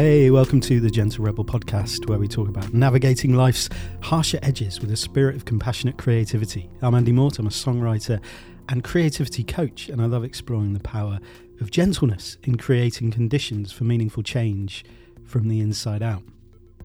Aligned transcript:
Hey, 0.00 0.30
welcome 0.30 0.60
to 0.60 0.78
the 0.78 0.92
Gentle 0.92 1.24
Rebel 1.24 1.44
podcast, 1.44 2.08
where 2.08 2.20
we 2.20 2.28
talk 2.28 2.48
about 2.48 2.72
navigating 2.72 3.34
life's 3.34 3.68
harsher 4.00 4.38
edges 4.44 4.80
with 4.80 4.92
a 4.92 4.96
spirit 4.96 5.34
of 5.34 5.44
compassionate 5.44 5.98
creativity. 5.98 6.70
I'm 6.82 6.94
Andy 6.94 7.10
Mort, 7.10 7.40
I'm 7.40 7.48
a 7.48 7.50
songwriter 7.50 8.20
and 8.68 8.84
creativity 8.84 9.42
coach, 9.42 9.88
and 9.88 10.00
I 10.00 10.04
love 10.04 10.22
exploring 10.22 10.72
the 10.72 10.78
power 10.78 11.18
of 11.60 11.72
gentleness 11.72 12.36
in 12.44 12.58
creating 12.58 13.10
conditions 13.10 13.72
for 13.72 13.82
meaningful 13.82 14.22
change 14.22 14.84
from 15.24 15.48
the 15.48 15.58
inside 15.58 16.00
out. 16.00 16.22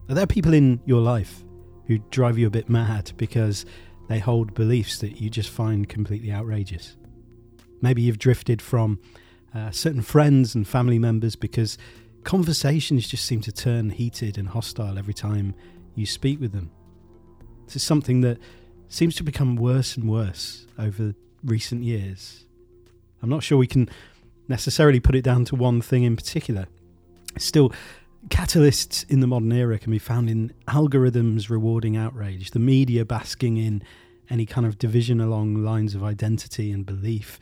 Are 0.10 0.16
there 0.16 0.26
people 0.26 0.56
in 0.56 0.82
your 0.84 1.02
life 1.02 1.44
who 1.86 2.00
drive 2.10 2.40
you 2.40 2.48
a 2.48 2.50
bit 2.50 2.68
mad 2.68 3.12
because 3.16 3.64
they 4.10 4.18
hold 4.18 4.56
beliefs 4.56 4.98
that 5.02 5.22
you 5.22 5.30
just 5.30 5.52
find 5.52 5.88
completely 5.88 6.32
outrageous? 6.32 6.98
Maybe 7.80 8.02
you've 8.02 8.18
drifted 8.18 8.60
from 8.60 9.00
uh, 9.54 9.70
certain 9.70 10.02
friends 10.02 10.56
and 10.56 10.68
family 10.68 10.98
members 10.98 11.36
because 11.36 11.78
conversations 12.24 13.08
just 13.08 13.26
seem 13.26 13.42
to 13.42 13.52
turn 13.52 13.90
heated 13.90 14.38
and 14.38 14.48
hostile 14.48 14.98
every 14.98 15.14
time 15.14 15.54
you 15.96 16.06
speak 16.06 16.40
with 16.40 16.52
them. 16.52 16.72
This 17.66 17.78
is 17.78 17.84
something 17.84 18.22
that 18.22 18.38
seems 18.88 19.16
to 19.16 19.24
become 19.24 19.56
worse 19.56 19.98
and 19.98 20.10
worse 20.10 20.68
over 20.78 21.14
recent 21.44 21.84
years. 21.84 22.46
I'm 23.22 23.30
not 23.30 23.44
sure 23.44 23.58
we 23.58 23.68
can 23.68 23.90
necessarily 24.48 25.00
put 25.00 25.16
it 25.16 25.24
down 25.24 25.46
to 25.46 25.56
one 25.56 25.82
thing 25.82 26.04
in 26.04 26.16
particular. 26.16 26.68
Still, 27.38 27.72
catalysts 28.28 29.10
in 29.10 29.20
the 29.20 29.28
modern 29.28 29.52
era 29.52 29.80
can 29.80 29.92
be 29.92 30.00
found 30.00 30.30
in 30.30 30.54
algorithms 30.68 31.50
rewarding 31.50 31.98
outrage, 31.98 32.52
the 32.52 32.60
media 32.60 33.06
basking 33.06 33.58
in 33.58 33.84
any 34.30 34.46
kind 34.46 34.66
of 34.66 34.78
division 34.78 35.20
along 35.20 35.64
lines 35.64 35.96
of 35.96 36.04
identity 36.04 36.72
and 36.72 36.86
belief, 36.86 37.40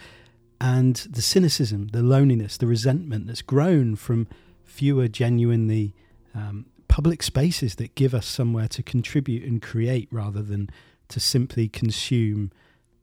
and 0.60 0.96
the 1.10 1.22
cynicism, 1.22 1.88
the 1.88 2.04
loneliness, 2.04 2.58
the 2.58 2.68
resentment 2.68 3.28
that's 3.28 3.42
grown 3.42 3.96
from 3.96 4.28
fewer 4.72 5.08
genuinely 5.08 5.94
um, 6.34 6.66
public 6.88 7.22
spaces 7.22 7.76
that 7.76 7.94
give 7.96 8.14
us 8.14 8.26
somewhere 8.26 8.68
to 8.70 8.82
contribute 8.82 9.44
and 9.44 9.62
create 9.62 10.08
rather 10.12 10.42
than 10.42 10.70
to 11.10 11.20
simply 11.20 11.68
consume 11.68 12.52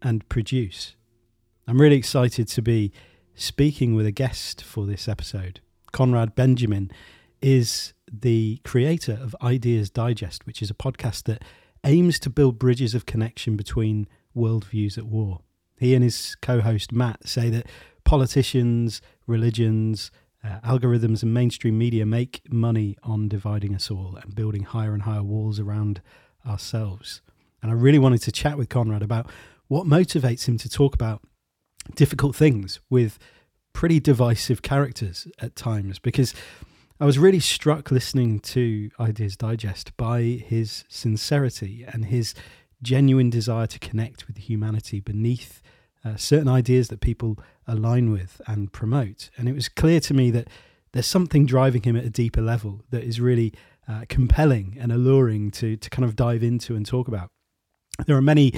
and 0.03 0.27
produce. 0.29 0.97
I'm 1.67 1.81
really 1.81 1.97
excited 1.97 2.49
to 2.49 2.63
be 2.63 2.93
speaking 3.35 3.95
with 3.95 4.07
a 4.07 4.11
guest 4.11 4.65
for 4.65 4.87
this 4.87 5.09
episode. 5.09 5.61
Konrad 5.93 6.35
Benjamin 6.35 6.91
is 7.43 7.93
the 8.11 8.61
creator 8.65 9.19
of 9.21 9.37
Ideas 9.43 9.91
Digest, 9.91 10.47
which 10.47 10.63
is 10.63 10.71
a 10.71 10.75
podcast 10.75 11.25
that 11.25 11.45
aims 11.85 12.19
to 12.21 12.31
build 12.31 12.59
bridges 12.59 12.95
of 12.95 13.07
connection 13.07 13.57
between 13.57 14.09
worldviews 14.35 14.97
at 14.97 15.05
war. 15.05 15.41
He 15.79 15.95
and 15.95 16.03
his 16.03 16.35
co 16.41 16.61
host 16.61 16.93
Matt 16.93 17.29
say 17.29 17.51
that 17.51 17.67
politicians, 18.05 19.03
religions, 19.27 20.11
uh, 20.49 20.61
algorithms 20.67 21.23
and 21.23 21.35
mainstream 21.35 21.77
media 21.77 22.07
make 22.07 22.41
money 22.51 22.97
on 23.03 23.29
dividing 23.29 23.75
us 23.75 23.91
all 23.91 24.19
and 24.23 24.35
building 24.35 24.63
higher 24.63 24.95
and 24.95 25.03
higher 25.03 25.23
walls 25.23 25.61
around 25.61 26.01
ourselves. 26.47 27.21
And 27.63 27.71
I 27.71 27.75
really 27.75 27.99
wanted 27.99 28.23
to 28.23 28.33
chat 28.33 28.57
with 28.57 28.69
Konrad 28.69 29.03
about 29.03 29.31
what 29.67 29.87
motivates 29.87 30.49
him 30.49 30.57
to 30.59 30.69
talk 30.69 30.95
about 30.95 31.23
difficult 31.95 32.35
things 32.37 32.81
with 32.89 33.19
pretty 33.73 34.01
divisive 34.01 34.63
characters 34.63 35.27
at 35.41 35.55
times 35.55 35.99
because 35.99 36.35
I 37.01 37.05
was 37.05 37.19
really 37.19 37.41
struck 37.41 37.91
listening 37.91 38.41
to 38.41 38.91
Ideas 38.99 39.37
Digest 39.37 39.97
by 39.97 40.23
his 40.23 40.85
sincerity 40.89 41.85
and 41.87 42.07
his 42.07 42.35
genuine 42.83 43.31
desire 43.31 43.67
to 43.69 43.79
connect 43.79 44.27
with 44.27 44.37
humanity 44.37 45.01
beneath 45.01 45.63
uh, 46.09 46.17
certain 46.17 46.49
ideas 46.49 46.89
that 46.89 47.01
people 47.01 47.39
align 47.67 48.11
with 48.11 48.41
and 48.47 48.73
promote. 48.73 49.31
And 49.37 49.49
it 49.49 49.55
was 49.55 49.69
clear 49.69 50.01
to 50.01 50.15
me 50.15 50.31
that 50.31 50.49
there's 50.93 51.07
something 51.07 51.47
driving 51.47 51.83
him 51.83 51.97
at 51.97 52.05
a 52.05 52.11
deeper 52.11 52.41
level 52.41 52.83
that 52.91 53.05
is 53.05 53.21
really 53.21 53.53
uh, 53.87 54.05
compelling 54.09 54.77
and 54.81 54.93
alluring 54.93 55.51
to 55.51 55.77
to 55.77 55.91
kind 55.91 56.05
of 56.05 56.17
dive 56.17 56.43
into 56.43 56.77
and 56.77 56.87
talk 56.87 57.09
about. 57.09 57.31
There 58.07 58.17
are 58.17 58.23
many 58.23 58.53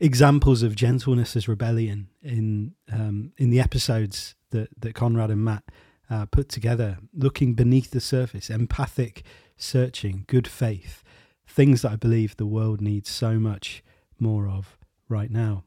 examples 0.00 0.62
of 0.62 0.74
gentleness 0.74 1.36
as 1.36 1.48
rebellion 1.48 2.08
in 2.22 2.74
um, 2.92 3.32
in 3.36 3.50
the 3.50 3.60
episodes 3.60 4.34
that 4.50 4.68
that 4.78 4.94
Konrad 4.94 5.30
and 5.30 5.44
Matt 5.44 5.64
uh, 6.10 6.26
put 6.26 6.48
together, 6.48 6.98
looking 7.14 7.54
beneath 7.54 7.90
the 7.90 8.00
surface, 8.00 8.50
empathic 8.50 9.22
searching, 9.56 10.24
good 10.26 10.48
faith, 10.48 11.02
things 11.46 11.82
that 11.82 11.92
I 11.92 11.96
believe 11.96 12.36
the 12.36 12.46
world 12.46 12.80
needs 12.80 13.08
so 13.10 13.38
much 13.38 13.82
more 14.18 14.48
of 14.48 14.76
right 15.08 15.30
now. 15.30 15.64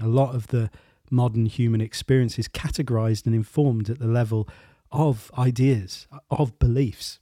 A 0.00 0.08
lot 0.08 0.34
of 0.34 0.48
the 0.48 0.70
modern 1.10 1.46
human 1.46 1.80
experience 1.80 2.38
is 2.38 2.48
categorized 2.48 3.26
and 3.26 3.34
informed 3.34 3.90
at 3.90 3.98
the 3.98 4.06
level 4.06 4.48
of 4.92 5.30
ideas, 5.36 6.06
of 6.30 6.58
beliefs. 6.58 7.18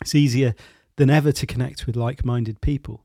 It's 0.00 0.14
easier 0.14 0.54
than 0.96 1.10
ever 1.10 1.32
to 1.32 1.46
connect 1.46 1.86
with 1.86 1.96
like 1.96 2.24
minded 2.24 2.60
people. 2.60 3.04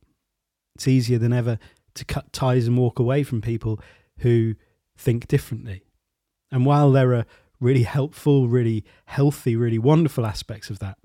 It's 0.75 0.87
easier 0.87 1.17
than 1.17 1.33
ever 1.33 1.59
to 1.95 2.05
cut 2.05 2.33
ties 2.33 2.67
and 2.67 2.77
walk 2.77 2.99
away 2.99 3.23
from 3.23 3.41
people 3.41 3.79
who 4.19 4.55
think 4.97 5.27
differently. 5.27 5.83
And 6.51 6.65
while 6.65 6.91
there 6.91 7.13
are 7.13 7.25
really 7.59 7.83
helpful, 7.83 8.47
really 8.47 8.83
healthy, 9.05 9.55
really 9.55 9.79
wonderful 9.79 10.25
aspects 10.25 10.69
of 10.69 10.79
that, 10.79 10.97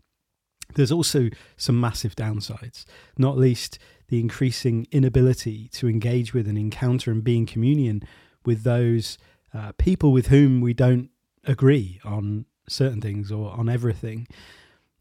there's 0.74 0.92
also 0.92 1.28
some 1.56 1.80
massive 1.80 2.14
downsides, 2.14 2.84
not 3.16 3.36
least 3.36 3.78
the 4.10 4.20
increasing 4.20 4.86
inability 4.90 5.68
to 5.68 5.88
engage 5.88 6.34
with 6.34 6.46
and 6.48 6.58
encounter 6.58 7.10
and 7.12 7.24
be 7.24 7.36
in 7.36 7.46
communion 7.46 8.02
with 8.44 8.64
those 8.64 9.16
uh, 9.54 9.72
people 9.78 10.12
with 10.12 10.26
whom 10.26 10.60
we 10.60 10.74
don't 10.74 11.10
agree 11.44 12.00
on 12.04 12.44
certain 12.68 13.00
things 13.00 13.30
or 13.32 13.52
on 13.52 13.68
everything. 13.68 14.26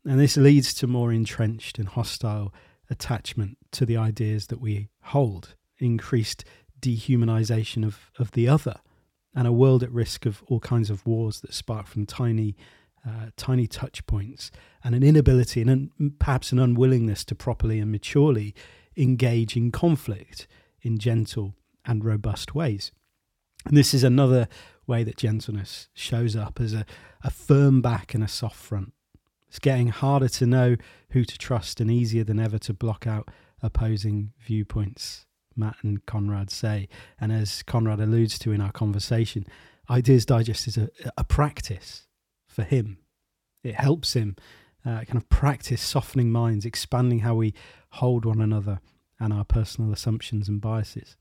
And 0.05 0.19
this 0.19 0.37
leads 0.37 0.73
to 0.75 0.87
more 0.87 1.11
entrenched 1.11 1.79
and 1.79 1.87
hostile 1.87 2.53
attachment 2.89 3.57
to 3.71 3.85
the 3.85 3.97
ideas 3.97 4.47
that 4.47 4.61
we 4.61 4.89
hold, 5.01 5.55
increased 5.79 6.45
dehumanization 6.79 7.85
of, 7.85 8.11
of 8.19 8.31
the 8.31 8.47
other, 8.47 8.75
and 9.35 9.47
a 9.47 9.51
world 9.51 9.83
at 9.83 9.91
risk 9.91 10.25
of 10.25 10.43
all 10.47 10.59
kinds 10.59 10.89
of 10.89 11.05
wars 11.05 11.41
that 11.41 11.53
spark 11.53 11.87
from 11.87 12.05
tiny, 12.05 12.55
uh, 13.07 13.27
tiny 13.37 13.67
touch 13.67 14.05
points, 14.05 14.51
and 14.83 14.93
an 14.93 15.03
inability 15.03 15.61
and 15.61 15.91
perhaps 16.19 16.51
an 16.51 16.59
unwillingness 16.59 17.23
to 17.25 17.35
properly 17.35 17.79
and 17.79 17.91
maturely 17.91 18.53
engage 18.99 19.55
in 19.55 19.71
conflict 19.71 20.47
in 20.81 20.97
gentle 20.97 21.55
and 21.85 22.03
robust 22.03 22.53
ways. 22.53 22.91
And 23.65 23.75
this 23.75 23.93
is 23.93 24.03
another 24.03 24.47
way 24.87 25.03
that 25.03 25.17
gentleness 25.17 25.89
shows 25.93 26.35
up 26.35 26.59
as 26.59 26.73
a, 26.73 26.85
a 27.23 27.29
firm 27.29 27.81
back 27.81 28.13
and 28.13 28.23
a 28.23 28.27
soft 28.27 28.55
front. 28.55 28.93
It's 29.47 29.59
getting 29.59 29.89
harder 29.89 30.29
to 30.29 30.45
know 30.45 30.75
who 31.11 31.23
to 31.23 31.37
trust 31.37 31.79
and 31.79 31.89
easier 31.89 32.23
than 32.23 32.39
ever 32.39 32.59
to 32.59 32.73
block 32.73 33.07
out 33.07 33.29
opposing 33.61 34.31
viewpoints, 34.39 35.25
Matt 35.55 35.77
and 35.81 36.05
Konrad 36.05 36.49
say. 36.49 36.87
And 37.19 37.31
as 37.31 37.63
Konrad 37.63 37.99
alludes 37.99 38.37
to 38.39 38.51
in 38.51 38.61
our 38.61 38.71
conversation, 38.71 39.45
Ideas 39.89 40.25
Digest 40.25 40.67
is 40.67 40.77
a, 40.77 40.89
a 41.17 41.23
practice 41.23 42.07
for 42.47 42.63
him. 42.63 42.99
It 43.63 43.75
helps 43.75 44.13
him 44.13 44.35
uh, 44.85 45.03
kind 45.03 45.17
of 45.17 45.27
practice 45.29 45.81
softening 45.81 46.31
minds, 46.31 46.65
expanding 46.65 47.19
how 47.19 47.35
we 47.35 47.53
hold 47.91 48.25
one 48.25 48.41
another 48.41 48.79
and 49.19 49.33
our 49.33 49.43
personal 49.43 49.91
assumptions 49.91 50.47
and 50.47 50.61
biases, 50.61 51.17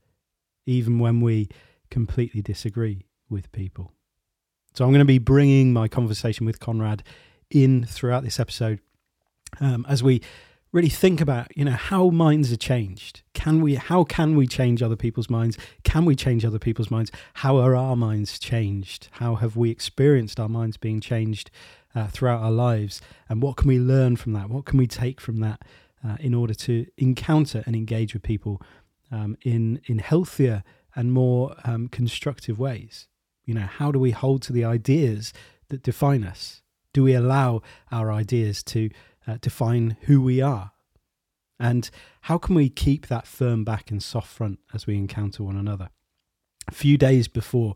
even 0.65 0.99
when 0.99 1.21
we 1.21 1.49
completely 1.89 2.41
disagree 2.41 3.05
with 3.29 3.51
people. 3.51 3.91
So 4.73 4.85
I'm 4.85 4.91
going 4.91 4.99
to 4.99 5.05
be 5.05 5.17
bringing 5.17 5.73
my 5.73 5.87
conversation 5.87 6.45
with 6.45 6.59
Konrad 6.59 7.01
in 7.49 7.83
throughout 7.83 8.23
this 8.23 8.39
episode 8.39 8.79
um, 9.59 9.85
as 9.89 10.03
we 10.03 10.21
really 10.71 10.89
think 10.89 11.19
about 11.19 11.55
you 11.57 11.65
know 11.65 11.71
how 11.71 12.09
minds 12.09 12.51
are 12.51 12.57
changed. 12.57 13.23
Can 13.33 13.61
we 13.61 13.75
how 13.75 14.03
can 14.03 14.35
we 14.35 14.47
change 14.47 14.81
other 14.81 14.95
people's 14.95 15.29
minds? 15.29 15.57
Can 15.83 16.05
we 16.05 16.15
change 16.15 16.45
other 16.45 16.59
people's 16.59 16.91
minds? 16.91 17.11
How 17.35 17.57
are 17.57 17.75
our 17.75 17.95
minds 17.95 18.37
changed? 18.37 19.09
How 19.13 19.35
have 19.35 19.55
we 19.55 19.71
experienced 19.71 20.39
our 20.39 20.49
minds 20.49 20.77
being 20.77 20.99
changed 20.99 21.49
uh, 21.95 22.07
throughout 22.07 22.41
our 22.41 22.51
lives? 22.51 23.01
And 23.27 23.41
what 23.41 23.57
can 23.57 23.67
we 23.67 23.79
learn 23.79 24.15
from 24.15 24.33
that? 24.33 24.49
What 24.49 24.65
can 24.65 24.77
we 24.77 24.87
take 24.87 25.19
from 25.19 25.37
that 25.37 25.63
uh, 26.05 26.17
in 26.19 26.33
order 26.33 26.53
to 26.53 26.85
encounter 26.97 27.63
and 27.65 27.75
engage 27.75 28.13
with 28.13 28.23
people 28.23 28.61
um, 29.11 29.37
in 29.41 29.81
in 29.85 29.99
healthier 29.99 30.63
and 30.95 31.13
more 31.13 31.55
um, 31.63 31.87
constructive 31.87 32.57
ways. 32.59 33.07
You 33.45 33.53
know, 33.53 33.67
how 33.67 33.91
do 33.91 33.99
we 33.99 34.11
hold 34.11 34.41
to 34.43 34.53
the 34.53 34.65
ideas 34.65 35.33
that 35.69 35.83
define 35.83 36.23
us? 36.23 36.61
Do 36.93 37.03
we 37.03 37.13
allow 37.13 37.61
our 37.91 38.11
ideas 38.11 38.63
to 38.63 38.89
uh, 39.27 39.37
define 39.41 39.97
who 40.01 40.21
we 40.21 40.41
are? 40.41 40.71
And 41.59 41.89
how 42.21 42.37
can 42.37 42.55
we 42.55 42.69
keep 42.69 43.07
that 43.07 43.27
firm 43.27 43.63
back 43.63 43.91
and 43.91 44.01
soft 44.01 44.27
front 44.27 44.59
as 44.73 44.87
we 44.87 44.95
encounter 44.95 45.43
one 45.43 45.57
another? 45.57 45.89
A 46.67 46.73
few 46.73 46.97
days 46.97 47.27
before 47.27 47.75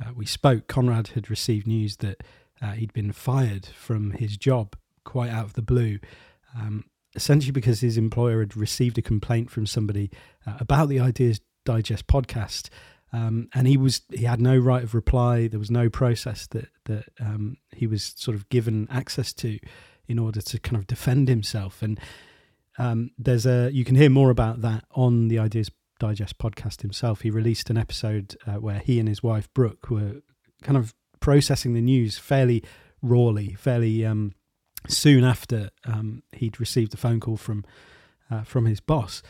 uh, 0.00 0.12
we 0.14 0.24
spoke, 0.24 0.66
Konrad 0.66 1.08
had 1.08 1.28
received 1.28 1.66
news 1.66 1.96
that 1.98 2.22
uh, 2.62 2.72
he'd 2.72 2.92
been 2.92 3.12
fired 3.12 3.66
from 3.66 4.12
his 4.12 4.36
job 4.36 4.76
quite 5.04 5.30
out 5.30 5.44
of 5.44 5.52
the 5.54 5.62
blue. 5.62 5.98
Um, 6.56 6.84
essentially 7.14 7.52
because 7.52 7.80
his 7.80 7.96
employer 7.96 8.40
had 8.40 8.56
received 8.56 8.98
a 8.98 9.02
complaint 9.02 9.50
from 9.50 9.66
somebody 9.66 10.10
uh, 10.46 10.56
about 10.60 10.88
the 10.88 11.00
Ideas 11.00 11.40
Digest 11.64 12.06
podcast, 12.06 12.68
um, 13.12 13.48
and 13.54 13.66
he 13.66 13.76
was 13.76 14.02
he 14.10 14.24
had 14.24 14.40
no 14.40 14.56
right 14.56 14.82
of 14.82 14.94
reply. 14.94 15.48
There 15.48 15.58
was 15.58 15.70
no 15.70 15.88
process 15.88 16.46
that 16.48 16.68
that 16.84 17.04
um, 17.20 17.56
he 17.74 17.86
was 17.86 18.14
sort 18.16 18.36
of 18.36 18.48
given 18.48 18.86
access 18.90 19.32
to 19.34 19.58
in 20.06 20.18
order 20.18 20.40
to 20.40 20.58
kind 20.58 20.76
of 20.76 20.86
defend 20.86 21.28
himself. 21.28 21.82
And 21.82 22.00
um, 22.78 23.10
there's 23.18 23.46
a 23.46 23.70
you 23.72 23.84
can 23.84 23.96
hear 23.96 24.10
more 24.10 24.30
about 24.30 24.62
that 24.62 24.84
on 24.94 25.28
the 25.28 25.38
Ideas 25.38 25.70
Digest 25.98 26.38
podcast 26.38 26.82
himself. 26.82 27.22
He 27.22 27.30
released 27.30 27.70
an 27.70 27.76
episode 27.76 28.36
uh, 28.46 28.54
where 28.54 28.78
he 28.78 28.98
and 28.98 29.08
his 29.08 29.22
wife 29.22 29.52
Brooke 29.52 29.90
were 29.90 30.22
kind 30.62 30.76
of 30.76 30.94
processing 31.20 31.74
the 31.74 31.80
news 31.80 32.18
fairly 32.18 32.62
rawly, 33.02 33.54
fairly 33.54 34.04
um, 34.04 34.32
soon 34.88 35.24
after 35.24 35.70
um, 35.84 36.22
he'd 36.32 36.60
received 36.60 36.94
a 36.94 36.96
phone 36.96 37.20
call 37.20 37.36
from 37.36 37.64
uh, 38.30 38.42
from 38.42 38.66
his 38.66 38.80
boss. 38.80 39.22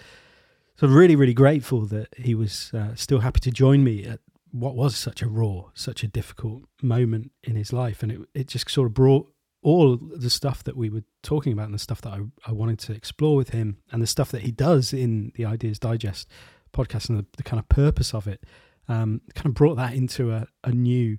So 0.76 0.87
really, 0.87 1.16
really 1.16 1.34
grateful 1.34 1.87
that 1.87 2.08
he 2.16 2.34
was 2.34 2.72
uh, 2.72 2.94
still 2.94 3.20
happy 3.20 3.40
to 3.40 3.50
join 3.50 3.82
me 3.82 4.05
at 4.05 4.20
what 4.52 4.75
was 4.75 4.96
such 4.96 5.22
a 5.22 5.28
raw, 5.28 5.64
such 5.75 6.02
a 6.02 6.08
difficult 6.08 6.62
moment 6.82 7.32
in 7.43 7.56
his 7.56 7.72
life, 7.72 8.02
and 8.02 8.12
it 8.12 8.20
it 8.34 8.49
just 8.49 8.70
sort 8.70 8.87
of 8.87 8.94
brought 8.94 9.31
all 9.62 9.96
the 9.96 10.31
stuff 10.31 10.62
that 10.64 10.76
we 10.76 10.88
were 10.88 11.02
talking 11.22 11.52
about 11.52 11.66
and 11.66 11.75
the 11.75 11.78
stuff 11.78 12.00
that 12.00 12.12
I, 12.12 12.20
I 12.46 12.52
wanted 12.52 12.78
to 12.81 12.93
explore 12.93 13.37
with 13.37 13.50
him 13.50 13.78
and 13.90 14.00
the 14.00 14.06
stuff 14.06 14.31
that 14.31 14.43
he 14.43 14.52
does 14.52 14.93
in 14.93 15.32
the 15.34 15.44
Ideas 15.44 15.81
Digest 15.81 16.28
podcast 16.72 17.08
and 17.08 17.19
the, 17.19 17.26
the 17.37 17.43
kind 17.43 17.58
of 17.58 17.69
purpose 17.69 18.14
of 18.14 18.28
it 18.28 18.44
um, 18.88 19.20
kind 19.34 19.46
of 19.46 19.54
brought 19.54 19.76
that 19.76 19.94
into 19.94 20.32
a, 20.32 20.46
a 20.64 20.70
new 20.70 21.19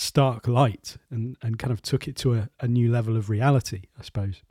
stark 0.00 0.48
light 0.48 0.96
and, 1.10 1.36
and 1.42 1.58
kind 1.58 1.72
of 1.72 1.82
took 1.82 2.08
it 2.08 2.16
to 2.16 2.34
a, 2.34 2.48
a 2.60 2.68
new 2.68 2.90
level 2.90 3.16
of 3.16 3.28
reality, 3.28 3.82
I 3.98 4.02
suppose. 4.02 4.42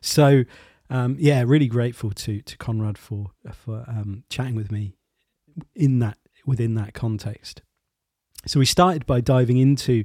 So, 0.00 0.44
um, 0.88 1.16
yeah, 1.18 1.42
really 1.46 1.68
grateful 1.68 2.10
to 2.10 2.40
to 2.42 2.56
Konrad 2.58 2.98
for 2.98 3.30
for 3.52 3.84
um, 3.86 4.24
chatting 4.28 4.56
with 4.56 4.72
me 4.72 4.96
in 5.74 6.00
that 6.00 6.18
within 6.44 6.74
that 6.74 6.94
context. 6.94 7.62
So 8.46 8.58
we 8.58 8.66
started 8.66 9.06
by 9.06 9.20
diving 9.20 9.58
into 9.58 10.04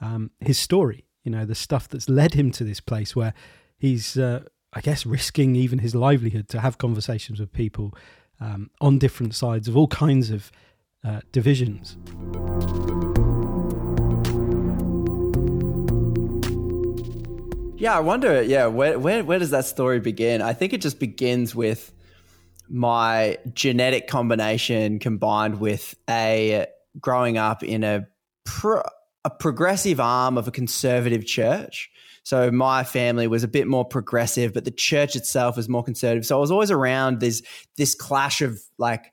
um, 0.00 0.30
his 0.40 0.58
story 0.58 1.06
you 1.26 1.32
know, 1.32 1.44
the 1.44 1.56
stuff 1.56 1.88
that's 1.88 2.08
led 2.08 2.34
him 2.34 2.52
to 2.52 2.62
this 2.62 2.80
place 2.80 3.16
where 3.16 3.34
he's, 3.76 4.16
uh, 4.16 4.44
I 4.72 4.80
guess, 4.80 5.04
risking 5.04 5.56
even 5.56 5.80
his 5.80 5.92
livelihood 5.92 6.48
to 6.50 6.60
have 6.60 6.78
conversations 6.78 7.40
with 7.40 7.52
people 7.52 7.92
um, 8.40 8.70
on 8.80 8.98
different 8.98 9.34
sides 9.34 9.66
of 9.66 9.76
all 9.76 9.88
kinds 9.88 10.30
of 10.30 10.52
uh, 11.04 11.22
divisions. 11.32 11.98
Yeah, 17.78 17.94
I 17.94 18.00
wonder. 18.00 18.42
Yeah, 18.42 18.66
where, 18.66 18.98
where 18.98 19.22
where 19.22 19.38
does 19.38 19.50
that 19.50 19.66
story 19.66 20.00
begin? 20.00 20.40
I 20.40 20.54
think 20.54 20.72
it 20.72 20.80
just 20.80 20.98
begins 20.98 21.54
with 21.54 21.92
my 22.70 23.38
genetic 23.52 24.08
combination 24.08 24.98
combined 24.98 25.60
with 25.60 25.94
a 26.08 26.66
growing 26.98 27.36
up 27.36 27.62
in 27.62 27.84
a 27.84 28.06
pro, 28.46 28.80
a 29.26 29.30
progressive 29.30 30.00
arm 30.00 30.38
of 30.38 30.48
a 30.48 30.50
conservative 30.50 31.26
church. 31.26 31.90
So 32.22 32.50
my 32.50 32.82
family 32.82 33.26
was 33.26 33.44
a 33.44 33.48
bit 33.48 33.66
more 33.68 33.84
progressive, 33.84 34.54
but 34.54 34.64
the 34.64 34.70
church 34.70 35.14
itself 35.14 35.56
was 35.56 35.68
more 35.68 35.84
conservative. 35.84 36.24
So 36.24 36.38
I 36.38 36.40
was 36.40 36.50
always 36.50 36.70
around 36.70 37.20
this 37.20 37.42
this 37.76 37.94
clash 37.94 38.40
of 38.40 38.58
like, 38.78 39.12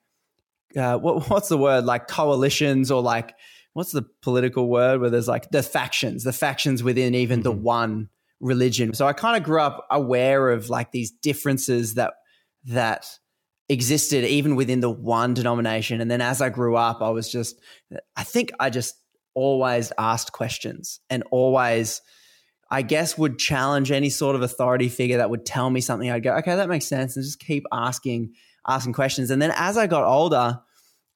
uh, 0.77 0.97
what, 0.99 1.29
what's 1.29 1.49
the 1.49 1.57
word 1.57 1.83
like 1.83 2.07
coalitions 2.07 2.91
or 2.91 3.01
like 3.01 3.35
what's 3.73 3.91
the 3.91 4.03
political 4.21 4.69
word 4.69 5.01
where 5.01 5.09
there's 5.09 5.27
like 5.27 5.51
the 5.51 5.63
factions, 5.63 6.23
the 6.23 6.31
factions 6.31 6.81
within 6.81 7.13
even 7.13 7.39
mm-hmm. 7.39 7.43
the 7.43 7.51
one 7.51 8.09
religion. 8.43 8.93
So 8.93 9.07
I 9.07 9.13
kind 9.13 9.37
of 9.37 9.43
grew 9.43 9.61
up 9.61 9.87
aware 9.89 10.51
of 10.51 10.69
like 10.69 10.91
these 10.91 11.11
differences 11.11 11.95
that 11.95 12.13
that 12.65 13.07
existed 13.69 14.25
even 14.25 14.55
within 14.55 14.81
the 14.81 14.89
one 14.89 15.33
denomination. 15.33 16.01
And 16.01 16.11
then 16.11 16.21
as 16.21 16.41
I 16.41 16.49
grew 16.49 16.75
up, 16.75 17.01
I 17.01 17.09
was 17.09 17.31
just, 17.31 17.59
I 18.15 18.23
think 18.23 18.51
I 18.59 18.69
just 18.69 18.95
always 19.33 19.91
asked 19.97 20.31
questions 20.33 20.99
and 21.09 21.23
always, 21.31 22.01
I 22.69 22.81
guess, 22.81 23.17
would 23.17 23.39
challenge 23.39 23.91
any 23.91 24.09
sort 24.09 24.35
of 24.35 24.41
authority 24.41 24.89
figure 24.89 25.17
that 25.17 25.29
would 25.29 25.45
tell 25.45 25.69
me 25.69 25.81
something. 25.81 26.11
I'd 26.11 26.23
go, 26.23 26.35
okay, 26.37 26.55
that 26.55 26.69
makes 26.69 26.85
sense, 26.85 27.15
and 27.15 27.23
just 27.23 27.39
keep 27.39 27.63
asking, 27.71 28.33
asking 28.67 28.93
questions. 28.93 29.31
And 29.31 29.41
then 29.41 29.53
as 29.55 29.77
I 29.77 29.87
got 29.87 30.03
older, 30.03 30.59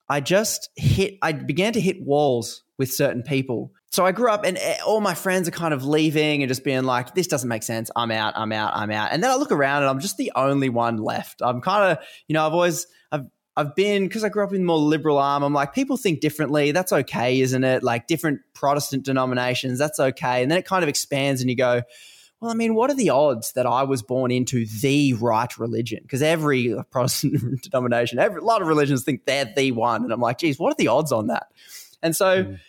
I 0.08 0.20
just 0.20 0.70
hit, 0.74 1.18
I 1.20 1.32
began 1.32 1.74
to 1.74 1.80
hit 1.80 2.00
walls 2.00 2.64
with 2.78 2.92
certain 2.92 3.22
people. 3.22 3.72
So 3.90 4.06
I 4.06 4.12
grew 4.12 4.30
up 4.30 4.44
and 4.44 4.56
eh, 4.56 4.78
all 4.86 5.00
my 5.00 5.14
friends 5.14 5.48
are 5.48 5.52
kind 5.52 5.74
of 5.74 5.84
leaving 5.84 6.42
and 6.42 6.48
just 6.48 6.62
being 6.62 6.84
like, 6.84 7.14
this 7.14 7.26
doesn't 7.26 7.48
make 7.48 7.62
sense. 7.62 7.90
I'm 7.96 8.10
out, 8.10 8.34
I'm 8.36 8.52
out, 8.52 8.72
I'm 8.74 8.90
out. 8.90 9.10
And 9.12 9.22
then 9.22 9.30
I 9.30 9.34
look 9.34 9.50
around 9.50 9.82
and 9.82 9.90
I'm 9.90 10.00
just 10.00 10.16
the 10.16 10.32
only 10.36 10.68
one 10.68 10.98
left. 10.98 11.42
I'm 11.42 11.60
kind 11.60 11.92
of, 11.92 12.04
you 12.28 12.34
know, 12.34 12.46
I've 12.46 12.52
always, 12.52 12.86
I've, 13.10 13.24
I've 13.56 13.74
been 13.74 14.04
because 14.04 14.22
I 14.22 14.28
grew 14.28 14.44
up 14.44 14.52
in 14.52 14.64
more 14.64 14.78
liberal 14.78 15.18
arm. 15.18 15.42
I'm 15.42 15.52
like, 15.52 15.74
people 15.74 15.96
think 15.96 16.20
differently. 16.20 16.70
That's 16.70 16.92
okay, 16.92 17.40
isn't 17.40 17.64
it? 17.64 17.82
Like 17.82 18.06
different 18.06 18.40
Protestant 18.54 19.04
denominations, 19.04 19.78
that's 19.78 19.98
okay. 19.98 20.42
And 20.42 20.50
then 20.50 20.58
it 20.58 20.64
kind 20.64 20.84
of 20.84 20.88
expands, 20.88 21.40
and 21.40 21.50
you 21.50 21.56
go, 21.56 21.82
well, 22.40 22.52
I 22.52 22.54
mean, 22.54 22.76
what 22.76 22.88
are 22.88 22.94
the 22.94 23.10
odds 23.10 23.52
that 23.54 23.66
I 23.66 23.82
was 23.82 24.02
born 24.02 24.30
into 24.30 24.64
the 24.80 25.14
right 25.14 25.58
religion? 25.58 26.00
Because 26.02 26.22
every 26.22 26.76
Protestant 26.92 27.62
denomination, 27.62 28.20
every, 28.20 28.40
a 28.40 28.44
lot 28.44 28.62
of 28.62 28.68
religions 28.68 29.02
think 29.02 29.24
they're 29.24 29.52
the 29.56 29.72
one, 29.72 30.04
and 30.04 30.12
I'm 30.12 30.20
like, 30.20 30.38
geez, 30.38 30.58
what 30.58 30.72
are 30.72 30.76
the 30.78 30.88
odds 30.88 31.10
on 31.10 31.26
that? 31.28 31.48
And 32.00 32.14
so, 32.14 32.44
mm. 32.44 32.60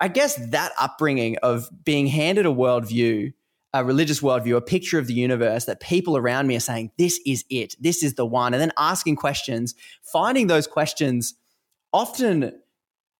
I 0.00 0.08
guess 0.08 0.34
that 0.50 0.72
upbringing 0.78 1.36
of 1.38 1.68
being 1.84 2.06
handed 2.06 2.46
a 2.46 2.50
worldview 2.50 3.32
a 3.72 3.84
religious 3.84 4.20
worldview, 4.20 4.56
a 4.56 4.60
picture 4.60 4.98
of 4.98 5.06
the 5.06 5.14
universe 5.14 5.66
that 5.66 5.80
people 5.80 6.16
around 6.16 6.46
me 6.46 6.56
are 6.56 6.60
saying, 6.60 6.90
this 6.98 7.20
is 7.24 7.44
it, 7.50 7.76
this 7.78 8.02
is 8.02 8.14
the 8.14 8.26
one, 8.26 8.52
and 8.52 8.60
then 8.60 8.72
asking 8.76 9.16
questions, 9.16 9.74
finding 10.02 10.48
those 10.48 10.66
questions 10.66 11.34
often 11.92 12.60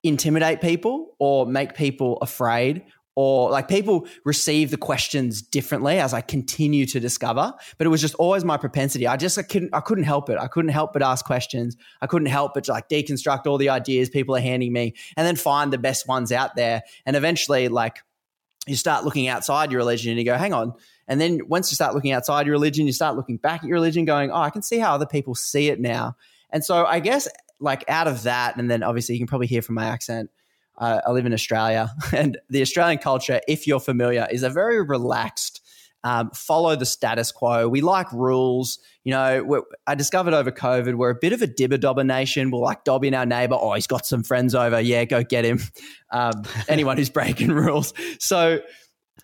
intimidate 0.03 0.61
people 0.61 1.15
or 1.19 1.47
make 1.47 1.75
people 1.75 2.19
afraid 2.21 2.83
or 3.23 3.51
like 3.51 3.69
people 3.69 4.07
receive 4.25 4.71
the 4.71 4.79
questions 4.79 5.43
differently 5.43 5.99
as 5.99 6.15
I 6.15 6.23
continue 6.23 6.87
to 6.87 6.99
discover. 6.99 7.53
But 7.77 7.87
it 7.87 7.91
was 7.91 8.01
just 8.01 8.15
always 8.15 8.47
my 8.47 8.57
propensity. 8.57 9.07
I 9.07 9.19
just 9.19 9.37
I 9.37 9.43
couldn't 9.43 9.75
I 9.75 9.81
couldn't 9.81 10.05
help 10.05 10.31
it. 10.31 10.39
I 10.39 10.47
couldn't 10.47 10.71
help 10.71 10.95
but 10.95 11.03
ask 11.03 11.23
questions. 11.23 11.77
I 12.01 12.07
couldn't 12.07 12.29
help 12.29 12.55
but 12.55 12.67
like 12.67 12.89
deconstruct 12.89 13.47
all 13.47 13.59
the 13.59 13.69
ideas 13.69 14.09
people 14.09 14.35
are 14.37 14.41
handing 14.41 14.73
me 14.73 14.95
and 15.19 15.27
then 15.27 15.37
find 15.37 15.71
the 15.71 15.77
best 15.77 16.09
ones 16.09 16.33
out 16.33 16.57
there. 16.57 16.81
And 17.05 17.15
eventually, 17.15 17.69
like 17.69 17.99
you 18.67 18.75
start 18.75 19.05
looking 19.05 19.29
outside 19.29 19.71
your 19.71 19.81
religion 19.81 20.13
and 20.13 20.19
you 20.19 20.25
go, 20.25 20.39
hang 20.39 20.55
on. 20.55 20.73
And 21.07 21.21
then 21.21 21.41
once 21.47 21.71
you 21.71 21.75
start 21.75 21.95
looking 21.95 22.12
outside 22.12 22.47
your 22.47 22.55
religion, 22.55 22.87
you 22.87 22.95
start 22.95 23.17
looking 23.17 23.37
back 23.37 23.62
at 23.62 23.69
your 23.69 23.75
religion, 23.75 24.07
going, 24.07 24.31
oh, 24.31 24.41
I 24.41 24.49
can 24.49 24.62
see 24.62 24.79
how 24.79 24.95
other 24.95 25.05
people 25.05 25.35
see 25.35 25.69
it 25.69 25.79
now. 25.79 26.17
And 26.49 26.65
so 26.65 26.87
I 26.87 27.00
guess 27.00 27.29
like 27.59 27.85
out 27.87 28.09
of 28.09 28.23
that, 28.23 28.57
and 28.57 28.71
then 28.71 28.83
obviously 28.83 29.15
you 29.15 29.21
can 29.21 29.27
probably 29.27 29.47
hear 29.47 29.61
from 29.61 29.75
my 29.75 29.85
accent. 29.85 30.31
Uh, 30.81 31.01
I 31.07 31.11
live 31.11 31.27
in 31.27 31.33
Australia, 31.35 31.93
and 32.13 32.39
the 32.49 32.63
Australian 32.63 32.99
culture, 32.99 33.41
if 33.47 33.67
you're 33.67 33.81
familiar, 33.81 34.27
is 34.31 34.43
a 34.43 34.51
very 34.51 34.83
relaxed, 34.83 35.61
um, 36.03 36.31
follow 36.31 36.75
the 36.75 36.87
status 36.87 37.31
quo. 37.31 37.69
We 37.69 37.83
like 37.83 38.11
rules. 38.13 38.79
You 39.05 39.13
know, 39.13 39.67
I 39.87 39.95
discovered 39.95 40.33
over 40.33 40.51
COVID, 40.51 40.95
we're 40.95 41.11
a 41.11 41.19
bit 41.21 41.35
of 41.35 41.43
a 41.43 41.47
dibber 41.47 41.77
dobber 41.77 42.05
nation. 42.05 42.51
We'll 42.51 42.63
like 42.63 42.85
dobbing 42.85 43.15
our 43.15 43.27
neighbor. 43.27 43.57
Oh, 43.61 43.75
he's 43.75 43.87
got 43.87 44.07
some 44.07 44.23
friends 44.23 44.55
over. 44.55 44.81
Yeah, 44.81 45.05
go 45.05 45.23
get 45.23 45.45
him. 45.45 45.61
Um, 46.13 46.43
anyone 46.67 46.97
who's 46.97 47.09
breaking 47.09 47.53
rules. 47.53 47.95
So 48.19 48.63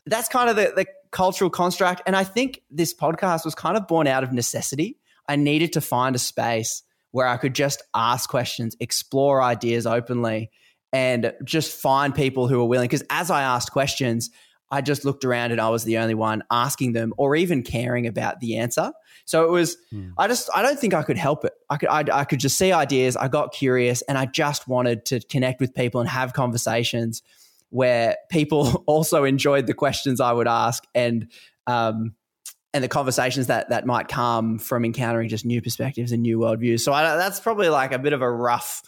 that's 0.06 0.28
kind 0.28 0.48
of 0.48 0.54
the, 0.54 0.72
the 0.76 0.86
cultural 1.10 1.50
construct. 1.50 2.00
And 2.06 2.14
I 2.14 2.22
think 2.22 2.62
this 2.70 2.94
podcast 2.94 3.44
was 3.44 3.56
kind 3.56 3.76
of 3.76 3.88
born 3.88 4.06
out 4.06 4.22
of 4.22 4.32
necessity. 4.32 5.00
I 5.28 5.34
needed 5.34 5.72
to 5.72 5.80
find 5.80 6.14
a 6.14 6.18
space 6.20 6.84
where 7.10 7.26
I 7.26 7.38
could 7.38 7.56
just 7.56 7.82
ask 7.92 8.30
questions, 8.30 8.76
explore 8.78 9.42
ideas 9.42 9.84
openly, 9.84 10.50
and 10.92 11.32
just 11.44 11.78
find 11.78 12.14
people 12.14 12.48
who 12.48 12.60
are 12.60 12.66
willing. 12.66 12.88
Because 12.88 13.04
as 13.10 13.30
I 13.30 13.42
asked 13.42 13.72
questions, 13.72 14.30
I 14.70 14.80
just 14.80 15.04
looked 15.04 15.24
around 15.24 15.52
and 15.52 15.60
I 15.60 15.68
was 15.68 15.84
the 15.84 15.98
only 15.98 16.14
one 16.14 16.42
asking 16.50 16.92
them 16.92 17.14
or 17.16 17.36
even 17.36 17.62
caring 17.62 18.06
about 18.06 18.40
the 18.40 18.56
answer. 18.56 18.92
So 19.24 19.44
it 19.44 19.50
was, 19.50 19.76
mm. 19.92 20.12
I 20.18 20.26
just, 20.26 20.50
I 20.54 20.62
don't 20.62 20.78
think 20.78 20.94
I 20.94 21.02
could 21.02 21.18
help 21.18 21.44
it. 21.44 21.52
I 21.70 21.76
could, 21.76 21.88
I, 21.88 22.04
I 22.12 22.24
could 22.24 22.40
just 22.40 22.58
see 22.58 22.72
ideas. 22.72 23.16
I 23.16 23.28
got 23.28 23.52
curious 23.52 24.02
and 24.02 24.18
I 24.18 24.26
just 24.26 24.66
wanted 24.66 25.04
to 25.06 25.20
connect 25.20 25.60
with 25.60 25.74
people 25.74 26.00
and 26.00 26.08
have 26.08 26.32
conversations 26.32 27.22
where 27.70 28.16
people 28.30 28.84
also 28.86 29.24
enjoyed 29.24 29.66
the 29.66 29.74
questions 29.74 30.20
I 30.20 30.32
would 30.32 30.48
ask 30.48 30.84
and, 30.94 31.30
um, 31.66 32.14
and 32.74 32.84
the 32.84 32.88
conversations 32.88 33.46
that 33.46 33.70
that 33.70 33.86
might 33.86 34.08
come 34.08 34.58
from 34.58 34.84
encountering 34.84 35.28
just 35.28 35.46
new 35.46 35.62
perspectives 35.62 36.12
and 36.12 36.22
new 36.22 36.38
worldviews. 36.38 36.80
So 36.80 36.92
I, 36.92 37.16
that's 37.16 37.40
probably 37.40 37.68
like 37.68 37.92
a 37.92 37.98
bit 37.98 38.12
of 38.12 38.20
a 38.20 38.30
rough 38.30 38.82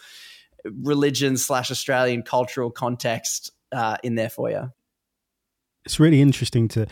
religion 0.65 1.37
slash 1.37 1.71
Australian 1.71 2.23
cultural 2.23 2.71
context 2.71 3.51
uh, 3.71 3.97
in 4.03 4.15
there 4.15 4.29
for 4.29 4.49
you 4.49 4.71
it's 5.85 5.99
really 5.99 6.21
interesting 6.21 6.67
to 6.69 6.85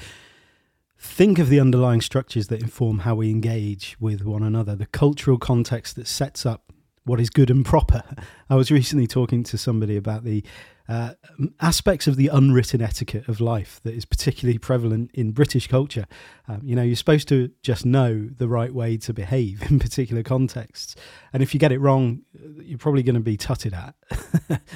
think 0.97 1.39
of 1.39 1.49
the 1.49 1.59
underlying 1.59 2.01
structures 2.01 2.47
that 2.47 2.61
inform 2.61 2.99
how 2.99 3.15
we 3.15 3.29
engage 3.29 3.95
with 3.99 4.23
one 4.23 4.43
another, 4.43 4.75
the 4.75 4.87
cultural 4.87 5.37
context 5.37 5.95
that 5.95 6.07
sets 6.07 6.45
up 6.45 6.73
what 7.03 7.19
is 7.19 7.29
good 7.29 7.49
and 7.49 7.63
proper. 7.63 8.03
I 8.49 8.55
was 8.55 8.71
recently 8.71 9.07
talking 9.07 9.43
to 9.43 9.57
somebody 9.57 9.95
about 9.95 10.23
the 10.23 10.43
uh, 10.87 11.13
aspects 11.59 12.07
of 12.07 12.15
the 12.15 12.29
unwritten 12.29 12.81
etiquette 12.81 13.27
of 13.27 13.41
life 13.41 13.81
that 13.83 13.93
is 13.93 14.05
particularly 14.05 14.57
prevalent 14.57 15.11
in 15.13 15.31
British 15.31 15.67
culture. 15.67 16.05
Um, 16.47 16.61
you 16.63 16.75
know, 16.75 16.81
you're 16.81 16.95
supposed 16.95 17.27
to 17.29 17.51
just 17.61 17.85
know 17.85 18.27
the 18.27 18.47
right 18.47 18.73
way 18.73 18.97
to 18.97 19.13
behave 19.13 19.61
in 19.69 19.79
particular 19.79 20.23
contexts. 20.23 20.95
And 21.33 21.43
if 21.43 21.53
you 21.53 21.59
get 21.59 21.71
it 21.71 21.79
wrong, 21.79 22.21
you're 22.61 22.77
probably 22.77 23.03
going 23.03 23.15
to 23.15 23.21
be 23.21 23.37
tutted 23.37 23.73
at. 23.73 23.95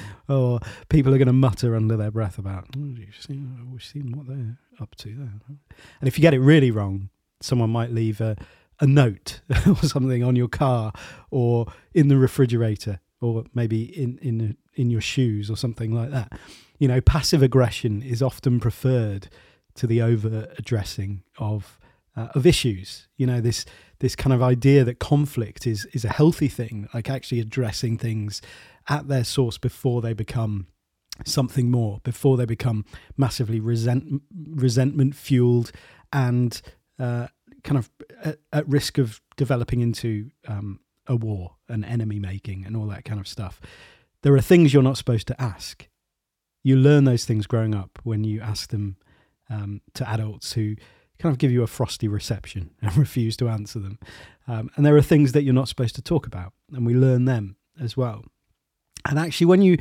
or 0.28 0.60
people 0.88 1.14
are 1.14 1.18
going 1.18 1.26
to 1.26 1.32
mutter 1.32 1.74
under 1.74 1.96
their 1.96 2.10
breath 2.10 2.38
about, 2.38 2.66
oh, 2.76 2.94
you've, 2.98 3.20
seen, 3.20 3.68
we've 3.72 3.82
seen 3.82 4.12
what 4.16 4.26
they're 4.26 4.58
up 4.80 4.94
to 4.96 5.14
there. 5.14 5.32
And 6.00 6.08
if 6.08 6.18
you 6.18 6.22
get 6.22 6.34
it 6.34 6.40
really 6.40 6.70
wrong, 6.70 7.08
someone 7.40 7.70
might 7.70 7.90
leave 7.90 8.20
a, 8.20 8.36
a 8.80 8.86
note 8.86 9.40
or 9.66 9.76
something 9.76 10.22
on 10.22 10.36
your 10.36 10.48
car 10.48 10.92
or 11.30 11.66
in 11.94 12.08
the 12.08 12.18
refrigerator 12.18 13.00
or 13.22 13.44
maybe 13.54 13.82
in 13.82 14.18
in 14.18 14.56
in 14.74 14.90
your 14.90 15.00
shoes 15.00 15.50
or 15.50 15.56
something 15.56 15.92
like 15.92 16.10
that. 16.10 16.32
You 16.78 16.88
know, 16.88 17.00
passive 17.00 17.42
aggression 17.42 18.02
is 18.02 18.22
often 18.22 18.60
preferred 18.60 19.28
to 19.74 19.86
the 19.86 20.02
over 20.02 20.48
addressing 20.58 21.22
of 21.38 21.78
uh, 22.16 22.28
of 22.34 22.46
issues. 22.46 23.08
You 23.16 23.26
know, 23.26 23.40
this 23.40 23.64
this 24.00 24.16
kind 24.16 24.32
of 24.32 24.42
idea 24.42 24.84
that 24.84 24.98
conflict 24.98 25.66
is 25.66 25.86
is 25.92 26.04
a 26.04 26.10
healthy 26.10 26.48
thing, 26.48 26.88
like 26.92 27.08
actually 27.08 27.40
addressing 27.40 27.98
things 27.98 28.42
at 28.88 29.08
their 29.08 29.24
source 29.24 29.58
before 29.58 30.02
they 30.02 30.12
become 30.12 30.66
something 31.24 31.70
more, 31.70 32.00
before 32.02 32.36
they 32.36 32.44
become 32.44 32.84
massively 33.16 33.60
resent, 33.60 34.22
resentment 34.32 35.14
fueled 35.14 35.70
and 36.12 36.60
uh, 36.98 37.28
kind 37.64 37.78
of 37.78 37.90
at, 38.24 38.38
at, 38.52 38.68
risk 38.68 38.98
of 38.98 39.20
developing 39.36 39.80
into 39.80 40.30
um, 40.48 40.80
a 41.06 41.16
war 41.16 41.56
and 41.68 41.84
enemy 41.84 42.18
making 42.18 42.64
and 42.64 42.76
all 42.76 42.86
that 42.86 43.04
kind 43.04 43.20
of 43.20 43.28
stuff. 43.28 43.60
There 44.22 44.34
are 44.34 44.40
things 44.40 44.72
you're 44.72 44.82
not 44.82 44.96
supposed 44.96 45.26
to 45.28 45.40
ask. 45.40 45.88
You 46.62 46.76
learn 46.76 47.04
those 47.04 47.24
things 47.24 47.46
growing 47.46 47.74
up 47.74 47.98
when 48.04 48.24
you 48.24 48.40
ask 48.40 48.70
them 48.70 48.96
um, 49.50 49.80
to 49.94 50.08
adults 50.08 50.52
who 50.52 50.76
kind 51.18 51.32
of 51.32 51.38
give 51.38 51.52
you 51.52 51.62
a 51.62 51.66
frosty 51.66 52.08
reception 52.08 52.70
and 52.82 52.96
refuse 52.96 53.36
to 53.38 53.48
answer 53.48 53.78
them. 53.78 53.98
Um, 54.48 54.70
and 54.76 54.84
there 54.84 54.96
are 54.96 55.02
things 55.02 55.32
that 55.32 55.42
you're 55.42 55.54
not 55.54 55.68
supposed 55.68 55.94
to 55.96 56.02
talk 56.02 56.26
about, 56.26 56.52
and 56.72 56.86
we 56.86 56.94
learn 56.94 57.24
them 57.24 57.56
as 57.80 57.96
well. 57.96 58.24
And 59.08 59.18
actually, 59.18 59.46
when 59.46 59.62
you 59.62 59.78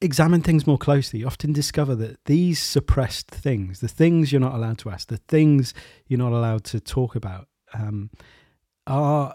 examine 0.00 0.42
things 0.42 0.66
more 0.66 0.78
closely, 0.78 1.20
you 1.20 1.26
often 1.26 1.52
discover 1.52 1.94
that 1.96 2.24
these 2.26 2.62
suppressed 2.62 3.30
things, 3.30 3.80
the 3.80 3.88
things 3.88 4.32
you're 4.32 4.40
not 4.40 4.54
allowed 4.54 4.78
to 4.78 4.90
ask, 4.90 5.08
the 5.08 5.16
things 5.16 5.74
you're 6.06 6.18
not 6.18 6.32
allowed 6.32 6.64
to 6.64 6.80
talk 6.80 7.14
about, 7.14 7.48
um, 7.72 8.10
are 8.86 9.34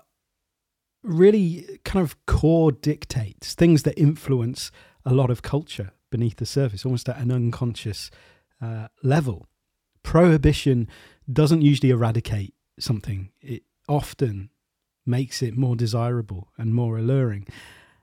really 1.04 1.80
kind 1.86 2.04
of 2.04 2.26
core 2.26 2.72
dictates, 2.72 3.54
things 3.54 3.84
that 3.84 3.98
influence 4.00 4.72
a 5.06 5.14
lot 5.14 5.30
of 5.30 5.42
culture 5.42 5.92
beneath 6.10 6.38
the 6.38 6.46
surface, 6.46 6.86
almost 6.86 7.08
at 7.08 7.18
an 7.18 7.32
unconscious 7.32 8.12
uh, 8.62 8.88
level. 9.04 9.48
Prohibition 10.04 10.88
doesn't 11.32 11.62
usually 11.62 11.92
eradicate 11.92 12.54
something, 12.80 13.30
it 13.42 13.64
often 13.88 14.50
makes 15.06 15.42
it 15.42 15.58
more 15.58 15.76
desirable 15.76 16.50
and 16.58 16.74
more 16.74 16.98
alluring. 16.98 17.48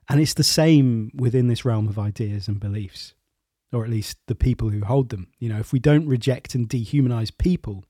And 0.09 0.19
it's 0.19 0.33
the 0.33 0.43
same 0.43 1.11
within 1.15 1.47
this 1.47 1.65
realm 1.65 1.87
of 1.87 1.99
ideas 1.99 2.47
and 2.47 2.59
beliefs, 2.59 3.13
or 3.73 3.83
at 3.83 3.89
least 3.89 4.17
the 4.27 4.35
people 4.35 4.69
who 4.69 4.83
hold 4.83 5.09
them. 5.09 5.27
You 5.39 5.49
know, 5.49 5.59
if 5.59 5.73
we 5.73 5.79
don't 5.79 6.07
reject 6.07 6.55
and 6.55 6.69
dehumanize 6.69 7.35
people 7.37 7.83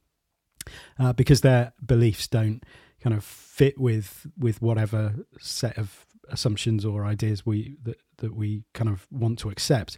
uh, 1.00 1.14
because 1.14 1.42
their 1.42 1.74
beliefs 1.86 2.28
don't 2.28 2.64
kind 3.02 3.16
of 3.16 3.24
fit 3.24 3.80
with 3.80 4.28
with 4.38 4.62
whatever 4.62 5.16
set 5.40 5.78
of 5.78 6.06
assumptions 6.30 6.84
or 6.84 7.06
ideas 7.06 7.46
we 7.46 7.78
that, 7.84 7.98
that 8.18 8.36
we 8.36 8.64
kind 8.74 8.90
of 8.90 9.08
want 9.12 9.40
to 9.40 9.50
accept. 9.50 9.98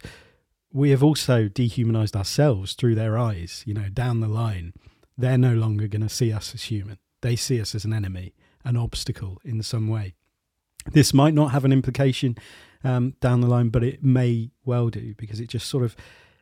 We 0.72 0.90
have 0.90 1.02
also 1.02 1.48
dehumanized 1.48 2.14
ourselves 2.14 2.74
through 2.74 2.94
their 2.94 3.18
eyes 3.18 3.62
you 3.66 3.74
know 3.74 3.88
down 3.88 4.20
the 4.20 4.28
line. 4.28 4.72
They're 5.16 5.38
no 5.38 5.54
longer 5.54 5.86
going 5.86 6.02
to 6.02 6.08
see 6.08 6.32
us 6.32 6.54
as 6.54 6.64
human. 6.64 6.98
They 7.20 7.36
see 7.36 7.60
us 7.60 7.74
as 7.74 7.84
an 7.84 7.92
enemy 7.92 8.34
an 8.64 8.76
obstacle 8.76 9.38
in 9.42 9.62
some 9.62 9.88
way. 9.88 10.14
This 10.92 11.14
might 11.14 11.32
not 11.32 11.52
have 11.52 11.64
an 11.64 11.72
implication 11.72 12.36
um, 12.84 13.14
down 13.20 13.40
the 13.40 13.46
line 13.46 13.70
but 13.70 13.82
it 13.82 14.04
may 14.04 14.50
well 14.64 14.88
do 14.88 15.14
because 15.14 15.40
it 15.40 15.48
just 15.48 15.68
sort 15.68 15.84
of 15.84 15.96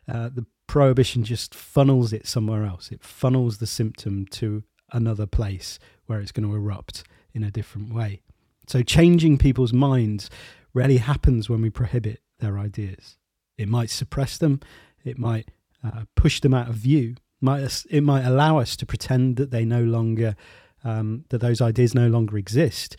uh, 0.08 0.28
the 0.28 0.46
prohibition 0.66 1.24
just 1.24 1.54
funnels 1.54 2.12
it 2.12 2.26
somewhere 2.26 2.64
else. 2.64 2.90
It 2.90 3.02
funnels 3.02 3.58
the 3.58 3.66
symptom 3.66 4.26
to 4.32 4.62
another 4.92 5.26
place 5.26 5.78
where 6.08 6.20
it's 6.20 6.32
going 6.32 6.48
to 6.48 6.54
erupt 6.54 7.04
in 7.32 7.44
a 7.44 7.50
different 7.50 7.94
way. 7.94 8.22
So, 8.66 8.82
changing 8.82 9.38
people's 9.38 9.72
minds 9.72 10.28
rarely 10.74 10.96
happens 10.96 11.48
when 11.48 11.62
we 11.62 11.70
prohibit 11.70 12.20
their 12.40 12.58
ideas. 12.58 13.16
It 13.56 13.68
might 13.68 13.90
suppress 13.90 14.36
them, 14.36 14.60
it 15.04 15.18
might 15.18 15.48
uh, 15.84 16.04
push 16.16 16.40
them 16.40 16.54
out 16.54 16.68
of 16.68 16.74
view, 16.74 17.16
might, 17.40 17.84
it 17.90 18.02
might 18.02 18.24
allow 18.24 18.58
us 18.58 18.74
to 18.76 18.86
pretend 18.86 19.36
that 19.36 19.50
they 19.50 19.64
no 19.64 19.82
longer, 19.82 20.34
um, 20.82 21.24
that 21.28 21.40
those 21.40 21.60
ideas 21.60 21.94
no 21.94 22.08
longer 22.08 22.36
exist. 22.36 22.96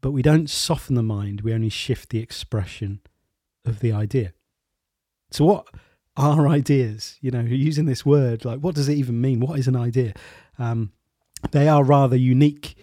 But 0.00 0.12
we 0.12 0.22
don't 0.22 0.48
soften 0.48 0.94
the 0.94 1.02
mind, 1.02 1.40
we 1.40 1.52
only 1.52 1.68
shift 1.68 2.10
the 2.10 2.20
expression 2.20 3.00
of 3.64 3.80
the 3.80 3.92
idea. 3.92 4.32
So, 5.30 5.44
what 5.44 5.66
are 6.16 6.48
ideas? 6.58 7.16
You 7.20 7.30
know, 7.30 7.40
using 7.40 7.86
this 7.86 8.04
word, 8.04 8.44
like, 8.44 8.60
what 8.60 8.74
does 8.74 8.88
it 8.88 8.96
even 8.98 9.20
mean? 9.20 9.40
What 9.40 9.58
is 9.58 9.68
an 9.68 9.76
idea? 9.76 10.14
Um, 10.58 10.92
they 11.52 11.68
are 11.68 11.84
rather 11.84 12.16
unique 12.16 12.76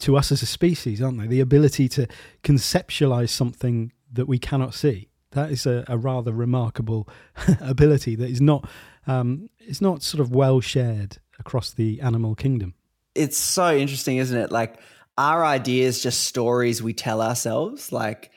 to 0.00 0.16
us 0.16 0.30
as 0.30 0.42
a 0.42 0.46
species, 0.46 1.02
aren't 1.02 1.18
they? 1.18 1.26
The 1.26 1.40
ability 1.40 1.88
to 1.90 2.06
conceptualize 2.42 3.30
something 3.30 3.92
that 4.12 4.26
we 4.26 4.38
cannot 4.38 4.74
see. 4.74 5.08
That 5.32 5.50
is 5.50 5.66
a, 5.66 5.84
a 5.88 5.98
rather 5.98 6.32
remarkable 6.32 7.08
ability 7.60 8.16
that 8.16 8.30
is 8.30 8.40
not 8.40 8.68
um, 9.06 9.48
it's 9.58 9.80
not 9.80 10.02
sort 10.02 10.20
of 10.20 10.34
well 10.34 10.60
shared 10.60 11.18
across 11.38 11.72
the 11.72 12.00
animal 12.00 12.34
kingdom. 12.34 12.74
It's 13.14 13.38
so 13.38 13.74
interesting, 13.74 14.18
isn't 14.18 14.38
it? 14.38 14.52
Like, 14.52 14.78
are 15.16 15.44
ideas 15.44 16.02
just 16.02 16.24
stories 16.24 16.82
we 16.82 16.92
tell 16.92 17.20
ourselves? 17.20 17.90
Like, 17.90 18.30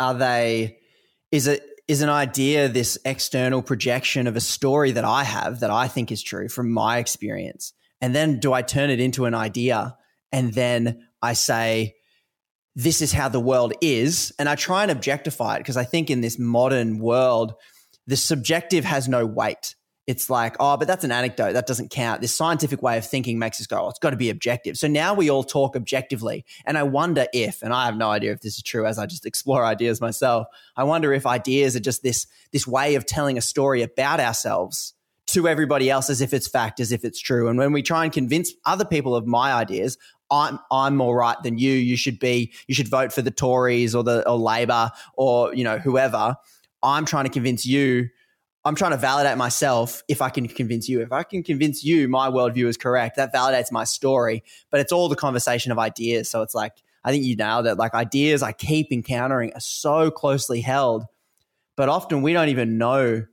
are 0.00 0.14
they? 0.14 0.78
Is 1.30 1.46
it 1.46 1.62
is 1.86 2.02
an 2.02 2.10
idea 2.10 2.68
this 2.68 2.98
external 3.04 3.62
projection 3.62 4.26
of 4.26 4.36
a 4.36 4.40
story 4.40 4.92
that 4.92 5.04
I 5.04 5.24
have 5.24 5.60
that 5.60 5.70
I 5.70 5.88
think 5.88 6.12
is 6.12 6.22
true 6.22 6.48
from 6.48 6.70
my 6.70 6.98
experience? 6.98 7.72
And 8.00 8.14
then 8.14 8.38
do 8.38 8.52
I 8.52 8.62
turn 8.62 8.90
it 8.90 9.00
into 9.00 9.24
an 9.24 9.34
idea? 9.34 9.96
And 10.32 10.52
then 10.52 11.06
I 11.20 11.32
say, 11.32 11.96
this 12.74 13.02
is 13.02 13.12
how 13.12 13.28
the 13.28 13.40
world 13.40 13.72
is. 13.80 14.32
And 14.38 14.48
I 14.48 14.54
try 14.54 14.82
and 14.82 14.90
objectify 14.90 15.56
it 15.56 15.58
because 15.60 15.76
I 15.76 15.84
think 15.84 16.10
in 16.10 16.20
this 16.20 16.38
modern 16.38 16.98
world, 16.98 17.54
the 18.06 18.16
subjective 18.16 18.84
has 18.84 19.08
no 19.08 19.26
weight. 19.26 19.74
It's 20.06 20.30
like, 20.30 20.56
oh, 20.58 20.76
but 20.78 20.88
that's 20.88 21.04
an 21.04 21.12
anecdote. 21.12 21.52
That 21.52 21.66
doesn't 21.66 21.90
count. 21.90 22.22
This 22.22 22.34
scientific 22.34 22.80
way 22.80 22.96
of 22.96 23.04
thinking 23.04 23.38
makes 23.38 23.60
us 23.60 23.66
go, 23.66 23.84
oh, 23.84 23.88
it's 23.90 23.98
got 23.98 24.10
to 24.10 24.16
be 24.16 24.30
objective. 24.30 24.78
So 24.78 24.88
now 24.88 25.12
we 25.12 25.28
all 25.28 25.44
talk 25.44 25.76
objectively. 25.76 26.46
And 26.64 26.78
I 26.78 26.84
wonder 26.84 27.26
if, 27.34 27.62
and 27.62 27.74
I 27.74 27.84
have 27.84 27.96
no 27.96 28.08
idea 28.10 28.32
if 28.32 28.40
this 28.40 28.56
is 28.56 28.62
true 28.62 28.86
as 28.86 28.98
I 28.98 29.04
just 29.04 29.26
explore 29.26 29.66
ideas 29.66 30.00
myself, 30.00 30.46
I 30.76 30.84
wonder 30.84 31.12
if 31.12 31.26
ideas 31.26 31.76
are 31.76 31.80
just 31.80 32.02
this, 32.02 32.26
this 32.52 32.66
way 32.66 32.94
of 32.94 33.04
telling 33.04 33.36
a 33.36 33.42
story 33.42 33.82
about 33.82 34.20
ourselves 34.20 34.94
to 35.28 35.46
everybody 35.46 35.90
else 35.90 36.08
as 36.10 36.20
if 36.20 36.32
it's 36.32 36.48
fact, 36.48 36.80
as 36.80 36.90
if 36.90 37.04
it's 37.04 37.20
true. 37.20 37.48
And 37.48 37.58
when 37.58 37.72
we 37.72 37.82
try 37.82 38.04
and 38.04 38.12
convince 38.12 38.52
other 38.64 38.84
people 38.84 39.14
of 39.14 39.26
my 39.26 39.52
ideas, 39.52 39.98
I'm 40.30 40.58
I'm 40.70 40.96
more 40.96 41.16
right 41.16 41.36
than 41.42 41.58
you. 41.58 41.72
You 41.72 41.96
should 41.96 42.18
be 42.18 42.52
you 42.66 42.74
should 42.74 42.88
vote 42.88 43.12
for 43.12 43.22
the 43.22 43.30
Tories 43.30 43.94
or 43.94 44.02
the 44.02 44.28
or 44.28 44.36
Labor 44.36 44.90
or 45.16 45.54
you 45.54 45.64
know 45.64 45.78
whoever. 45.78 46.36
I'm 46.82 47.04
trying 47.04 47.24
to 47.24 47.30
convince 47.30 47.64
you. 47.64 48.08
I'm 48.64 48.74
trying 48.74 48.90
to 48.90 48.98
validate 48.98 49.38
myself 49.38 50.02
if 50.08 50.20
I 50.20 50.28
can 50.30 50.46
convince 50.48 50.88
you. 50.88 51.00
If 51.00 51.12
I 51.12 51.22
can 51.22 51.42
convince 51.42 51.84
you 51.84 52.08
my 52.08 52.28
worldview 52.28 52.66
is 52.66 52.76
correct, 52.76 53.16
that 53.16 53.32
validates 53.32 53.72
my 53.72 53.84
story. 53.84 54.42
But 54.70 54.80
it's 54.80 54.92
all 54.92 55.08
the 55.08 55.16
conversation 55.16 55.72
of 55.72 55.78
ideas. 55.78 56.28
So 56.28 56.42
it's 56.42 56.54
like 56.54 56.72
I 57.04 57.10
think 57.10 57.24
you 57.24 57.36
nailed 57.36 57.66
it. 57.66 57.76
Like 57.76 57.94
ideas 57.94 58.42
I 58.42 58.52
keep 58.52 58.92
encountering 58.92 59.52
are 59.54 59.60
so 59.60 60.10
closely 60.10 60.60
held, 60.60 61.04
but 61.76 61.88
often 61.88 62.22
we 62.22 62.32
don't 62.32 62.48
even 62.48 62.76
know 62.76 63.24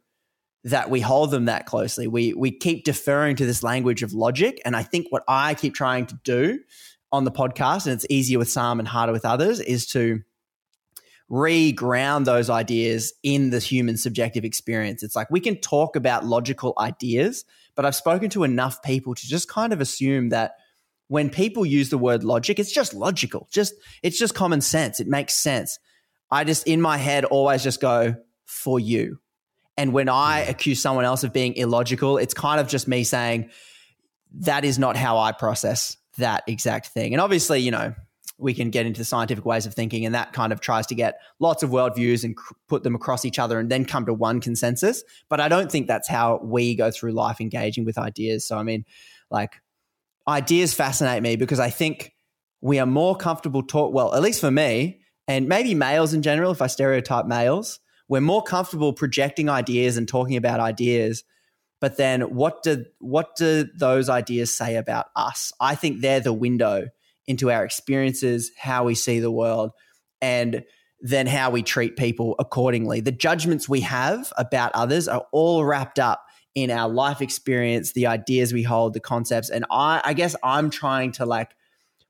that 0.66 0.90
we 0.90 1.00
hold 1.00 1.30
them 1.30 1.46
that 1.46 1.68
closely. 1.68 2.08
We 2.08 2.34
we 2.34 2.52
keep 2.52 2.84
deferring 2.84 3.36
to 3.38 3.46
this 3.46 3.64
language 3.64 4.04
of 4.04 4.14
logic, 4.14 4.62
and 4.66 4.76
I 4.76 4.84
think 4.84 5.08
what 5.12 5.24
I 5.28 5.54
keep 5.54 5.76
trying 5.76 6.08
to 6.08 6.20
do 6.24 6.60
on 7.12 7.24
the 7.24 7.32
podcast, 7.32 7.86
and 7.86 7.94
it's 7.94 8.06
easier 8.10 8.40
with 8.40 8.50
some 8.50 8.80
and 8.80 8.88
harder 8.88 9.14
with 9.14 9.26
others, 9.26 9.60
is 9.60 9.86
to 9.88 10.22
reground 11.30 12.26
those 12.26 12.50
ideas 12.50 13.14
in 13.24 13.52
the 13.52 13.60
human 13.60 13.96
subjective 13.98 14.44
experience. 14.44 15.04
It's 15.04 15.16
like 15.16 15.30
we 15.30 15.40
can 15.40 15.62
talk 15.62 15.96
about 15.96 16.26
logical 16.26 16.74
ideas, 16.80 17.46
but 17.76 17.86
I've 17.86 17.96
spoken 17.96 18.30
to 18.32 18.44
enough 18.44 18.82
people 18.82 19.14
to 19.14 19.28
just 19.28 19.48
kind 19.48 19.72
of 19.72 19.82
assume 19.82 20.30
that 20.30 20.54
when 21.08 21.30
people 21.30 21.64
use 21.64 21.90
the 21.90 21.98
word 22.00 22.24
logic, 22.24 22.58
it's 22.58 22.72
just 22.72 22.96
logical. 22.96 23.48
Just 23.52 23.76
it's 24.02 24.18
just 24.18 24.34
common 24.34 24.62
sense. 24.62 25.00
It 25.00 25.08
makes 25.08 25.36
sense. 25.36 25.78
I 26.32 26.44
just 26.44 26.66
in 26.66 26.82
my 26.82 26.98
head 26.98 27.24
always 27.24 27.62
just 27.62 27.80
go 27.80 28.16
for 28.46 28.80
you 28.80 29.20
and 29.78 29.94
when 29.94 30.10
I 30.10 30.42
accuse 30.42 30.82
someone 30.82 31.06
else 31.06 31.24
of 31.24 31.34
being 31.34 31.56
illogical, 31.56 32.18
it's 32.18 32.34
kind 32.34 32.60
of 32.60 32.68
just 32.68 32.88
me 32.88 33.04
saying, 33.04 33.50
that 34.40 34.66
is 34.66 34.80
not 34.80 34.98
how 34.98 35.18
I 35.18 35.32
process 35.32 35.98
that 36.18 36.44
exact 36.48 36.88
thing. 36.88 37.14
And 37.14 37.22
obviously, 37.22 37.60
you 37.60 37.72
know, 37.72 37.94
we 38.38 38.54
can 38.54 38.70
get 38.70 38.86
into 38.86 38.98
the 39.00 39.06
scientific 39.06 39.46
ways 39.46 39.66
of 39.66 39.74
thinking, 39.74 40.06
and 40.06 40.14
that 40.14 40.34
kind 40.34 40.52
of 40.52 40.60
tries 40.60 40.88
to 40.88 40.96
get 40.96 41.20
lots 41.40 41.64
of 41.64 41.70
worldviews 41.70 42.24
and 42.24 42.36
cr- 42.36 42.54
put 42.68 42.84
them 42.84 42.96
across 42.96 43.24
each 43.24 43.40
other, 43.40 43.60
and 43.60 43.70
then 43.70 43.86
come 43.86 44.06
to 44.06 44.14
one 44.14 44.42
consensus. 44.42 45.04
But 45.30 45.40
I 45.40 45.48
don't 45.48 45.72
think 45.72 45.88
that's 45.88 46.10
how 46.10 46.42
we 46.44 46.76
go 46.76 46.92
through 46.92 47.14
life 47.14 47.40
engaging 47.40 47.86
with 47.86 47.98
ideas. 47.98 48.46
So 48.46 48.58
I 48.58 48.64
mean, 48.64 48.84
like 49.32 49.54
ideas 50.28 50.74
fascinate 50.74 51.24
me 51.24 51.38
because 51.38 51.60
I 51.60 51.70
think 51.70 52.14
we 52.60 52.80
are 52.80 52.86
more 52.86 53.16
comfortable 53.16 53.64
talk. 53.64 53.94
Well, 53.94 54.14
at 54.14 54.22
least 54.22 54.42
for 54.42 54.52
me, 54.52 55.00
and 55.28 55.48
maybe 55.48 55.74
males 55.74 56.14
in 56.14 56.22
general. 56.22 56.52
If 56.52 56.62
I 56.62 56.68
stereotype 56.68 57.28
males, 57.28 57.80
we're 58.08 58.22
more 58.22 58.44
comfortable 58.44 58.94
projecting 58.94 59.50
ideas 59.50 59.98
and 59.98 60.08
talking 60.08 60.38
about 60.38 60.60
ideas. 60.60 61.24
But 61.82 61.98
then, 61.98 62.22
what 62.22 62.64
do 62.64 62.86
what 63.00 63.36
do 63.36 63.68
those 63.78 64.10
ideas 64.10 64.56
say 64.56 64.76
about 64.76 65.08
us? 65.16 65.52
I 65.60 65.76
think 65.76 66.02
they're 66.02 66.20
the 66.20 66.34
window 66.34 66.88
into 67.28 67.52
our 67.52 67.66
experiences, 67.66 68.52
how 68.58 68.86
we 68.86 68.96
see 68.96 69.20
the 69.20 69.32
world, 69.32 69.72
and 70.22 70.64
then 71.02 71.28
how 71.28 71.50
we 71.50 71.62
treat 71.62 71.98
people 71.98 72.36
accordingly. 72.40 73.02
The 73.02 73.12
judgments 73.12 73.68
we 73.68 73.82
have 73.82 74.32
about 74.38 74.72
others 74.74 75.08
are 75.08 75.26
all 75.32 75.66
wrapped 75.66 76.00
up 76.00 76.24
in 76.56 76.72
our 76.72 76.90
life 76.90 77.22
experience, 77.22 77.92
the 77.92 78.08
ideas 78.08 78.54
we 78.54 78.64
hold, 78.64 78.94
the 78.94 79.02
concepts. 79.02 79.50
And 79.50 79.66
I, 79.70 80.02
I 80.04 80.14
guess 80.14 80.36
I'm 80.42 80.70
trying 80.70 81.12
to 81.14 81.26
like 81.26 81.52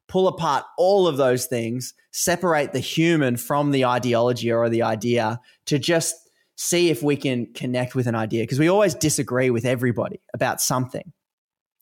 pull 0.07 0.27
apart 0.27 0.65
all 0.77 1.07
of 1.07 1.17
those 1.17 1.45
things, 1.45 1.93
separate 2.11 2.73
the 2.73 2.79
human 2.79 3.37
from 3.37 3.71
the 3.71 3.85
ideology 3.85 4.51
or 4.51 4.69
the 4.69 4.83
idea 4.83 5.39
to 5.65 5.79
just 5.79 6.15
see 6.55 6.89
if 6.89 7.03
we 7.03 7.15
can 7.15 7.51
connect 7.53 7.95
with 7.95 8.07
an 8.07 8.15
idea. 8.15 8.43
Because 8.43 8.59
we 8.59 8.69
always 8.69 8.95
disagree 8.95 9.49
with 9.49 9.65
everybody 9.65 10.21
about 10.33 10.61
something. 10.61 11.11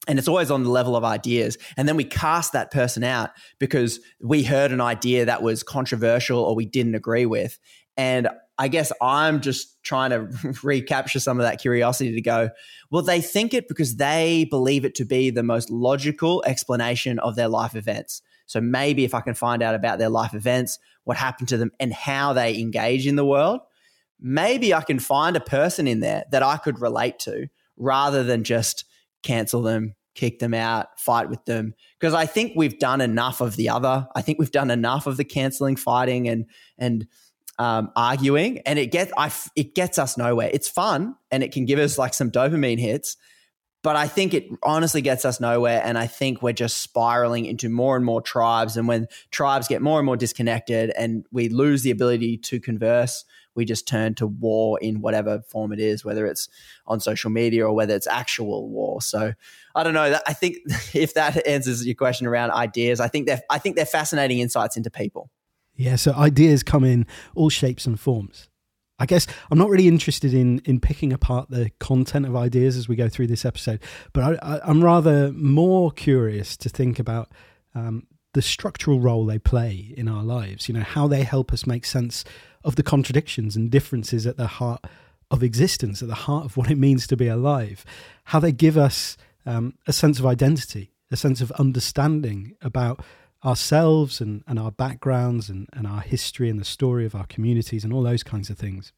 And 0.07 0.19
it's 0.19 0.27
always 0.27 0.51
on 0.51 0.63
the 0.63 0.69
level 0.69 0.95
of 0.95 1.03
ideas. 1.03 1.57
And 1.77 1.87
then 1.87 1.95
we 1.95 2.03
cast 2.03 2.51
that 2.53 2.71
person 2.71 3.03
out 3.03 3.29
because 3.59 3.99
we 4.21 4.43
heard 4.43 4.71
an 4.71 4.81
idea 4.81 5.25
that 5.25 5.41
was 5.41 5.63
controversial 5.63 6.39
or 6.39 6.55
we 6.55 6.65
didn't 6.65 6.95
agree 6.95 7.25
with. 7.25 7.57
And 7.95 8.27
i 8.57 8.67
guess 8.67 8.91
i'm 9.01 9.41
just 9.41 9.81
trying 9.83 10.09
to 10.09 10.53
recapture 10.63 11.19
some 11.19 11.39
of 11.39 11.43
that 11.43 11.59
curiosity 11.59 12.13
to 12.13 12.21
go 12.21 12.49
well 12.91 13.01
they 13.01 13.21
think 13.21 13.53
it 13.53 13.67
because 13.67 13.95
they 13.97 14.45
believe 14.49 14.85
it 14.85 14.95
to 14.95 15.05
be 15.05 15.29
the 15.29 15.43
most 15.43 15.69
logical 15.69 16.43
explanation 16.45 17.19
of 17.19 17.35
their 17.35 17.47
life 17.47 17.75
events 17.75 18.21
so 18.45 18.59
maybe 18.61 19.03
if 19.03 19.13
i 19.13 19.21
can 19.21 19.33
find 19.33 19.61
out 19.61 19.75
about 19.75 19.99
their 19.99 20.09
life 20.09 20.33
events 20.33 20.79
what 21.03 21.17
happened 21.17 21.47
to 21.49 21.57
them 21.57 21.71
and 21.79 21.93
how 21.93 22.33
they 22.33 22.57
engage 22.57 23.05
in 23.07 23.15
the 23.15 23.25
world 23.25 23.59
maybe 24.19 24.73
i 24.73 24.81
can 24.81 24.99
find 24.99 25.35
a 25.35 25.41
person 25.41 25.87
in 25.87 25.99
there 25.99 26.23
that 26.31 26.43
i 26.43 26.57
could 26.57 26.79
relate 26.79 27.19
to 27.19 27.47
rather 27.77 28.23
than 28.23 28.43
just 28.43 28.85
cancel 29.23 29.61
them, 29.61 29.95
kick 30.15 30.39
them 30.39 30.53
out, 30.53 30.99
fight 30.99 31.29
with 31.29 31.43
them. 31.45 31.73
Because 31.99 32.13
I 32.13 32.25
think 32.25 32.53
we've 32.55 32.77
done 32.77 33.01
enough 33.01 33.41
of 33.41 33.55
the 33.55 33.69
other. 33.69 34.07
I 34.15 34.21
think 34.21 34.37
we've 34.37 34.51
done 34.51 34.69
enough 34.69 35.07
of 35.07 35.17
the 35.17 35.23
canceling, 35.23 35.75
fighting, 35.75 36.27
and 36.27 36.45
and 36.77 37.07
um, 37.59 37.91
arguing, 37.95 38.59
and 38.59 38.79
it 38.79 38.91
gets 38.91 39.11
I 39.17 39.31
it 39.55 39.75
gets 39.75 39.99
us 39.99 40.17
nowhere. 40.17 40.49
It's 40.53 40.67
fun 40.67 41.15
and 41.31 41.43
it 41.43 41.51
can 41.51 41.65
give 41.65 41.79
us 41.79 41.97
like 41.97 42.13
some 42.13 42.31
dopamine 42.31 42.79
hits, 42.79 43.17
but 43.83 43.95
I 43.95 44.07
think 44.07 44.33
it 44.33 44.47
honestly 44.63 45.01
gets 45.01 45.25
us 45.25 45.39
nowhere. 45.39 45.81
And 45.83 45.97
I 45.97 46.07
think 46.07 46.41
we're 46.41 46.53
just 46.53 46.77
spiraling 46.77 47.45
into 47.45 47.69
more 47.69 47.95
and 47.95 48.05
more 48.05 48.21
tribes. 48.21 48.77
And 48.77 48.87
when 48.87 49.07
tribes 49.31 49.67
get 49.67 49.81
more 49.81 49.99
and 49.99 50.05
more 50.05 50.17
disconnected, 50.17 50.91
and 50.97 51.25
we 51.31 51.49
lose 51.49 51.83
the 51.83 51.91
ability 51.91 52.37
to 52.37 52.59
converse 52.59 53.25
we 53.55 53.65
just 53.65 53.87
turn 53.87 54.15
to 54.15 54.27
war 54.27 54.79
in 54.79 55.01
whatever 55.01 55.41
form 55.47 55.71
it 55.71 55.79
is, 55.79 56.03
whether 56.03 56.25
it's 56.25 56.49
on 56.87 56.99
social 56.99 57.29
media 57.29 57.65
or 57.65 57.73
whether 57.73 57.95
it's 57.95 58.07
actual 58.07 58.69
war. 58.69 59.01
So 59.01 59.33
I 59.75 59.83
don't 59.83 59.93
know. 59.93 60.19
I 60.25 60.33
think 60.33 60.57
if 60.93 61.13
that 61.13 61.45
answers 61.47 61.85
your 61.85 61.95
question 61.95 62.27
around 62.27 62.51
ideas, 62.51 62.99
I 62.99 63.07
think 63.07 63.27
they're 63.27 63.41
I 63.49 63.59
think 63.59 63.75
they're 63.75 63.85
fascinating 63.85 64.39
insights 64.39 64.77
into 64.77 64.89
people. 64.89 65.29
Yeah, 65.75 65.95
so 65.95 66.13
ideas 66.13 66.63
come 66.63 66.83
in 66.83 67.05
all 67.35 67.49
shapes 67.49 67.85
and 67.85 67.99
forms. 67.99 68.49
I 68.99 69.05
guess 69.05 69.25
I'm 69.49 69.57
not 69.57 69.69
really 69.69 69.87
interested 69.87 70.33
in 70.33 70.59
in 70.65 70.79
picking 70.79 71.11
apart 71.11 71.49
the 71.49 71.71
content 71.79 72.25
of 72.25 72.35
ideas 72.35 72.77
as 72.77 72.87
we 72.87 72.95
go 72.95 73.09
through 73.09 73.27
this 73.27 73.43
episode, 73.43 73.81
but 74.13 74.39
I, 74.41 74.61
am 74.69 74.83
rather 74.83 75.31
more 75.33 75.91
curious 75.91 76.55
to 76.57 76.69
think 76.69 76.99
about 76.99 77.31
um, 77.73 78.05
the 78.33 78.41
structural 78.41 78.99
role 78.99 79.25
they 79.25 79.39
play 79.39 79.93
in 79.97 80.07
our 80.07 80.23
lives. 80.23 80.67
You 80.67 80.75
know, 80.75 80.83
how 80.83 81.07
they 81.07 81.23
help 81.23 81.51
us 81.51 81.65
make 81.65 81.85
sense 81.85 82.23
of 82.63 82.75
the 82.75 82.83
contradictions 82.83 83.55
and 83.55 83.69
differences 83.69 84.27
at 84.27 84.37
the 84.37 84.47
heart 84.47 84.85
of 85.31 85.41
existence, 85.41 86.01
at 86.01 86.07
the 86.07 86.15
heart 86.15 86.45
of 86.45 86.55
what 86.55 86.69
it 86.69 86.77
means 86.77 87.07
to 87.07 87.17
be 87.17 87.27
alive, 87.27 87.83
how 88.25 88.39
they 88.39 88.51
give 88.51 88.77
us 88.77 89.17
um, 89.45 89.73
a 89.87 89.93
sense 89.93 90.19
of 90.19 90.25
identity, 90.25 90.93
a 91.11 91.17
sense 91.17 91.41
of 91.41 91.51
understanding 91.53 92.55
about 92.61 93.03
ourselves 93.43 94.21
and, 94.21 94.43
and 94.47 94.57
our 94.57 94.71
backgrounds 94.71 95.49
and, 95.49 95.67
and 95.73 95.85
our 95.85 96.01
history 96.01 96.49
and 96.49 96.59
the 96.59 96.65
story 96.65 97.05
of 97.05 97.15
our 97.15 97.25
communities 97.25 97.83
and 97.83 97.93
all 97.93 98.03
those 98.03 98.23
kinds 98.23 98.49
of 98.49 98.57
things. 98.57 98.93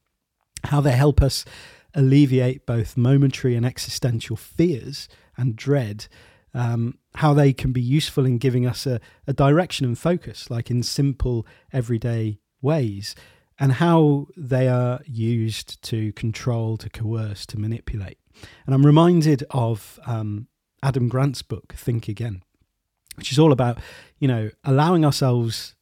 How 0.66 0.82
they 0.82 0.92
help 0.92 1.22
us 1.22 1.46
alleviate 1.94 2.66
both 2.66 2.98
momentary 2.98 3.56
and 3.56 3.66
existential 3.66 4.36
fears 4.36 5.08
and 5.38 5.56
dread. 5.56 6.08
Um, 6.54 7.00
how 7.16 7.34
they 7.34 7.52
can 7.52 7.74
be 7.74 7.82
useful 7.82 8.26
in 8.26 8.38
giving 8.38 8.66
us 8.66 8.86
a, 8.86 9.02
a 9.28 9.34
direction 9.34 9.86
and 9.86 9.98
focus, 9.98 10.50
like 10.50 10.72
in 10.72 10.84
simple, 10.84 11.46
everyday 11.74 12.40
ways 12.62 13.14
and 13.60 13.74
how 13.74 14.28
they 14.36 14.68
are 14.68 15.00
used 15.06 15.82
to 15.84 16.12
control, 16.14 16.78
to 16.78 16.90
coerce, 16.90 17.46
to 17.48 17.60
manipulate. 17.60 18.18
And 18.66 18.76
I'm 18.76 18.86
reminded 18.86 19.44
of 19.52 20.00
um, 20.06 20.48
Adam 20.84 21.08
Grant's 21.08 21.42
book, 21.42 21.74
Think 21.74 22.08
Again, 22.08 22.44
which 23.16 23.32
is 23.32 23.40
all 23.40 23.52
about, 23.52 23.80
you 24.20 24.28
know, 24.28 24.50
allowing 24.64 25.06
ourselves 25.06 25.76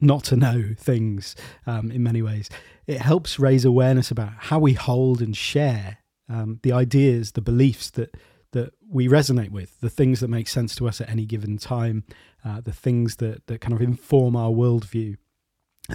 not 0.00 0.24
to 0.24 0.36
know 0.36 0.74
things 0.76 1.36
um, 1.66 1.90
in 1.90 2.02
many 2.02 2.22
ways. 2.22 2.48
It 2.86 3.00
helps 3.00 3.38
raise 3.38 3.64
awareness 3.64 4.10
about 4.10 4.32
how 4.36 4.58
we 4.58 4.72
hold 4.72 5.20
and 5.20 5.36
share 5.36 5.98
um, 6.28 6.60
the 6.62 6.72
ideas, 6.72 7.32
the 7.32 7.40
beliefs 7.40 7.90
that 7.90 8.16
that 8.52 8.74
we 8.88 9.06
resonate 9.06 9.50
with, 9.50 9.78
the 9.80 9.88
things 9.90 10.18
that 10.18 10.26
make 10.26 10.48
sense 10.48 10.74
to 10.74 10.88
us 10.88 11.00
at 11.00 11.08
any 11.08 11.24
given 11.24 11.56
time, 11.56 12.02
uh, 12.44 12.60
the 12.60 12.72
things 12.72 13.16
that 13.16 13.46
that 13.46 13.60
kind 13.60 13.74
of 13.74 13.80
inform 13.80 14.34
our 14.34 14.50
worldview 14.50 15.16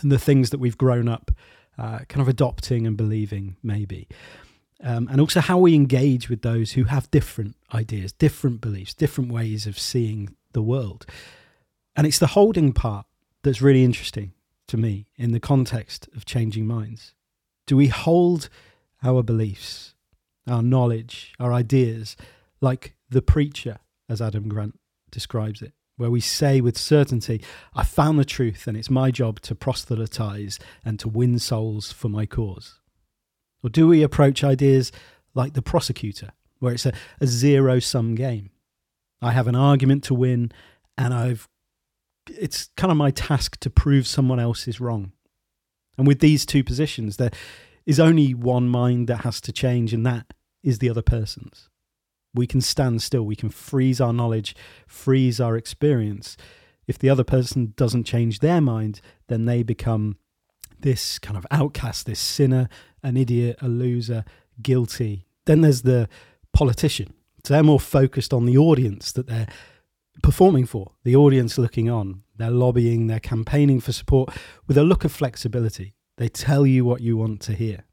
and 0.01 0.11
the 0.11 0.19
things 0.19 0.49
that 0.49 0.59
we've 0.59 0.77
grown 0.77 1.07
up 1.07 1.31
uh, 1.77 1.99
kind 2.07 2.21
of 2.21 2.27
adopting 2.27 2.87
and 2.87 2.95
believing, 2.97 3.57
maybe. 3.61 4.07
Um, 4.83 5.07
and 5.09 5.19
also 5.19 5.39
how 5.39 5.57
we 5.57 5.73
engage 5.73 6.29
with 6.29 6.41
those 6.41 6.73
who 6.73 6.85
have 6.85 7.09
different 7.11 7.55
ideas, 7.73 8.11
different 8.11 8.61
beliefs, 8.61 8.93
different 8.93 9.31
ways 9.31 9.67
of 9.67 9.79
seeing 9.79 10.35
the 10.55 10.63
world. 10.63 11.05
And 11.95 12.07
it's 12.07 12.17
the 12.17 12.27
holding 12.27 12.73
part 12.73 13.05
that's 13.43 13.61
really 13.61 13.83
interesting 13.83 14.33
to 14.67 14.77
me 14.77 15.05
in 15.15 15.31
the 15.31 15.39
context 15.39 16.09
of 16.15 16.25
changing 16.25 16.65
minds. 16.65 17.13
Do 17.67 17.77
we 17.77 17.87
hold 17.87 18.49
our 19.03 19.21
beliefs, 19.21 19.93
our 20.47 20.63
knowledge, 20.63 21.35
our 21.39 21.53
ideas 21.53 22.17
like 22.59 22.95
the 23.07 23.21
preacher, 23.21 23.77
as 24.09 24.19
Adam 24.19 24.49
Grant 24.49 24.79
describes 25.11 25.61
it? 25.61 25.73
where 25.97 26.11
we 26.11 26.19
say 26.19 26.61
with 26.61 26.77
certainty, 26.77 27.41
I 27.73 27.83
found 27.83 28.19
the 28.19 28.25
truth 28.25 28.67
and 28.67 28.75
it's 28.75 28.89
my 28.89 29.11
job 29.11 29.39
to 29.41 29.55
proselytize 29.55 30.59
and 30.83 30.99
to 30.99 31.07
win 31.07 31.39
souls 31.39 31.91
for 31.91 32.09
my 32.09 32.25
cause? 32.25 32.79
Or 33.63 33.69
do 33.69 33.87
we 33.87 34.03
approach 34.03 34.43
ideas 34.43 34.91
like 35.33 35.53
the 35.53 35.61
prosecutor, 35.61 36.31
where 36.59 36.73
it's 36.73 36.85
a, 36.85 36.93
a 37.21 37.27
zero 37.27 37.79
sum 37.79 38.15
game? 38.15 38.51
I 39.21 39.31
have 39.31 39.47
an 39.47 39.55
argument 39.55 40.03
to 40.05 40.13
win 40.13 40.51
and 40.97 41.13
I've 41.13 41.47
it's 42.27 42.69
kind 42.75 42.91
of 42.91 42.97
my 42.97 43.11
task 43.11 43.59
to 43.59 43.69
prove 43.69 44.07
someone 44.07 44.39
else 44.39 44.67
is 44.67 44.79
wrong. 44.79 45.11
And 45.95 46.07
with 46.07 46.19
these 46.19 46.43
two 46.43 46.63
positions, 46.63 47.17
there 47.17 47.29
is 47.85 47.99
only 47.99 48.33
one 48.33 48.67
mind 48.67 49.07
that 49.07 49.21
has 49.21 49.39
to 49.41 49.51
change, 49.51 49.93
and 49.93 50.03
that 50.07 50.33
is 50.63 50.79
the 50.79 50.89
other 50.89 51.03
person's 51.03 51.69
we 52.35 52.45
can 52.45 52.61
stand 52.61 53.01
still, 53.01 53.23
we 53.23 53.35
can 53.35 53.49
freeze 53.49 54.01
our 54.01 54.13
knowledge, 54.13 54.55
freeze 54.87 55.39
our 55.39 55.55
experience. 55.55 56.35
If 56.85 56.99
the 56.99 57.09
other 57.09 57.23
person 57.23 57.73
doesn't 57.77 58.03
change 58.03 58.39
their 58.39 58.61
mind, 58.61 59.01
then 59.27 59.45
they 59.45 59.63
become 59.63 60.17
this 60.79 61.17
kind 61.17 61.37
of 61.37 61.47
outcast, 61.49 62.05
this 62.05 62.19
sinner, 62.19 62.67
an 63.01 63.17
idiot, 63.17 63.57
a 63.61 63.67
loser, 63.67 64.25
guilty. 64.61 65.25
Then 65.45 65.61
there's 65.61 65.81
the 65.81 66.09
politician. 66.53 67.13
So 67.45 67.53
they're 67.53 67.63
more 67.63 67.79
focused 67.79 68.33
on 68.33 68.45
the 68.45 68.57
audience 68.57 69.11
that 69.11 69.27
they're 69.27 69.47
performing 70.23 70.65
for, 70.65 70.93
the 71.03 71.15
audience 71.15 71.57
looking 71.57 71.89
on. 71.89 72.23
They're 72.37 72.51
lobbying, 72.51 73.07
they're 73.07 73.19
campaigning 73.19 73.79
for 73.79 73.91
support 73.91 74.29
with 74.67 74.77
a 74.77 74.83
look 74.83 75.05
of 75.05 75.11
flexibility. 75.11 75.93
They 76.17 76.27
tell 76.27 76.65
you 76.65 76.83
what 76.85 77.01
you 77.01 77.17
want 77.17 77.41
to 77.41 77.53
hear. 77.53 77.85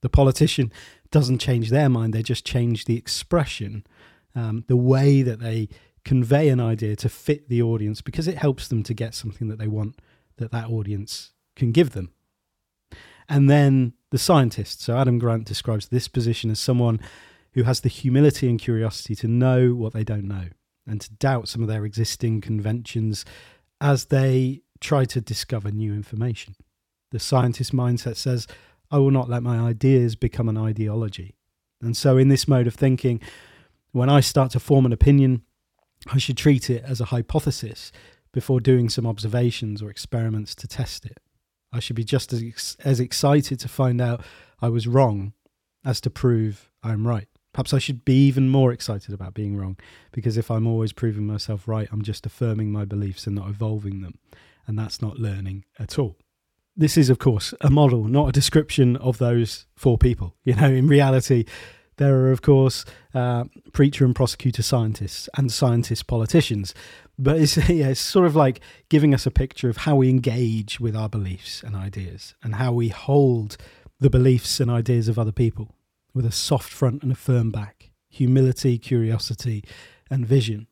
The 0.00 0.08
politician 0.08 0.72
doesn't 1.10 1.38
change 1.38 1.70
their 1.70 1.88
mind, 1.88 2.12
they 2.12 2.22
just 2.22 2.44
change 2.44 2.86
the 2.86 2.96
expression, 2.96 3.86
um, 4.34 4.64
the 4.66 4.76
way 4.76 5.22
that 5.22 5.38
they 5.38 5.68
convey 6.04 6.48
an 6.48 6.58
idea 6.58 6.96
to 6.96 7.08
fit 7.08 7.48
the 7.48 7.62
audience 7.62 8.00
because 8.00 8.26
it 8.26 8.38
helps 8.38 8.66
them 8.66 8.82
to 8.82 8.94
get 8.94 9.14
something 9.14 9.46
that 9.48 9.58
they 9.58 9.68
want 9.68 10.00
that 10.38 10.50
that 10.50 10.68
audience 10.68 11.32
can 11.54 11.70
give 11.70 11.90
them. 11.90 12.10
And 13.28 13.48
then 13.48 13.92
the 14.10 14.18
scientist. 14.18 14.82
So 14.82 14.96
Adam 14.96 15.18
Grant 15.18 15.44
describes 15.44 15.88
this 15.88 16.08
position 16.08 16.50
as 16.50 16.58
someone 16.58 17.00
who 17.54 17.64
has 17.64 17.80
the 17.80 17.88
humility 17.88 18.48
and 18.48 18.60
curiosity 18.60 19.14
to 19.16 19.28
know 19.28 19.74
what 19.74 19.92
they 19.92 20.04
don't 20.04 20.26
know 20.26 20.46
and 20.86 21.00
to 21.00 21.12
doubt 21.14 21.48
some 21.48 21.62
of 21.62 21.68
their 21.68 21.84
existing 21.84 22.40
conventions 22.40 23.24
as 23.80 24.06
they 24.06 24.62
try 24.80 25.04
to 25.04 25.20
discover 25.20 25.70
new 25.70 25.92
information. 25.92 26.54
The 27.10 27.18
scientist 27.18 27.72
mindset 27.72 28.16
says, 28.16 28.46
I 28.90 28.98
will 28.98 29.10
not 29.10 29.28
let 29.28 29.42
my 29.42 29.58
ideas 29.58 30.16
become 30.16 30.48
an 30.48 30.58
ideology. 30.58 31.36
And 31.80 31.96
so, 31.96 32.16
in 32.16 32.28
this 32.28 32.46
mode 32.46 32.66
of 32.66 32.74
thinking, 32.74 33.20
when 33.90 34.08
I 34.08 34.20
start 34.20 34.52
to 34.52 34.60
form 34.60 34.86
an 34.86 34.92
opinion, 34.92 35.42
I 36.10 36.18
should 36.18 36.36
treat 36.36 36.70
it 36.70 36.84
as 36.86 37.00
a 37.00 37.06
hypothesis 37.06 37.92
before 38.32 38.60
doing 38.60 38.88
some 38.88 39.06
observations 39.06 39.82
or 39.82 39.90
experiments 39.90 40.54
to 40.56 40.66
test 40.66 41.04
it. 41.04 41.18
I 41.72 41.80
should 41.80 41.96
be 41.96 42.04
just 42.04 42.32
as, 42.32 42.76
as 42.84 43.00
excited 43.00 43.58
to 43.60 43.68
find 43.68 44.00
out 44.00 44.24
I 44.60 44.68
was 44.68 44.86
wrong 44.86 45.32
as 45.84 46.00
to 46.02 46.10
prove 46.10 46.70
I'm 46.82 47.06
right. 47.06 47.28
Perhaps 47.52 47.74
I 47.74 47.78
should 47.78 48.04
be 48.04 48.26
even 48.26 48.48
more 48.48 48.72
excited 48.72 49.12
about 49.12 49.34
being 49.34 49.56
wrong, 49.56 49.76
because 50.10 50.36
if 50.36 50.50
I'm 50.50 50.66
always 50.66 50.92
proving 50.92 51.26
myself 51.26 51.68
right, 51.68 51.88
I'm 51.92 52.02
just 52.02 52.24
affirming 52.24 52.72
my 52.72 52.84
beliefs 52.84 53.26
and 53.26 53.36
not 53.36 53.48
evolving 53.48 54.00
them. 54.00 54.18
And 54.66 54.78
that's 54.78 55.02
not 55.02 55.18
learning 55.18 55.64
at 55.78 55.98
all. 55.98 56.16
This 56.74 56.96
is, 56.96 57.10
of 57.10 57.18
course, 57.18 57.52
a 57.60 57.68
model, 57.68 58.04
not 58.04 58.30
a 58.30 58.32
description 58.32 58.96
of 58.96 59.18
those 59.18 59.66
four 59.76 59.98
people. 59.98 60.34
You 60.44 60.54
know, 60.54 60.70
in 60.70 60.86
reality, 60.86 61.44
there 61.98 62.16
are, 62.16 62.32
of 62.32 62.40
course, 62.40 62.86
uh, 63.14 63.44
preacher 63.72 64.04
and 64.04 64.14
prosecutor 64.14 64.62
scientists 64.62 65.28
and 65.36 65.52
scientist 65.52 66.06
politicians. 66.06 66.74
But 67.18 67.38
it's, 67.38 67.56
yeah, 67.68 67.88
it's 67.88 68.00
sort 68.00 68.26
of 68.26 68.34
like 68.34 68.60
giving 68.88 69.12
us 69.12 69.26
a 69.26 69.30
picture 69.30 69.68
of 69.68 69.78
how 69.78 69.96
we 69.96 70.08
engage 70.08 70.80
with 70.80 70.96
our 70.96 71.08
beliefs 71.08 71.62
and 71.62 71.76
ideas 71.76 72.34
and 72.42 72.54
how 72.54 72.72
we 72.72 72.88
hold 72.88 73.58
the 74.00 74.10
beliefs 74.10 74.58
and 74.58 74.70
ideas 74.70 75.06
of 75.06 75.18
other 75.18 75.32
people 75.32 75.68
with 76.14 76.26
a 76.26 76.32
soft 76.32 76.72
front 76.72 77.02
and 77.02 77.12
a 77.12 77.16
firm 77.16 77.50
back, 77.50 77.90
humility, 78.08 78.78
curiosity, 78.78 79.64
and 80.10 80.26
vision, 80.26 80.66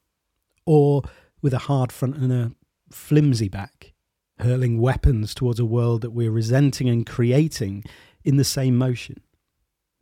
or 0.66 1.02
with 1.42 1.54
a 1.54 1.58
hard 1.58 1.92
front 1.92 2.16
and 2.16 2.32
a 2.32 2.52
flimsy 2.90 3.48
back, 3.48 3.92
hurling 4.40 4.80
weapons 4.80 5.34
towards 5.34 5.60
a 5.60 5.64
world 5.64 6.02
that 6.02 6.10
we're 6.10 6.30
resenting 6.30 6.88
and 6.88 7.06
creating 7.06 7.84
in 8.24 8.36
the 8.36 8.44
same 8.44 8.76
motion. 8.76 9.20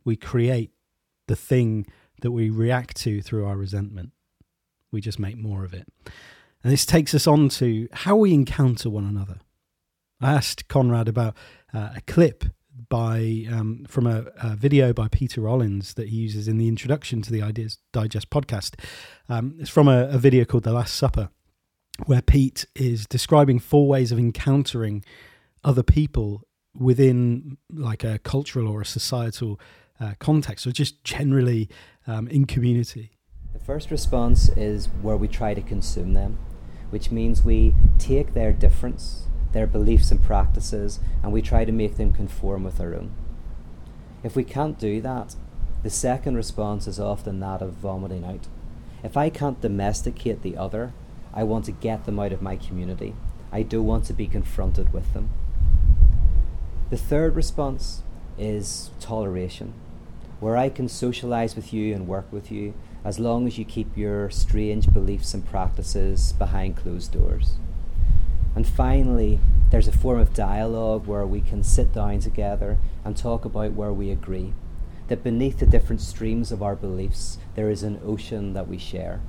We 0.03 0.15
create 0.15 0.71
the 1.27 1.35
thing 1.35 1.85
that 2.21 2.31
we 2.31 2.49
react 2.49 2.97
to 2.97 3.21
through 3.21 3.45
our 3.45 3.55
resentment. 3.55 4.11
We 4.91 5.01
just 5.01 5.19
make 5.19 5.37
more 5.37 5.63
of 5.63 5.73
it. 5.73 5.87
And 6.63 6.73
this 6.73 6.85
takes 6.85 7.13
us 7.13 7.27
on 7.27 7.49
to 7.49 7.87
how 7.93 8.15
we 8.17 8.33
encounter 8.33 8.89
one 8.89 9.05
another. 9.05 9.39
I 10.19 10.33
asked 10.33 10.67
Konrad 10.67 11.07
about 11.07 11.35
uh, 11.73 11.91
a 11.95 12.01
clip 12.01 12.43
by 12.87 13.45
um, 13.51 13.85
from 13.87 14.07
a, 14.07 14.25
a, 14.41 14.55
video 14.55 14.93
by 14.93 15.07
Peter 15.07 15.41
Rollins 15.41 15.95
that 15.95 16.09
he 16.09 16.17
uses 16.17 16.47
in 16.47 16.57
the 16.57 16.67
introduction 16.67 17.21
to 17.21 17.31
the 17.31 17.41
Ideas 17.41 17.77
Digest 17.91 18.29
podcast. 18.29 18.79
Um, 19.27 19.55
it's 19.59 19.69
from 19.69 19.87
a, 19.87 20.07
a 20.07 20.17
video 20.17 20.45
called 20.45 20.63
The 20.63 20.71
Last 20.71 20.95
Supper, 20.95 21.29
where 22.05 22.21
Pete 22.21 22.65
is 22.75 23.05
describing 23.05 23.59
four 23.59 23.87
ways 23.87 24.11
of 24.11 24.19
encountering 24.19 25.03
other 25.63 25.83
people 25.83 26.47
within 26.73 27.57
like 27.71 28.03
a 28.03 28.19
cultural 28.19 28.67
or 28.67 28.81
a 28.81 28.85
societal 28.85 29.59
uh, 29.99 30.13
context, 30.19 30.65
or 30.65 30.71
just 30.71 31.03
generally 31.03 31.69
um, 32.07 32.27
in 32.29 32.45
community. 32.45 33.11
The 33.53 33.59
first 33.59 33.91
response 33.91 34.49
is 34.49 34.87
where 35.01 35.17
we 35.17 35.27
try 35.27 35.53
to 35.53 35.61
consume 35.61 36.13
them, 36.13 36.37
which 36.89 37.11
means 37.11 37.43
we 37.43 37.73
take 37.97 38.33
their 38.33 38.53
difference 38.53 39.28
their 39.51 39.67
beliefs 39.67 40.11
and 40.11 40.21
practices, 40.21 40.99
and 41.23 41.31
we 41.31 41.41
try 41.41 41.65
to 41.65 41.71
make 41.71 41.97
them 41.97 42.13
conform 42.13 42.63
with 42.63 42.79
our 42.79 42.93
own. 42.93 43.11
If 44.23 44.35
we 44.35 44.43
can't 44.43 44.77
do 44.77 45.01
that, 45.01 45.35
the 45.81 45.89
second 45.89 46.35
response 46.35 46.87
is 46.87 46.99
often 46.99 47.39
that 47.39 47.61
of 47.61 47.73
vomiting 47.73 48.25
out. 48.25 48.47
If 49.03 49.15
I 49.15 49.29
can't 49.29 49.61
domesticate 49.61 50.41
the 50.41 50.57
other, 50.57 50.93
I 51.33 51.43
want 51.43 51.65
to 51.65 51.71
get 51.71 52.05
them 52.05 52.19
out 52.19 52.33
of 52.33 52.41
my 52.41 52.57
community. 52.57 53.15
I 53.51 53.63
don't 53.63 53.85
want 53.85 54.05
to 54.05 54.13
be 54.13 54.27
confronted 54.27 54.93
with 54.93 55.13
them. 55.13 55.29
The 56.89 56.97
third 56.97 57.35
response 57.35 58.03
is 58.37 58.91
toleration, 58.99 59.73
where 60.39 60.57
I 60.57 60.69
can 60.69 60.89
socialize 60.89 61.55
with 61.55 61.71
you 61.71 61.93
and 61.93 62.07
work 62.07 62.31
with 62.31 62.51
you 62.51 62.73
as 63.05 63.19
long 63.19 63.47
as 63.47 63.57
you 63.57 63.63
keep 63.63 63.95
your 63.95 64.29
strange 64.29 64.91
beliefs 64.91 65.33
and 65.33 65.45
practices 65.45 66.33
behind 66.33 66.75
closed 66.75 67.13
doors. 67.13 67.55
And 68.55 68.67
finally, 68.67 69.39
there's 69.69 69.87
a 69.87 69.91
form 69.91 70.19
of 70.19 70.33
dialogue 70.33 71.05
where 71.05 71.25
we 71.25 71.41
can 71.41 71.63
sit 71.63 71.93
down 71.93 72.19
together 72.19 72.77
and 73.05 73.15
talk 73.15 73.45
about 73.45 73.73
where 73.73 73.93
we 73.93 74.09
agree. 74.11 74.53
That 75.07 75.23
beneath 75.23 75.59
the 75.59 75.65
different 75.65 76.01
streams 76.01 76.51
of 76.51 76.61
our 76.61 76.75
beliefs, 76.75 77.37
there 77.55 77.69
is 77.69 77.83
an 77.83 77.99
ocean 78.05 78.53
that 78.53 78.67
we 78.67 78.77
share. 78.77 79.21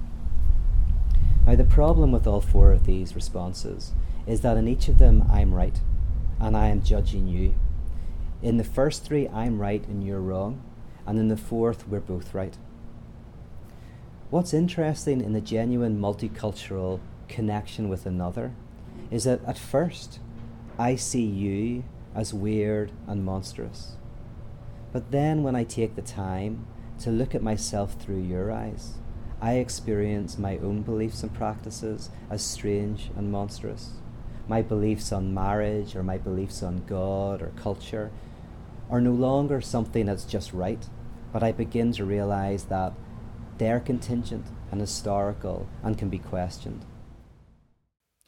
Now, 1.46 1.56
the 1.56 1.64
problem 1.64 2.12
with 2.12 2.26
all 2.26 2.40
four 2.40 2.72
of 2.72 2.86
these 2.86 3.14
responses 3.14 3.92
is 4.26 4.42
that 4.42 4.56
in 4.56 4.68
each 4.68 4.88
of 4.88 4.98
them, 4.98 5.24
I'm 5.30 5.54
right, 5.54 5.80
and 6.38 6.56
I 6.56 6.68
am 6.68 6.82
judging 6.82 7.26
you. 7.26 7.54
In 8.42 8.56
the 8.56 8.64
first 8.64 9.04
three, 9.04 9.28
I'm 9.28 9.60
right 9.60 9.86
and 9.86 10.04
you're 10.04 10.20
wrong, 10.20 10.62
and 11.06 11.18
in 11.18 11.28
the 11.28 11.36
fourth, 11.36 11.88
we're 11.88 12.00
both 12.00 12.34
right. 12.34 12.56
What's 14.30 14.54
interesting 14.54 15.20
in 15.20 15.32
the 15.32 15.40
genuine 15.40 15.98
multicultural 15.98 17.00
connection 17.28 17.88
with 17.88 18.06
another 18.06 18.52
is 19.10 19.24
that 19.24 19.44
at 19.46 19.58
first 19.58 20.20
I 20.78 20.96
see 20.96 21.24
you 21.24 21.84
as 22.14 22.34
weird 22.34 22.92
and 23.06 23.24
monstrous. 23.24 23.96
But 24.92 25.10
then 25.10 25.42
when 25.42 25.54
I 25.54 25.64
take 25.64 25.94
the 25.94 26.02
time 26.02 26.66
to 27.00 27.10
look 27.10 27.34
at 27.34 27.42
myself 27.42 27.94
through 28.00 28.22
your 28.22 28.50
eyes, 28.50 28.94
I 29.40 29.54
experience 29.54 30.38
my 30.38 30.58
own 30.58 30.82
beliefs 30.82 31.22
and 31.22 31.32
practices 31.32 32.10
as 32.28 32.42
strange 32.42 33.10
and 33.16 33.32
monstrous. 33.32 33.92
My 34.48 34.62
beliefs 34.62 35.12
on 35.12 35.32
marriage 35.32 35.94
or 35.94 36.02
my 36.02 36.18
beliefs 36.18 36.62
on 36.62 36.84
God 36.86 37.40
or 37.40 37.52
culture 37.56 38.10
are 38.90 39.00
no 39.00 39.12
longer 39.12 39.60
something 39.60 40.06
that's 40.06 40.24
just 40.24 40.52
right, 40.52 40.84
but 41.32 41.42
I 41.42 41.52
begin 41.52 41.92
to 41.92 42.04
realize 42.04 42.64
that 42.64 42.92
they're 43.58 43.80
contingent 43.80 44.46
and 44.70 44.80
historical 44.80 45.68
and 45.82 45.96
can 45.96 46.08
be 46.08 46.18
questioned. 46.18 46.84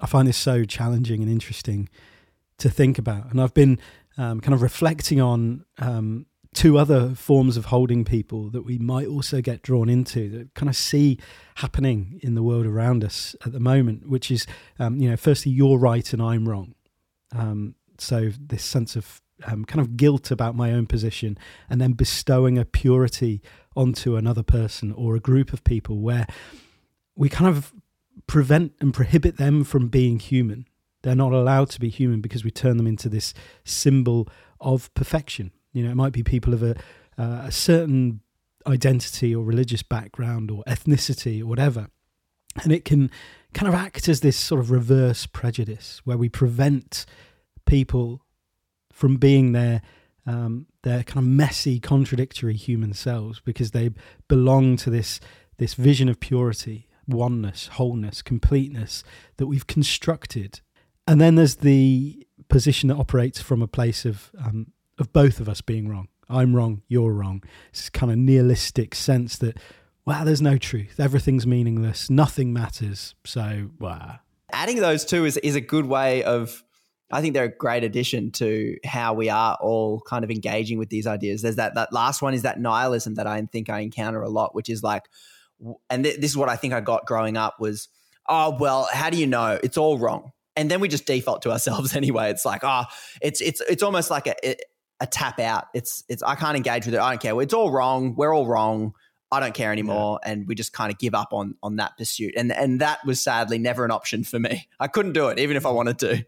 I 0.03 0.07
find 0.07 0.27
this 0.27 0.37
so 0.37 0.65
challenging 0.65 1.23
and 1.23 1.31
interesting 1.31 1.89
to 2.59 2.69
think 2.69 2.99
about. 2.99 3.31
And 3.31 3.41
I've 3.41 3.55
been 3.55 3.79
um, 4.19 4.41
kind 4.41 4.53
of 4.53 4.61
reflecting 4.61 5.21
on 5.21 5.65
um, 5.79 6.27
two 6.55 6.77
other 6.77 7.15
forms 7.15 7.57
of 7.57 7.67
holding 7.67 8.05
people 8.05 8.51
that 8.51 8.63
we 8.63 8.79
might 8.79 9.07
also 9.07 9.41
get 9.41 9.63
drawn 9.63 9.89
into 9.89 10.29
that 10.31 10.55
kind 10.55 10.69
of 10.69 10.77
see 10.77 11.19
happening 11.57 12.21
in 12.23 12.35
the 12.35 12.43
world 12.43 12.67
around 12.67 13.05
us 13.05 13.35
at 13.47 13.53
the 13.53 13.61
moment, 13.61 14.09
which 14.09 14.31
is, 14.31 14.47
um, 14.79 14.99
you 14.99 15.09
know, 15.09 15.17
firstly, 15.17 15.53
you're 15.53 15.79
right 15.79 16.13
and 16.13 16.21
I'm 16.21 16.49
wrong. 16.49 16.75
Um, 17.35 17.77
so 17.99 18.31
this 18.39 18.65
sense 18.65 18.97
of 18.97 19.23
um, 19.45 19.65
kind 19.65 19.81
of 19.81 19.97
guilt 19.97 20.31
about 20.31 20.55
my 20.55 20.73
own 20.73 20.87
position 20.87 21.39
and 21.71 21.81
then 21.81 21.93
bestowing 21.93 22.59
a 22.59 22.65
purity 22.65 23.41
onto 23.75 24.17
another 24.17 24.43
person 24.43 24.93
or 24.93 25.17
a 25.17 25.21
group 25.21 25.53
of 25.53 25.65
people 25.65 26.01
where 26.01 26.27
we 27.17 27.29
kind 27.29 27.49
of 27.49 27.73
prevent 28.27 28.73
and 28.81 28.93
prohibit 28.95 29.37
them 29.37 29.65
from 29.65 29.89
being 29.89 30.19
human. 30.19 30.67
They're 31.03 31.15
not 31.15 31.33
allowed 31.33 31.71
to 31.71 31.81
be 31.81 31.89
human 31.89 32.21
because 32.21 32.45
we 32.45 32.51
turn 32.51 32.77
them 32.77 32.87
into 32.87 33.09
this 33.09 33.35
symbol 33.65 34.29
of 34.61 34.93
perfection. 34.95 35.53
You 35.73 35.85
know, 35.85 35.91
it 35.91 35.97
might 35.97 36.13
be 36.13 36.23
people 36.23 36.55
of 36.55 36.63
a, 36.63 36.77
uh, 37.19 37.43
a 37.45 37.53
certain 37.53 38.21
identity 38.67 39.35
or 39.35 39.45
religious 39.45 39.83
background 39.83 40.51
or 40.51 40.63
ethnicity 40.65 41.43
or 41.43 41.47
whatever. 41.47 41.89
And 42.63 42.73
it 42.73 42.85
can 42.85 43.11
kind 43.55 43.69
of 43.69 43.75
act 43.75 44.09
as 44.09 44.21
this 44.21 44.37
sort 44.37 44.61
of 44.61 44.71
reverse 44.71 45.27
prejudice 45.27 46.01
where 46.05 46.19
we 46.19 46.29
prevent 46.29 47.07
people 47.67 48.23
from 48.93 49.17
being 49.17 49.53
their 49.53 49.83
um, 50.25 50.67
their 50.83 51.03
kind 51.03 51.19
of 51.19 51.25
messy, 51.25 51.81
contradictory 51.81 52.55
human 52.55 52.93
selves 52.93 53.41
because 53.45 53.73
they 53.73 53.91
belong 54.29 54.77
to 54.77 54.91
this 54.91 55.19
this 55.57 55.75
vision 55.75 56.09
of 56.09 56.21
purity 56.21 56.87
oneness, 57.07 57.69
wholeness, 57.69 58.23
completeness 58.23 59.03
that 59.37 59.47
we've 59.47 59.67
constructed. 59.67 60.61
And 61.07 61.21
then 61.21 61.35
there's 61.35 61.57
the 61.57 62.27
position 62.49 62.89
that 62.89 62.97
operates 62.97 63.41
from 63.41 63.63
a 63.63 63.69
place 63.69 64.05
of 64.05 64.31
um, 64.39 64.73
of 64.99 65.13
both 65.13 65.41
of 65.41 65.49
us 65.49 65.61
being 65.61 65.89
wrong. 65.89 66.09
I'm 66.29 66.55
wrong, 66.55 66.83
you're 66.89 67.13
wrong. 67.13 67.43
This 67.73 67.91
kind 67.91 68.13
of 68.13 68.19
nihilistic 68.19 68.95
sense 68.95 69.37
that 69.39 69.59
wow, 70.07 70.25
there's 70.25 70.43
no 70.43 70.59
truth. 70.59 70.99
Everything's 70.99 71.47
meaningless. 71.47 72.11
Nothing 72.11 72.53
matters. 72.53 73.15
So 73.25 73.71
wow. 73.79 74.19
Adding 74.53 74.81
those 74.81 75.05
two 75.05 75.25
is 75.25 75.37
is 75.39 75.57
a 75.57 75.61
good 75.61 75.87
way 75.87 76.23
of 76.25 76.63
I 77.13 77.21
think 77.21 77.35
they're 77.35 77.45
a 77.45 77.57
great 77.57 77.85
addition 77.85 78.31
to 78.33 78.79
how 78.85 79.13
we 79.13 79.29
are 79.29 79.59
all 79.61 80.01
kind 80.01 80.25
of 80.25 80.31
engaging 80.31 80.79
with 80.79 80.89
these 80.89 81.07
ideas. 81.07 81.43
There's 81.43 81.57
that 81.57 81.75
that 81.75 81.93
last 81.93 82.23
one 82.23 82.33
is 82.33 82.43
that 82.43 82.59
nihilism 82.59 83.15
that 83.17 83.27
I 83.27 83.41
think 83.43 83.69
I 83.69 83.81
encounter 83.81 84.23
a 84.23 84.31
lot, 84.31 84.55
which 84.55 84.71
is 84.71 84.83
like, 84.83 85.05
and 85.91 86.05
th- 86.05 86.17
this 86.21 86.31
is 86.31 86.37
what 86.37 86.49
I 86.49 86.57
think 86.57 86.75
I 86.75 86.81
got 86.81 87.07
growing 87.07 87.37
up 87.37 87.61
was, 87.61 87.89
oh 88.29 88.57
well, 88.59 88.89
how 88.93 89.11
do 89.11 89.17
you 89.17 89.27
know? 89.27 89.59
It's 89.63 89.77
all 89.77 89.99
wrong. 89.99 90.33
And 90.55 90.71
then 90.71 90.81
we 90.81 90.89
just 90.89 91.07
default 91.07 91.43
to 91.43 91.51
ourselves 91.53 91.97
anyway. 91.97 92.31
It's 92.31 92.45
like, 92.45 92.63
oh, 92.65 92.85
it's 93.21 93.41
it's 93.41 93.61
it's 93.63 93.83
almost 93.83 94.11
like 94.11 94.27
a 94.27 94.57
a 95.01 95.07
tap 95.07 95.41
out. 95.41 95.67
It's 95.75 96.05
it's 96.09 96.23
I 96.23 96.35
can't 96.35 96.57
engage 96.57 96.87
with 96.87 96.95
it. 96.95 97.01
I 97.01 97.11
don't 97.11 97.21
care. 97.21 97.41
It's 97.43 97.55
all 97.55 97.71
wrong. 97.71 98.15
We're 98.17 98.35
all 98.35 98.47
wrong. 98.47 98.95
I 99.31 99.41
don't 99.41 99.55
care 99.55 99.73
anymore, 99.73 100.21
yeah. 100.23 100.33
and 100.33 100.47
we 100.47 100.55
just 100.55 100.75
kind 100.75 100.93
of 100.93 100.99
give 100.99 101.15
up 101.15 101.33
on 101.33 101.57
on 101.63 101.77
that 101.77 101.97
pursuit. 101.97 102.35
And 102.37 102.53
and 102.53 102.81
that 102.81 103.05
was 103.05 103.21
sadly 103.21 103.59
never 103.59 103.85
an 103.85 103.91
option 103.91 104.25
for 104.25 104.39
me. 104.39 104.69
I 104.79 104.89
couldn't 104.89 105.13
do 105.13 105.29
it, 105.29 105.39
even 105.39 105.57
if 105.57 105.65
I 105.65 105.71
wanted 105.71 105.99
to. 106.01 106.25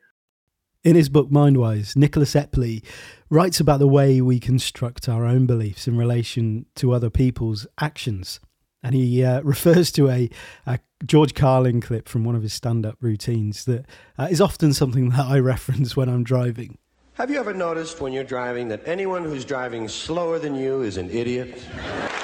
In 0.82 0.96
his 0.96 1.08
book 1.08 1.30
Mindwise, 1.30 1.96
Nicholas 1.96 2.34
Epley 2.34 2.84
writes 3.30 3.58
about 3.58 3.78
the 3.78 3.88
way 3.88 4.20
we 4.20 4.38
construct 4.38 5.08
our 5.08 5.24
own 5.24 5.46
beliefs 5.46 5.88
in 5.88 5.96
relation 5.96 6.66
to 6.76 6.92
other 6.92 7.08
people's 7.08 7.66
actions. 7.80 8.38
And 8.84 8.94
he 8.94 9.24
uh, 9.24 9.40
refers 9.42 9.90
to 9.92 10.08
a, 10.10 10.30
a, 10.66 10.78
George 11.04 11.34
Carlin 11.34 11.80
clip 11.80 12.08
from 12.08 12.24
one 12.24 12.36
of 12.36 12.42
his 12.42 12.52
stand 12.52 12.86
up 12.86 12.96
routines 13.00 13.64
that 13.64 13.86
uh, 14.16 14.28
is 14.30 14.40
often 14.40 14.72
something 14.72 15.08
that 15.16 15.26
I 15.26 15.40
reference 15.40 15.96
when 15.96 16.08
I'm 16.08 16.22
driving. 16.22 16.78
Have 17.14 17.30
you 17.30 17.38
ever 17.38 17.54
noticed 17.54 18.00
when 18.00 18.12
you're 18.12 18.24
driving 18.24 18.68
that 18.68 18.82
anyone 18.86 19.22
who's 19.22 19.44
driving 19.44 19.86
slower 19.88 20.38
than 20.38 20.56
you 20.56 20.82
is 20.82 20.96
an 20.96 21.10
idiot? 21.10 21.64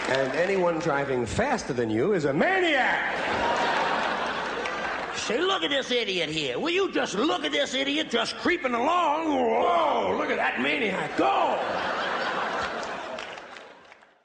And 0.09 0.33
anyone 0.33 0.81
driving 0.81 1.27
faster 1.27 1.73
than 1.73 1.90
you 1.90 2.12
is 2.12 2.25
a 2.25 2.33
maniac? 2.33 3.16
Say, 5.16 5.40
look 5.40 5.62
at 5.62 5.70
this 5.70 5.92
idiot 5.92 6.29
here. 6.29 6.59
Will 6.59 6.70
you 6.70 6.90
just 6.90 7.14
look 7.14 7.44
at 7.44 7.53
this 7.53 7.73
idiot 7.73 8.11
just 8.11 8.35
creeping 8.38 8.75
along? 8.75 9.29
Whoa, 9.29 10.16
look 10.18 10.29
at 10.31 10.38
that 10.38 10.61
maniac. 10.61 11.16
Go! 11.16 11.57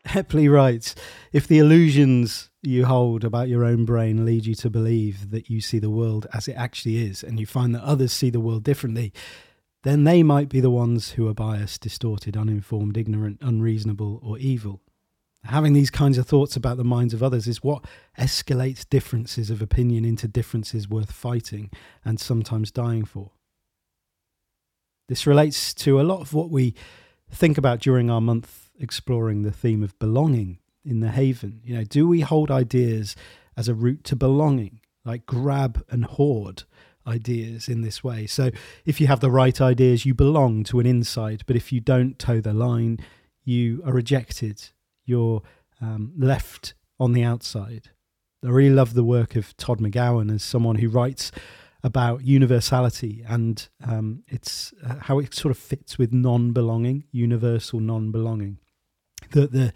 Epley 0.08 0.52
writes 0.52 0.96
If 1.36 1.50
the 1.50 1.60
illusions 1.60 2.50
you 2.62 2.86
hold 2.86 3.26
about 3.26 3.50
your 3.50 3.66
own 3.66 3.84
brain 3.84 4.24
lead 4.24 4.46
you 4.46 4.56
to 4.56 4.70
believe 4.70 5.32
that 5.32 5.50
you 5.50 5.60
see 5.60 5.80
the 5.80 5.90
world 5.90 6.28
as 6.32 6.48
it 6.48 6.54
actually 6.54 7.06
is, 7.06 7.24
and 7.24 7.42
you 7.42 7.46
find 7.46 7.76
that 7.76 7.84
others 7.84 8.14
see 8.14 8.30
the 8.30 8.40
world 8.40 8.64
differently, 8.64 9.12
then 9.84 10.06
they 10.06 10.24
might 10.24 10.48
be 10.48 10.62
the 10.62 10.70
ones 10.70 11.12
who 11.12 11.28
are 11.28 11.34
biased, 11.34 11.82
distorted, 11.82 12.38
uninformed, 12.38 12.96
ignorant, 12.96 13.40
unreasonable, 13.42 14.22
or 14.24 14.38
evil. 14.38 14.80
Having 15.44 15.74
these 15.74 15.90
kinds 15.90 16.18
of 16.18 16.26
thoughts 16.26 16.56
about 16.56 16.78
the 16.78 16.86
minds 16.86 17.14
of 17.14 17.22
others 17.22 17.50
is 17.50 17.62
what 17.62 17.84
escalates 18.18 18.90
differences 18.90 19.50
of 19.50 19.62
opinion 19.62 20.06
into 20.06 20.30
differences 20.30 20.88
worth 20.88 21.12
fighting 21.12 21.70
and 22.06 22.18
sometimes 22.18 22.72
dying 22.72 23.04
for. 23.04 23.32
This 25.10 25.28
relates 25.28 25.74
to 25.74 26.00
a 26.00 26.04
lot 26.04 26.22
of 26.22 26.34
what 26.34 26.50
we 26.50 26.76
think 27.30 27.58
about 27.58 27.82
during 27.82 28.10
our 28.10 28.22
month 28.22 28.70
exploring 28.80 29.42
the 29.42 29.52
theme 29.52 29.84
of 29.84 30.00
belonging 30.00 30.60
in 30.86 31.00
the 31.00 31.12
haven. 31.12 31.62
You 31.64 31.78
know, 31.78 31.84
do 31.84 32.08
we 32.08 32.22
hold 32.22 32.52
ideas 32.52 33.16
as 33.58 33.68
a 33.68 33.74
route 33.74 34.04
to 34.06 34.16
belonging, 34.16 34.82
like 35.04 35.26
grab 35.26 35.84
and 35.90 36.06
hoard 36.06 36.64
ideas 37.08 37.68
in 37.68 37.82
this 37.82 38.04
way? 38.04 38.28
So 38.28 38.52
if 38.86 39.02
you 39.02 39.08
have 39.08 39.20
the 39.20 39.32
right 39.32 39.60
ideas, 39.60 40.06
you 40.06 40.14
belong 40.14 40.64
to 40.66 40.80
an 40.80 40.86
inside, 40.86 41.44
but 41.46 41.56
if 41.56 41.72
you 41.72 41.80
don't 41.80 42.18
toe 42.20 42.42
the 42.42 42.54
line, 42.54 43.00
you 43.44 43.82
are 43.86 43.94
rejected 43.94 44.70
you're 45.06 45.42
um, 45.82 46.14
left 46.18 46.74
on 47.00 47.14
the 47.14 47.24
outside. 47.24 47.92
I 48.44 48.50
really 48.50 48.76
love 48.76 48.94
the 48.94 49.04
work 49.04 49.36
of 49.36 49.56
Todd 49.58 49.80
McGowan 49.80 50.34
as 50.34 50.44
someone 50.44 50.78
who 50.78 50.90
writes 50.90 51.32
about 51.84 52.24
universality 52.24 53.24
and 53.28 53.68
um, 53.88 54.24
it's 54.28 54.74
uh, 54.84 54.96
how 55.02 55.20
it 55.20 55.34
sort 55.34 55.52
of 55.52 55.58
fits 55.58 55.98
with 55.98 56.12
non-belonging, 56.12 57.06
universal 57.12 57.80
non-belonging. 57.80 58.58
That 59.32 59.52
the 59.52 59.74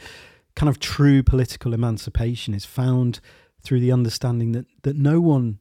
kind 0.56 0.70
of 0.70 0.80
true 0.80 1.24
political 1.24 1.74
emancipation 1.74 2.54
is 2.54 2.66
found 2.66 3.20
through 3.62 3.80
the 3.80 3.92
understanding 3.92 4.52
that 4.54 4.66
that 4.84 4.96
no 4.96 5.22
one 5.22 5.60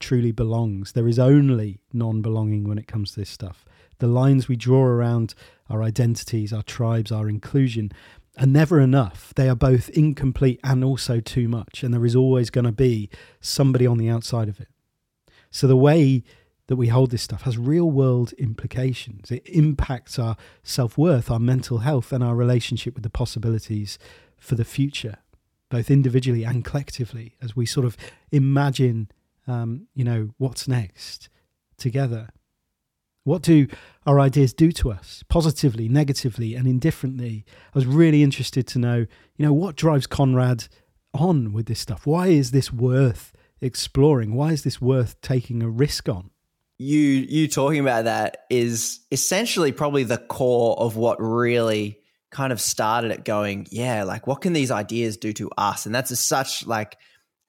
truly 0.00 0.32
belongs. 0.32 0.92
There 0.92 1.08
is 1.08 1.18
only 1.18 1.80
non-belonging 1.92 2.64
when 2.68 2.78
it 2.78 2.86
comes 2.86 3.12
to 3.12 3.20
this 3.20 3.30
stuff. 3.30 3.64
The 3.98 4.06
lines 4.06 4.48
we 4.48 4.56
draw 4.56 4.84
around 4.84 5.34
our 5.68 5.82
identities, 5.82 6.52
our 6.52 6.62
tribes, 6.62 7.10
our 7.10 7.28
inclusion 7.28 7.92
are 8.38 8.46
never 8.46 8.80
enough. 8.80 9.32
They 9.34 9.48
are 9.48 9.56
both 9.56 9.88
incomplete 9.90 10.60
and 10.62 10.84
also 10.84 11.20
too 11.20 11.48
much. 11.48 11.82
And 11.82 11.92
there 11.92 12.06
is 12.06 12.14
always 12.14 12.50
going 12.50 12.66
to 12.66 12.72
be 12.72 13.10
somebody 13.40 13.86
on 13.86 13.98
the 13.98 14.08
outside 14.08 14.48
of 14.48 14.60
it. 14.60 14.68
So 15.50 15.66
the 15.66 15.76
way 15.76 16.22
that 16.68 16.76
we 16.76 16.88
hold 16.88 17.10
this 17.10 17.22
stuff 17.22 17.42
has 17.42 17.58
real 17.58 17.90
world 17.90 18.32
implications. 18.34 19.30
It 19.30 19.42
impacts 19.46 20.18
our 20.18 20.36
self 20.62 20.96
worth, 20.96 21.30
our 21.30 21.40
mental 21.40 21.78
health, 21.78 22.12
and 22.12 22.22
our 22.22 22.36
relationship 22.36 22.94
with 22.94 23.02
the 23.02 23.10
possibilities 23.10 23.98
for 24.38 24.54
the 24.54 24.64
future, 24.64 25.16
both 25.68 25.90
individually 25.90 26.44
and 26.44 26.64
collectively, 26.64 27.36
as 27.42 27.54
we 27.54 27.66
sort 27.66 27.86
of 27.86 27.96
imagine, 28.32 29.10
um, 29.46 29.86
you 29.94 30.04
know, 30.04 30.30
what's 30.38 30.68
next 30.68 31.28
together. 31.76 32.28
What 33.24 33.42
do 33.42 33.66
our 34.06 34.18
ideas 34.20 34.54
do 34.54 34.72
to 34.72 34.90
us, 34.90 35.22
positively, 35.28 35.88
negatively, 35.88 36.54
and 36.54 36.66
indifferently? 36.66 37.44
I 37.74 37.78
was 37.78 37.86
really 37.86 38.22
interested 38.22 38.66
to 38.68 38.78
know, 38.78 39.06
you 39.36 39.44
know, 39.44 39.52
what 39.52 39.76
drives 39.76 40.06
Konrad 40.06 40.68
on 41.12 41.52
with 41.52 41.66
this 41.66 41.80
stuff? 41.80 42.06
Why 42.06 42.28
is 42.28 42.52
this 42.52 42.72
worth 42.72 43.32
exploring? 43.60 44.34
Why 44.34 44.52
is 44.52 44.62
this 44.62 44.80
worth 44.80 45.20
taking 45.20 45.62
a 45.62 45.68
risk 45.68 46.08
on? 46.08 46.30
You 46.78 46.98
you 47.00 47.48
talking 47.48 47.80
about 47.80 48.04
that 48.04 48.46
is 48.50 49.00
essentially 49.10 49.72
probably 49.72 50.04
the 50.04 50.18
core 50.18 50.78
of 50.78 50.96
what 50.96 51.20
really 51.20 51.98
kind 52.30 52.52
of 52.52 52.60
started 52.60 53.10
it 53.10 53.24
going, 53.24 53.66
yeah, 53.70 54.04
like 54.04 54.26
what 54.26 54.40
can 54.40 54.52
these 54.52 54.70
ideas 54.70 55.16
do 55.16 55.32
to 55.34 55.50
us? 55.56 55.86
And 55.86 55.94
that's 55.94 56.10
a, 56.10 56.16
such 56.16 56.66
like 56.66 56.96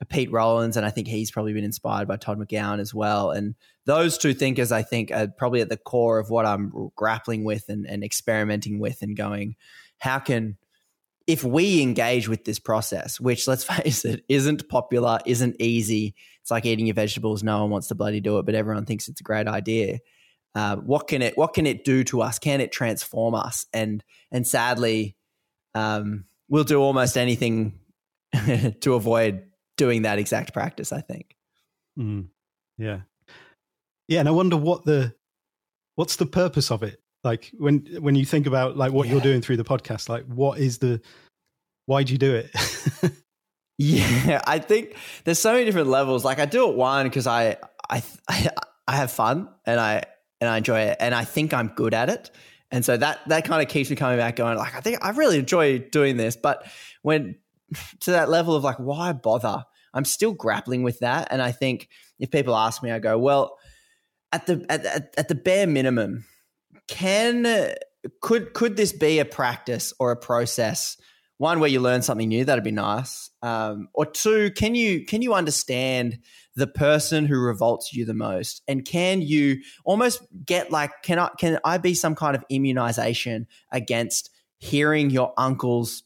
a 0.02 0.06
Pete 0.06 0.32
Rollins, 0.32 0.78
and 0.78 0.86
I 0.86 0.90
think 0.92 1.08
he's 1.08 1.32
probably 1.32 1.54
been 1.54 1.66
inspired 1.66 2.08
by 2.08 2.18
Todd 2.18 2.40
McGowan 2.40 2.80
as 2.80 2.94
well. 2.94 3.32
And 3.32 3.56
those 3.86 4.18
two 4.18 4.34
thinkers, 4.34 4.72
I 4.72 4.82
think, 4.82 5.12
are 5.12 5.28
probably 5.28 5.62
at 5.62 5.70
the 5.70 5.78
core 5.78 6.20
of 6.20 6.30
what 6.30 6.46
I'm 6.46 6.92
grappling 6.96 7.44
with 7.44 7.66
and, 7.68 7.86
and 7.86 8.04
experimenting 8.04 8.80
with 8.80 9.02
and 9.02 9.18
going, 9.18 9.56
how 9.98 10.20
can, 10.20 10.58
if 11.28 11.44
we 11.44 11.82
engage 11.82 12.30
with 12.30 12.46
this 12.46 12.60
process, 12.60 13.20
which 13.20 13.48
let's 13.48 13.64
face 13.66 14.06
it, 14.06 14.24
isn't 14.30 14.70
popular, 14.70 15.20
isn't 15.26 15.58
easy, 15.60 16.16
it's 16.42 16.52
like 16.52 16.66
eating 16.66 16.88
your 16.88 16.96
vegetables. 16.96 17.44
No 17.44 17.62
one 17.62 17.70
wants 17.70 17.88
to 17.88 17.96
bloody 17.96 18.22
do 18.22 18.40
it, 18.40 18.46
but 18.46 18.56
everyone 18.56 18.86
thinks 18.86 19.10
it's 19.10 19.20
a 19.20 19.24
great 19.24 19.48
idea. 19.48 20.00
Uh, 20.56 20.78
what 20.78 21.08
can 21.08 21.22
it 21.22 21.38
what 21.38 21.54
can 21.54 21.66
it 21.66 21.86
do 21.86 22.04
to 22.06 22.22
us? 22.22 22.40
Can 22.40 22.62
it 22.62 22.72
transform 22.72 23.36
us? 23.36 23.66
And 23.74 24.04
and 24.32 24.48
sadly, 24.48 25.16
um, 25.76 26.26
we'll 26.50 26.64
do 26.64 26.82
almost 26.82 27.18
anything 27.18 27.80
to 28.82 28.94
avoid 28.94 29.44
doing 29.78 30.02
that 30.04 30.20
exact 30.20 30.54
practice, 30.54 30.92
I 30.92 31.02
think. 31.02 31.36
Mm, 31.98 32.28
yeah. 32.78 33.02
Yeah. 34.08 34.20
And 34.20 34.28
I 34.28 34.32
wonder 34.32 34.58
what 34.58 34.86
the, 34.86 35.14
what's 35.96 36.18
the 36.18 36.26
purpose 36.26 36.72
of 36.72 36.84
it? 36.84 37.00
Like 37.24 37.52
when, 37.58 37.86
when 38.00 38.16
you 38.16 38.26
think 38.26 38.48
about 38.48 38.78
like 38.78 38.92
what 38.92 39.08
yeah. 39.08 39.14
you're 39.14 39.22
doing 39.22 39.42
through 39.42 39.58
the 39.58 39.64
podcast, 39.64 40.10
like 40.10 40.26
what 40.26 40.60
is 40.60 40.80
the, 40.80 41.02
why 41.86 42.04
do 42.04 42.14
you 42.14 42.20
do 42.20 42.36
it? 42.36 42.52
yeah. 43.78 44.42
I 44.46 44.60
think 44.60 44.96
there's 45.24 45.40
so 45.40 45.54
many 45.54 45.66
different 45.66 45.88
levels. 45.88 46.26
Like 46.26 46.40
I 46.40 46.46
do 46.46 46.70
it 46.70 46.76
one, 46.76 47.06
because 47.06 47.28
I, 47.28 47.58
I, 47.90 48.04
I, 48.28 48.50
I 48.88 48.96
have 48.96 49.12
fun 49.12 49.50
and 49.66 49.80
I, 49.80 50.04
and 50.42 50.50
I 50.50 50.58
enjoy 50.58 50.82
it 50.82 50.98
and 51.00 51.14
I 51.14 51.24
think 51.24 51.54
I'm 51.54 51.70
good 51.70 51.94
at 51.94 52.10
it. 52.10 52.32
And 52.72 52.86
so 52.86 52.98
that 52.98 53.20
that 53.28 53.46
kind 53.46 53.62
of 53.62 53.68
keeps 53.68 53.90
me 53.90 53.96
coming 53.96 54.18
back 54.18 54.36
going 54.36 54.58
like 54.58 54.76
I 54.76 54.82
think 54.82 55.04
I 55.04 55.10
really 55.12 55.40
enjoy 55.40 55.80
doing 55.80 56.18
this 56.18 56.36
but 56.36 56.66
when 57.02 57.36
to 58.02 58.12
that 58.12 58.30
level 58.30 58.56
of 58.56 58.64
like 58.64 58.78
why 58.78 59.12
bother 59.14 59.64
I'm 59.94 60.06
still 60.06 60.34
grappling 60.34 60.84
with 60.84 61.00
that. 61.00 61.30
And 61.32 61.42
I 61.42 61.52
think 61.52 61.90
if 62.20 62.32
people 62.32 62.56
ask 62.56 62.84
me, 62.84 62.92
I 62.92 63.00
go, 63.00 63.18
well, 63.18 63.58
at 64.32 64.46
the 64.46 64.66
at, 64.70 64.86
at, 64.86 65.14
at 65.18 65.28
the 65.28 65.36
bare 65.36 65.68
minimum, 65.68 66.26
can 66.88 67.74
could 68.22 68.54
could 68.54 68.78
this 68.78 68.94
be 68.94 69.20
a 69.20 69.26
practice 69.26 69.94
or 70.00 70.12
a 70.12 70.18
process? 70.18 70.98
One 71.38 71.62
where 71.62 71.70
you 71.70 71.80
learn 71.80 72.02
something 72.02 72.28
new, 72.28 72.44
that'd 72.44 72.64
be 72.66 72.72
nice. 72.72 73.32
Um, 73.42 73.88
or 73.94 74.06
two, 74.06 74.52
can 74.52 74.76
you 74.76 75.06
can 75.06 75.22
you 75.22 75.34
understand 75.34 76.20
the 76.60 76.68
person 76.68 77.26
who 77.26 77.40
revolts 77.40 77.94
you 77.94 78.06
the 78.06 78.14
most, 78.14 78.62
and 78.68 78.86
can 78.86 79.22
you 79.22 79.62
almost 79.84 80.22
get 80.46 80.72
like 80.72 80.92
can 81.04 81.20
I 81.20 81.30
can 81.40 81.60
I 81.66 81.78
be 81.78 81.94
some 81.94 82.16
kind 82.16 82.36
of 82.36 82.44
immunization 82.50 83.48
against 83.72 84.30
hearing 84.60 85.10
your 85.10 85.34
uncle's 85.38 86.04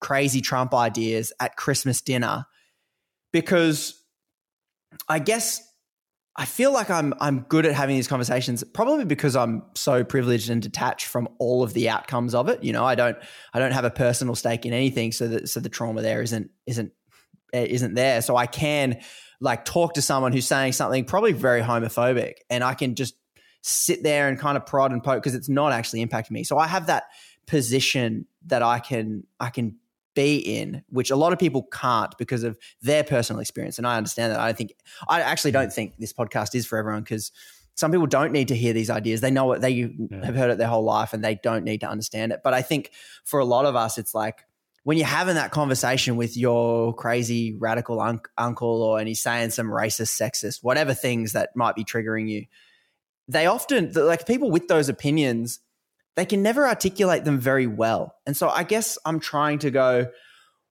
crazy 0.00 0.40
Trump 0.40 0.74
ideas 0.74 1.32
at 1.40 1.56
Christmas 1.56 2.00
dinner 2.00 2.46
because 3.32 4.02
I 5.08 5.18
guess 5.18 5.62
I 6.36 6.46
feel 6.46 6.72
like 6.72 6.90
I'm 6.90 7.14
I'm 7.20 7.40
good 7.48 7.64
at 7.64 7.74
having 7.74 7.96
these 7.96 8.08
conversations 8.08 8.64
probably 8.64 9.04
because 9.04 9.36
I'm 9.36 9.62
so 9.74 10.02
privileged 10.02 10.50
and 10.50 10.60
detached 10.60 11.06
from 11.06 11.28
all 11.38 11.62
of 11.62 11.74
the 11.74 11.88
outcomes 11.88 12.34
of 12.34 12.48
it. 12.48 12.62
You 12.64 12.72
know, 12.72 12.84
I 12.84 12.96
don't 12.96 13.16
I 13.52 13.60
don't 13.60 13.72
have 13.72 13.84
a 13.84 13.90
personal 13.90 14.34
stake 14.34 14.66
in 14.66 14.72
anything, 14.72 15.12
so 15.12 15.28
that 15.28 15.48
so 15.48 15.60
the 15.60 15.68
trauma 15.68 16.02
there 16.02 16.22
isn't 16.22 16.50
isn't 16.66 16.92
eh, 17.52 17.66
isn't 17.70 17.94
there. 17.94 18.20
So 18.20 18.36
I 18.36 18.46
can 18.46 19.00
like 19.44 19.64
talk 19.64 19.94
to 19.94 20.02
someone 20.02 20.32
who's 20.32 20.46
saying 20.46 20.72
something 20.72 21.04
probably 21.04 21.32
very 21.32 21.60
homophobic, 21.60 22.36
and 22.48 22.64
I 22.64 22.74
can 22.74 22.94
just 22.94 23.14
sit 23.60 24.02
there 24.02 24.28
and 24.28 24.38
kind 24.38 24.56
of 24.56 24.66
prod 24.66 24.90
and 24.90 25.04
poke 25.04 25.22
because 25.22 25.34
it's 25.34 25.48
not 25.48 25.72
actually 25.72 26.04
impacting 26.04 26.32
me. 26.32 26.44
So 26.44 26.58
I 26.58 26.66
have 26.66 26.86
that 26.86 27.04
position 27.46 28.26
that 28.46 28.62
I 28.62 28.78
can 28.78 29.24
I 29.38 29.50
can 29.50 29.76
be 30.14 30.36
in, 30.36 30.82
which 30.88 31.10
a 31.10 31.16
lot 31.16 31.32
of 31.32 31.38
people 31.38 31.62
can't 31.64 32.16
because 32.18 32.42
of 32.42 32.58
their 32.80 33.04
personal 33.04 33.40
experience. 33.40 33.78
And 33.78 33.86
I 33.86 33.96
understand 33.96 34.32
that. 34.32 34.40
I 34.40 34.52
think 34.52 34.72
I 35.08 35.20
actually 35.20 35.50
don't 35.50 35.72
think 35.72 35.96
this 35.98 36.12
podcast 36.12 36.54
is 36.54 36.64
for 36.66 36.78
everyone 36.78 37.02
because 37.02 37.30
some 37.74 37.90
people 37.90 38.06
don't 38.06 38.32
need 38.32 38.48
to 38.48 38.56
hear 38.56 38.72
these 38.72 38.88
ideas. 38.88 39.20
They 39.20 39.30
know 39.30 39.52
it, 39.52 39.60
they 39.60 39.70
yeah. 39.70 40.24
have 40.24 40.36
heard 40.36 40.50
it 40.50 40.58
their 40.58 40.68
whole 40.68 40.84
life 40.84 41.12
and 41.12 41.22
they 41.22 41.34
don't 41.34 41.64
need 41.64 41.80
to 41.80 41.88
understand 41.88 42.32
it. 42.32 42.40
But 42.42 42.54
I 42.54 42.62
think 42.62 42.92
for 43.24 43.40
a 43.40 43.44
lot 43.44 43.66
of 43.66 43.76
us, 43.76 43.98
it's 43.98 44.14
like 44.14 44.44
when 44.84 44.98
you're 44.98 45.06
having 45.06 45.34
that 45.34 45.50
conversation 45.50 46.16
with 46.16 46.36
your 46.36 46.94
crazy 46.94 47.56
radical 47.58 48.00
un- 48.00 48.20
uncle 48.38 48.82
or 48.82 48.98
and 48.98 49.08
he's 49.08 49.22
saying 49.22 49.50
some 49.50 49.66
racist, 49.66 50.20
sexist, 50.20 50.58
whatever 50.62 50.94
things 50.94 51.32
that 51.32 51.50
might 51.56 51.74
be 51.74 51.84
triggering 51.84 52.28
you, 52.28 52.44
they 53.26 53.46
often 53.46 53.90
like 53.94 54.26
people 54.26 54.50
with 54.50 54.68
those 54.68 54.90
opinions, 54.90 55.60
they 56.16 56.26
can 56.26 56.42
never 56.42 56.68
articulate 56.68 57.24
them 57.24 57.40
very 57.40 57.66
well. 57.66 58.14
And 58.26 58.36
so 58.36 58.50
I 58.50 58.62
guess 58.62 58.98
I'm 59.06 59.20
trying 59.20 59.58
to 59.60 59.70
go, 59.70 60.06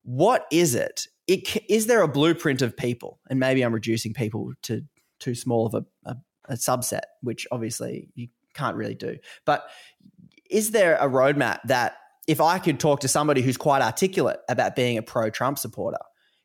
what 0.03 0.45
is 0.51 0.75
it? 0.75 1.07
it 1.27 1.63
is 1.67 1.87
there 1.87 2.03
a 2.03 2.07
blueprint 2.07 2.61
of 2.61 2.77
people? 2.77 3.19
And 3.29 3.39
maybe 3.39 3.63
I'm 3.63 3.73
reducing 3.73 4.13
people 4.13 4.53
to 4.63 4.83
too 5.19 5.33
small 5.33 5.65
of 5.65 5.73
a, 5.73 5.85
a, 6.05 6.17
a 6.49 6.53
subset, 6.53 7.01
which 7.21 7.47
obviously 7.51 8.09
you 8.13 8.27
can't 8.53 8.75
really 8.75 8.95
do. 8.95 9.17
But 9.43 9.67
is 10.51 10.69
there 10.69 10.97
a 10.97 11.09
roadmap 11.09 11.61
that 11.65 11.95
if 12.27 12.39
I 12.39 12.59
could 12.59 12.79
talk 12.79 13.01
to 13.01 13.07
somebody 13.07 13.41
who's 13.41 13.57
quite 13.57 13.81
articulate 13.81 14.39
about 14.49 14.75
being 14.75 14.97
a 14.97 15.01
pro 15.01 15.29
Trump 15.29 15.57
supporter, 15.57 15.99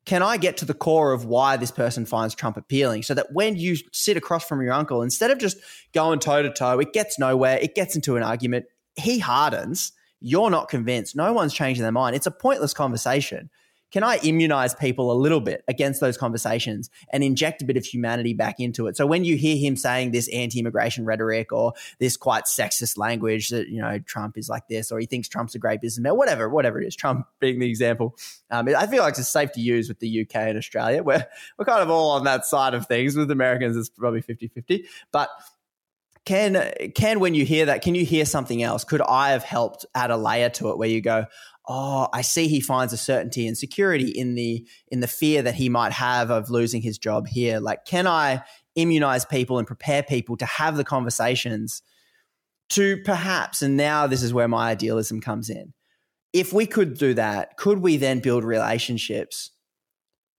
can 0.04 0.22
I 0.22 0.38
get 0.38 0.56
to 0.58 0.64
the 0.64 0.74
core 0.74 1.12
of 1.12 1.26
why 1.26 1.56
this 1.56 1.70
person 1.70 2.06
finds 2.06 2.34
Trump 2.34 2.56
appealing 2.56 3.02
so 3.02 3.14
that 3.14 3.32
when 3.32 3.56
you 3.56 3.76
sit 3.92 4.16
across 4.16 4.44
from 4.44 4.62
your 4.62 4.72
uncle, 4.72 5.02
instead 5.02 5.30
of 5.30 5.38
just 5.38 5.58
going 5.92 6.18
toe 6.18 6.42
to 6.42 6.50
toe, 6.50 6.78
it 6.78 6.92
gets 6.92 7.18
nowhere, 7.18 7.58
it 7.58 7.74
gets 7.74 7.94
into 7.94 8.16
an 8.16 8.22
argument, 8.22 8.64
he 8.96 9.18
hardens, 9.18 9.92
you're 10.20 10.50
not 10.50 10.68
convinced, 10.68 11.14
no 11.14 11.32
one's 11.32 11.52
changing 11.52 11.82
their 11.82 11.92
mind. 11.92 12.16
It's 12.16 12.26
a 12.26 12.30
pointless 12.30 12.72
conversation 12.72 13.50
can 13.90 14.02
I 14.02 14.18
immunize 14.18 14.74
people 14.74 15.10
a 15.10 15.14
little 15.14 15.40
bit 15.40 15.64
against 15.68 16.00
those 16.00 16.18
conversations 16.18 16.90
and 17.12 17.24
inject 17.24 17.62
a 17.62 17.64
bit 17.64 17.76
of 17.76 17.84
humanity 17.84 18.34
back 18.34 18.60
into 18.60 18.86
it? 18.86 18.96
So 18.96 19.06
when 19.06 19.24
you 19.24 19.36
hear 19.36 19.56
him 19.56 19.76
saying 19.76 20.10
this 20.10 20.28
anti-immigration 20.28 21.04
rhetoric 21.04 21.52
or 21.52 21.72
this 21.98 22.16
quite 22.16 22.44
sexist 22.44 22.98
language 22.98 23.48
that 23.48 23.68
you 23.68 23.80
know 23.80 23.98
Trump 24.00 24.36
is 24.36 24.48
like 24.48 24.68
this, 24.68 24.92
or 24.92 24.98
he 24.98 25.06
thinks 25.06 25.28
Trump's 25.28 25.54
a 25.54 25.58
great 25.58 25.80
businessman, 25.80 26.16
whatever, 26.16 26.48
whatever 26.48 26.80
it 26.80 26.86
is, 26.86 26.96
Trump 26.96 27.26
being 27.40 27.58
the 27.58 27.68
example, 27.68 28.16
um, 28.50 28.68
I 28.68 28.86
feel 28.86 29.02
like 29.02 29.18
it's 29.18 29.28
safe 29.28 29.52
to 29.52 29.60
use 29.60 29.88
with 29.88 30.00
the 30.00 30.20
UK 30.22 30.34
and 30.36 30.58
Australia. 30.58 31.02
We're 31.02 31.26
we're 31.58 31.64
kind 31.64 31.82
of 31.82 31.90
all 31.90 32.10
on 32.10 32.24
that 32.24 32.44
side 32.44 32.74
of 32.74 32.86
things. 32.86 33.16
With 33.16 33.30
Americans, 33.30 33.76
it's 33.76 33.88
probably 33.88 34.22
50-50. 34.22 34.84
but 35.12 35.30
can 36.24 36.72
can 36.94 37.20
when 37.20 37.32
you 37.32 37.46
hear 37.46 37.64
that 37.66 37.80
can 37.80 37.94
you 37.94 38.04
hear 38.04 38.26
something 38.26 38.62
else 38.62 38.84
could 38.84 39.00
i 39.00 39.30
have 39.30 39.42
helped 39.42 39.86
add 39.94 40.10
a 40.10 40.16
layer 40.16 40.50
to 40.50 40.68
it 40.68 40.76
where 40.76 40.88
you 40.88 41.00
go 41.00 41.24
oh, 41.68 42.08
I 42.12 42.22
see 42.22 42.48
he 42.48 42.60
finds 42.60 42.92
a 42.92 42.96
certainty 42.96 43.46
and 43.46 43.56
security 43.56 44.08
in 44.08 44.34
the 44.34 44.66
in 44.88 45.00
the 45.00 45.06
fear 45.06 45.42
that 45.42 45.54
he 45.54 45.68
might 45.68 45.92
have 45.92 46.30
of 46.30 46.50
losing 46.50 46.82
his 46.82 46.98
job 46.98 47.28
here. 47.28 47.60
Like, 47.60 47.84
can 47.84 48.06
I 48.06 48.42
immunize 48.74 49.24
people 49.24 49.58
and 49.58 49.66
prepare 49.66 50.02
people 50.02 50.36
to 50.36 50.46
have 50.46 50.76
the 50.76 50.84
conversations 50.84 51.82
to 52.70 52.98
perhaps, 52.98 53.62
and 53.62 53.76
now 53.76 54.06
this 54.06 54.22
is 54.22 54.32
where 54.32 54.48
my 54.48 54.70
idealism 54.70 55.20
comes 55.20 55.50
in. 55.50 55.72
If 56.32 56.52
we 56.52 56.66
could 56.66 56.98
do 56.98 57.14
that, 57.14 57.56
could 57.56 57.78
we 57.78 57.96
then 57.96 58.20
build 58.20 58.44
relationships 58.44 59.50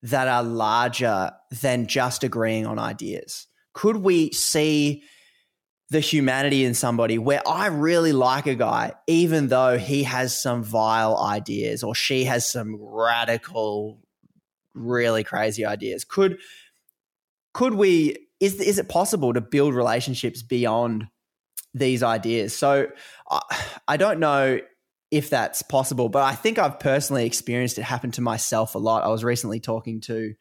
that 0.03 0.27
are 0.27 0.43
larger 0.43 1.31
than 1.61 1.87
just 1.87 2.23
agreeing 2.23 2.65
on 2.65 2.77
ideas? 2.77 3.47
Could 3.73 3.97
we 3.97 4.31
see 4.31 5.03
the 5.91 5.99
humanity 5.99 6.63
in 6.63 6.73
somebody 6.73 7.17
where 7.17 7.41
I 7.47 7.67
really 7.67 8.13
like 8.13 8.45
a 8.45 8.55
guy, 8.55 8.93
even 9.07 9.47
though 9.47 9.77
he 9.77 10.03
has 10.03 10.39
some 10.39 10.63
vile 10.63 11.17
ideas 11.17 11.83
or 11.83 11.95
she 11.95 12.25
has 12.25 12.47
some 12.47 12.77
radical, 12.79 13.99
really 14.75 15.23
crazy 15.23 15.65
ideas. 15.65 16.03
Could 16.03 16.39
could 17.53 17.73
we 17.73 18.27
is 18.39 18.61
is 18.61 18.77
it 18.77 18.87
possible 18.87 19.33
to 19.33 19.41
build 19.41 19.73
relationships 19.73 20.43
beyond 20.43 21.07
these 21.73 22.03
ideas? 22.03 22.55
So 22.55 22.87
I, 23.29 23.41
I 23.87 23.97
don't 23.97 24.19
know 24.19 24.59
if 25.11 25.31
that's 25.31 25.63
possible, 25.63 26.07
but 26.07 26.21
I 26.23 26.35
think 26.35 26.59
I've 26.59 26.79
personally 26.79 27.25
experienced 27.25 27.79
it 27.79 27.83
happen 27.83 28.11
to 28.11 28.21
myself 28.21 28.75
a 28.75 28.77
lot. 28.77 29.03
I 29.03 29.07
was 29.07 29.23
recently 29.23 29.59
talking 29.59 30.01
to 30.01 30.35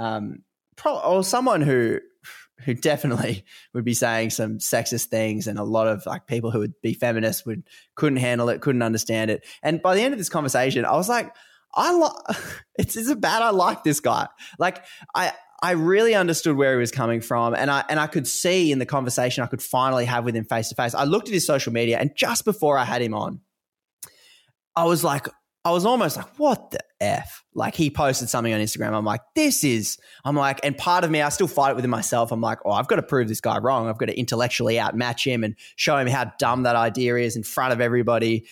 um, 0.00 0.42
pro- 0.74 0.98
or 0.98 1.22
someone 1.22 1.60
who 1.60 2.00
who 2.64 2.74
definitely 2.74 3.44
would 3.74 3.84
be 3.84 3.94
saying 3.94 4.30
some 4.30 4.58
sexist 4.58 5.06
things 5.06 5.46
and 5.46 5.58
a 5.58 5.64
lot 5.64 5.88
of 5.88 6.04
like 6.06 6.26
people 6.26 6.50
who 6.50 6.60
would 6.60 6.74
be 6.82 6.94
feminists 6.94 7.46
would 7.46 7.62
couldn't 7.94 8.18
handle 8.18 8.48
it 8.48 8.60
couldn't 8.60 8.82
understand 8.82 9.30
it 9.30 9.44
and 9.62 9.82
by 9.82 9.94
the 9.94 10.02
end 10.02 10.12
of 10.12 10.18
this 10.18 10.28
conversation 10.28 10.84
i 10.84 10.92
was 10.92 11.08
like 11.08 11.34
i 11.74 11.92
like 11.92 12.12
it's, 12.78 12.96
it's 12.96 13.08
a 13.08 13.16
bad 13.16 13.42
i 13.42 13.50
like 13.50 13.84
this 13.84 14.00
guy 14.00 14.26
like 14.58 14.84
i 15.14 15.32
I 15.60 15.72
really 15.72 16.14
understood 16.14 16.56
where 16.56 16.74
he 16.74 16.78
was 16.78 16.92
coming 16.92 17.20
from, 17.20 17.52
and 17.54 17.68
I 17.68 17.84
and 17.88 17.98
I 17.98 18.06
could 18.06 18.28
see 18.28 18.70
in 18.70 18.78
the 18.78 18.86
conversation 18.86 19.42
I 19.42 19.48
could 19.48 19.62
finally 19.62 20.04
have 20.04 20.24
with 20.24 20.36
him 20.36 20.44
face 20.44 20.68
to 20.68 20.76
face. 20.76 20.94
I 20.94 21.02
looked 21.02 21.26
at 21.26 21.34
his 21.34 21.46
social 21.46 21.72
media, 21.72 21.98
and 21.98 22.14
just 22.14 22.44
before 22.44 22.78
I 22.78 22.84
had 22.84 23.02
him 23.02 23.12
on, 23.12 23.40
I 24.76 24.84
was 24.84 25.02
like, 25.02 25.26
I 25.64 25.72
was 25.72 25.84
almost 25.84 26.16
like, 26.16 26.38
what 26.38 26.70
the 26.70 26.78
F? 27.00 27.44
Like 27.54 27.74
he 27.74 27.90
posted 27.90 28.28
something 28.28 28.52
on 28.52 28.60
Instagram. 28.60 28.92
I'm 28.92 29.04
like, 29.04 29.20
this 29.34 29.64
is, 29.64 29.98
I'm 30.24 30.36
like, 30.36 30.60
and 30.62 30.76
part 30.76 31.04
of 31.04 31.10
me, 31.10 31.22
I 31.22 31.28
still 31.28 31.48
fight 31.48 31.70
it 31.70 31.76
within 31.76 31.90
myself. 31.90 32.32
I'm 32.32 32.40
like, 32.40 32.58
oh, 32.64 32.72
I've 32.72 32.88
got 32.88 32.96
to 32.96 33.02
prove 33.02 33.28
this 33.28 33.40
guy 33.40 33.58
wrong. 33.58 33.88
I've 33.88 33.98
got 33.98 34.06
to 34.06 34.18
intellectually 34.18 34.78
outmatch 34.78 35.26
him 35.26 35.44
and 35.44 35.54
show 35.76 35.96
him 35.96 36.06
how 36.06 36.32
dumb 36.38 36.64
that 36.64 36.76
idea 36.76 37.16
is 37.16 37.36
in 37.36 37.42
front 37.42 37.72
of 37.72 37.80
everybody. 37.80 38.46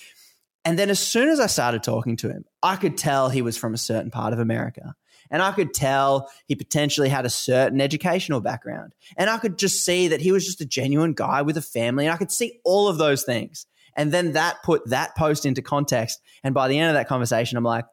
And 0.65 0.79
then 0.79 0.91
as 0.91 0.99
soon 0.99 1.29
as 1.29 1.39
I 1.39 1.47
started 1.47 1.83
talking 1.83 2.17
to 2.19 2.29
him, 2.29 2.45
I 2.63 2.77
could 2.77 2.97
tell 2.97 3.29
he 3.29 3.43
was 3.43 3.57
from 3.57 3.75
a 3.75 3.79
certain 3.79 4.11
part 4.11 4.33
of 4.33 4.41
America. 4.41 4.95
And 5.31 5.43
I 5.43 5.53
could 5.53 5.75
tell 5.75 6.31
he 6.47 6.55
potentially 6.55 7.09
had 7.09 7.27
a 7.27 7.31
certain 7.31 7.81
educational 7.81 8.41
background. 8.41 8.95
And 9.17 9.29
I 9.29 9.39
could 9.39 9.59
just 9.59 9.85
see 9.85 10.09
that 10.09 10.21
he 10.21 10.33
was 10.33 10.45
just 10.45 10.61
a 10.61 10.67
genuine 10.67 11.15
guy 11.15 11.43
with 11.43 11.57
a 11.57 11.63
family. 11.63 12.07
And 12.07 12.15
I 12.15 12.17
could 12.17 12.33
see 12.33 12.61
all 12.65 12.89
of 12.89 12.99
those 12.99 13.25
things. 13.25 13.67
And 13.97 14.13
then 14.13 14.33
that 14.33 14.63
put 14.63 14.89
that 14.91 15.17
post 15.17 15.47
into 15.47 15.63
context. 15.63 16.21
And 16.45 16.55
by 16.55 16.69
the 16.69 16.79
end 16.79 16.91
of 16.91 16.95
that 16.95 17.09
conversation, 17.09 17.57
I'm 17.57 17.65
like, 17.65 17.87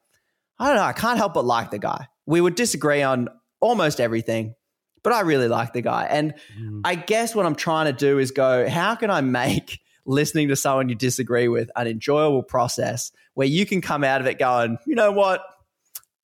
I 0.59 0.67
don't 0.67 0.75
know, 0.77 0.83
I 0.83 0.93
can't 0.93 1.17
help 1.17 1.33
but 1.33 1.45
like 1.45 1.71
the 1.71 1.79
guy. 1.79 2.07
We 2.25 2.41
would 2.41 2.55
disagree 2.55 3.01
on 3.01 3.29
almost 3.59 3.99
everything, 3.99 4.55
but 5.03 5.13
I 5.13 5.21
really 5.21 5.47
like 5.47 5.73
the 5.73 5.81
guy. 5.81 6.07
And 6.09 6.35
mm. 6.57 6.81
I 6.83 6.95
guess 6.95 7.35
what 7.35 7.45
I'm 7.45 7.55
trying 7.55 7.85
to 7.85 7.93
do 7.93 8.19
is 8.19 8.31
go, 8.31 8.67
how 8.69 8.95
can 8.95 9.09
I 9.09 9.21
make 9.21 9.79
listening 10.05 10.49
to 10.49 10.55
someone 10.55 10.89
you 10.89 10.95
disagree 10.95 11.47
with 11.47 11.69
an 11.75 11.87
enjoyable 11.87 12.43
process 12.43 13.11
where 13.33 13.47
you 13.47 13.65
can 13.65 13.81
come 13.81 14.03
out 14.03 14.21
of 14.21 14.27
it 14.27 14.37
going, 14.37 14.77
you 14.85 14.95
know 14.95 15.11
what? 15.11 15.43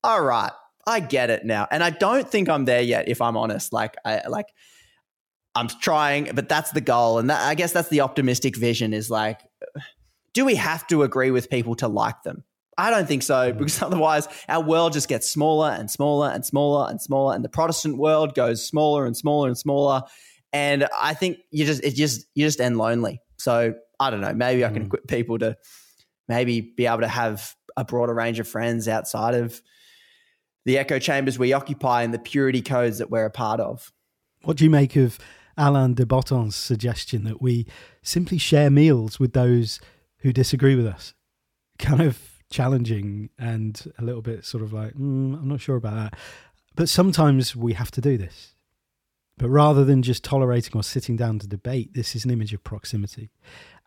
All 0.03 0.21
right, 0.21 0.51
I 0.85 0.99
get 0.99 1.29
it 1.29 1.45
now. 1.45 1.67
And 1.69 1.83
I 1.83 1.89
don't 1.89 2.29
think 2.29 2.49
I'm 2.49 2.65
there 2.65 2.81
yet, 2.81 3.09
if 3.09 3.21
I'm 3.21 3.35
honest. 3.35 3.73
Like, 3.73 3.95
I 4.05 4.27
like 4.27 4.47
I'm 5.55 5.67
trying, 5.67 6.29
but 6.33 6.47
that's 6.47 6.71
the 6.71 6.81
goal. 6.81 7.19
And 7.19 7.29
that, 7.29 7.41
I 7.41 7.55
guess 7.55 7.73
that's 7.73 7.89
the 7.89 8.01
optimistic 8.01 8.55
vision 8.55 8.93
is 8.93 9.09
like, 9.09 9.41
do 10.33 10.45
we 10.45 10.55
have 10.55 10.87
to 10.87 11.03
agree 11.03 11.31
with 11.31 11.49
people 11.49 11.75
to 11.75 11.87
like 11.87 12.23
them? 12.23 12.43
I 12.79 12.91
don't 12.91 13.07
think 13.07 13.23
so, 13.23 13.51
mm. 13.51 13.57
because 13.57 13.81
otherwise 13.83 14.27
our 14.47 14.63
world 14.63 14.93
just 14.93 15.07
gets 15.07 15.29
smaller 15.29 15.69
and 15.69 15.91
smaller 15.91 16.29
and 16.29 16.45
smaller 16.45 16.89
and 16.89 17.01
smaller, 17.01 17.35
and 17.35 17.43
the 17.43 17.49
Protestant 17.49 17.97
world 17.97 18.35
goes 18.35 18.65
smaller 18.65 19.05
and 19.05 19.15
smaller 19.15 19.47
and 19.47 19.57
smaller. 19.57 20.03
And 20.53 20.87
I 20.97 21.13
think 21.13 21.37
you 21.51 21.65
just 21.65 21.83
it 21.83 21.95
just 21.95 22.25
you 22.33 22.45
just 22.45 22.61
end 22.61 22.77
lonely. 22.77 23.21
So 23.37 23.73
I 23.99 24.09
don't 24.09 24.21
know. 24.21 24.33
Maybe 24.33 24.63
I 24.65 24.69
can 24.69 24.83
mm. 24.83 24.85
equip 24.87 25.07
people 25.07 25.39
to 25.39 25.57
maybe 26.27 26.61
be 26.61 26.87
able 26.87 27.01
to 27.01 27.07
have 27.07 27.55
a 27.75 27.83
broader 27.83 28.13
range 28.13 28.39
of 28.39 28.47
friends 28.47 28.87
outside 28.87 29.35
of 29.35 29.61
the 30.65 30.77
echo 30.77 30.99
chambers 30.99 31.39
we 31.39 31.53
occupy 31.53 32.03
and 32.03 32.13
the 32.13 32.19
purity 32.19 32.61
codes 32.61 32.99
that 32.99 33.09
we're 33.09 33.25
a 33.25 33.31
part 33.31 33.59
of. 33.59 33.91
What 34.43 34.57
do 34.57 34.63
you 34.63 34.69
make 34.69 34.95
of 34.95 35.19
Alain 35.57 35.93
de 35.93 36.05
Botton's 36.05 36.55
suggestion 36.55 37.25
that 37.25 37.41
we 37.41 37.65
simply 38.01 38.37
share 38.37 38.69
meals 38.69 39.19
with 39.19 39.33
those 39.33 39.81
who 40.19 40.31
disagree 40.31 40.75
with 40.75 40.87
us. 40.87 41.13
Kind 41.77 42.01
of 42.01 42.38
challenging 42.49 43.29
and 43.37 43.91
a 43.97 44.03
little 44.03 44.21
bit 44.21 44.45
sort 44.45 44.63
of 44.63 44.73
like, 44.73 44.93
mm, 44.93 45.39
I'm 45.39 45.47
not 45.47 45.61
sure 45.61 45.75
about 45.75 45.95
that. 45.95 46.19
But 46.75 46.89
sometimes 46.89 47.55
we 47.55 47.73
have 47.73 47.91
to 47.91 48.01
do 48.01 48.17
this. 48.17 48.55
But 49.37 49.49
rather 49.49 49.85
than 49.85 50.03
just 50.03 50.23
tolerating 50.23 50.73
or 50.75 50.83
sitting 50.83 51.15
down 51.15 51.39
to 51.39 51.47
debate, 51.47 51.93
this 51.93 52.15
is 52.15 52.25
an 52.25 52.31
image 52.31 52.53
of 52.53 52.63
proximity. 52.63 53.31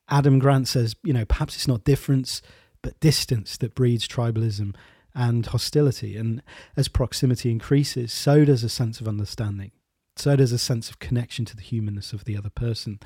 Adam 0.08 0.38
Grant 0.38 0.66
says, 0.66 0.96
you 1.04 1.12
know, 1.12 1.24
perhaps 1.24 1.56
it's 1.56 1.68
not 1.68 1.84
difference, 1.84 2.42
but 2.80 2.98
distance 3.00 3.56
that 3.58 3.74
breeds 3.74 4.08
tribalism 4.08 4.74
and 5.14 5.46
hostility. 5.46 6.16
And 6.16 6.42
as 6.76 6.88
proximity 6.88 7.50
increases, 7.50 8.12
so 8.12 8.44
does 8.44 8.64
a 8.64 8.68
sense 8.68 9.00
of 9.00 9.08
understanding. 9.08 9.72
So 10.16 10.36
does 10.36 10.52
a 10.52 10.58
sense 10.58 10.90
of 10.90 10.98
connection 10.98 11.44
to 11.46 11.56
the 11.56 11.62
humanness 11.62 12.12
of 12.12 12.24
the 12.24 12.36
other 12.36 12.50
person. 12.50 13.00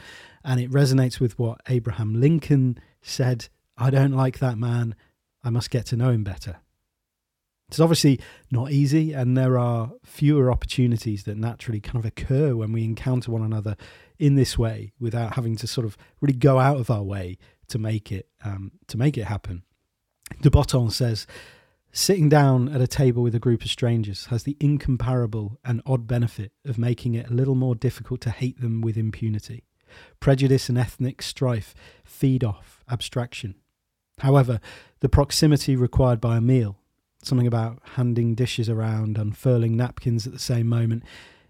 And 0.45 0.61
it 0.61 0.71
resonates 0.71 1.21
with 1.21 1.39
what 1.39 1.61
Abraham 1.69 2.21
Lincoln 2.21 2.79
said 3.03 3.49
I 3.79 3.91
don't 3.91 4.13
like 4.13 4.39
that 4.39 4.57
man. 4.57 4.95
I 5.47 5.51
must 5.51 5.71
get 5.71 5.87
to 5.87 5.97
know 5.97 6.11
him 6.11 6.25
better. 6.25 6.57
It's 7.69 7.79
obviously 7.79 8.21
not 8.51 8.73
easy, 8.73 9.13
and 9.13 9.37
there 9.37 9.57
are 9.57 9.93
fewer 10.05 10.51
opportunities 10.51 11.23
that 11.25 11.37
naturally 11.37 11.81
kind 11.81 11.97
of 11.97 12.05
occur 12.05 12.57
when 12.57 12.73
we 12.73 12.83
encounter 12.83 13.31
one 13.31 13.45
another 13.45 13.77
in 14.19 14.35
this 14.35 14.59
way 14.59 14.93
without 14.99 15.35
having 15.35 15.57
to 15.57 15.67
sort 15.69 15.85
of 15.85 15.97
really 16.21 16.37
go 16.37 16.59
out 16.59 16.79
of 16.79 16.91
our 16.91 17.03
way 17.03 17.39
to 17.69 17.79
make 17.79 18.11
it 18.11 18.29
um, 18.45 18.73
to 18.89 18.97
make 18.99 19.17
it 19.17 19.25
happen. 19.25 19.63
De 20.43 20.51
Botton 20.51 20.91
says 20.91 21.27
Sitting 21.93 22.29
down 22.29 22.69
at 22.69 22.81
a 22.81 22.87
table 22.87 23.23
with 23.23 23.35
a 23.35 23.41
group 23.41 23.63
of 23.63 23.71
strangers 23.71 24.27
has 24.27 24.43
the 24.43 24.57
incomparable 24.61 25.59
and 25.65 25.81
odd 25.87 26.09
benefit 26.09 26.53
of 26.65 26.77
making 26.77 27.15
it 27.15 27.31
a 27.31 27.35
little 27.35 27.55
more 27.55 27.75
difficult 27.75 28.21
to 28.23 28.31
hate 28.31 28.61
them 28.61 28.81
with 28.81 28.97
impunity. 28.97 29.65
Prejudice 30.21 30.69
and 30.69 30.77
ethnic 30.77 31.23
strife 31.23 31.75
feed 32.05 32.45
off 32.45 32.85
abstraction. 32.91 33.55
However, 34.21 34.61
the 35.01 35.09
proximity 35.09 35.77
required 35.77 36.21
by 36.21 36.39
a 36.39 36.41
meal, 36.41 36.79
something 37.23 37.47
about 37.47 37.83
handing 37.95 38.35
dishes 38.35 38.69
around, 38.69 39.19
unfurling 39.19 39.77
napkins 39.77 40.27
at 40.27 40.33
the 40.33 40.39
same 40.39 40.69
moment, 40.69 41.03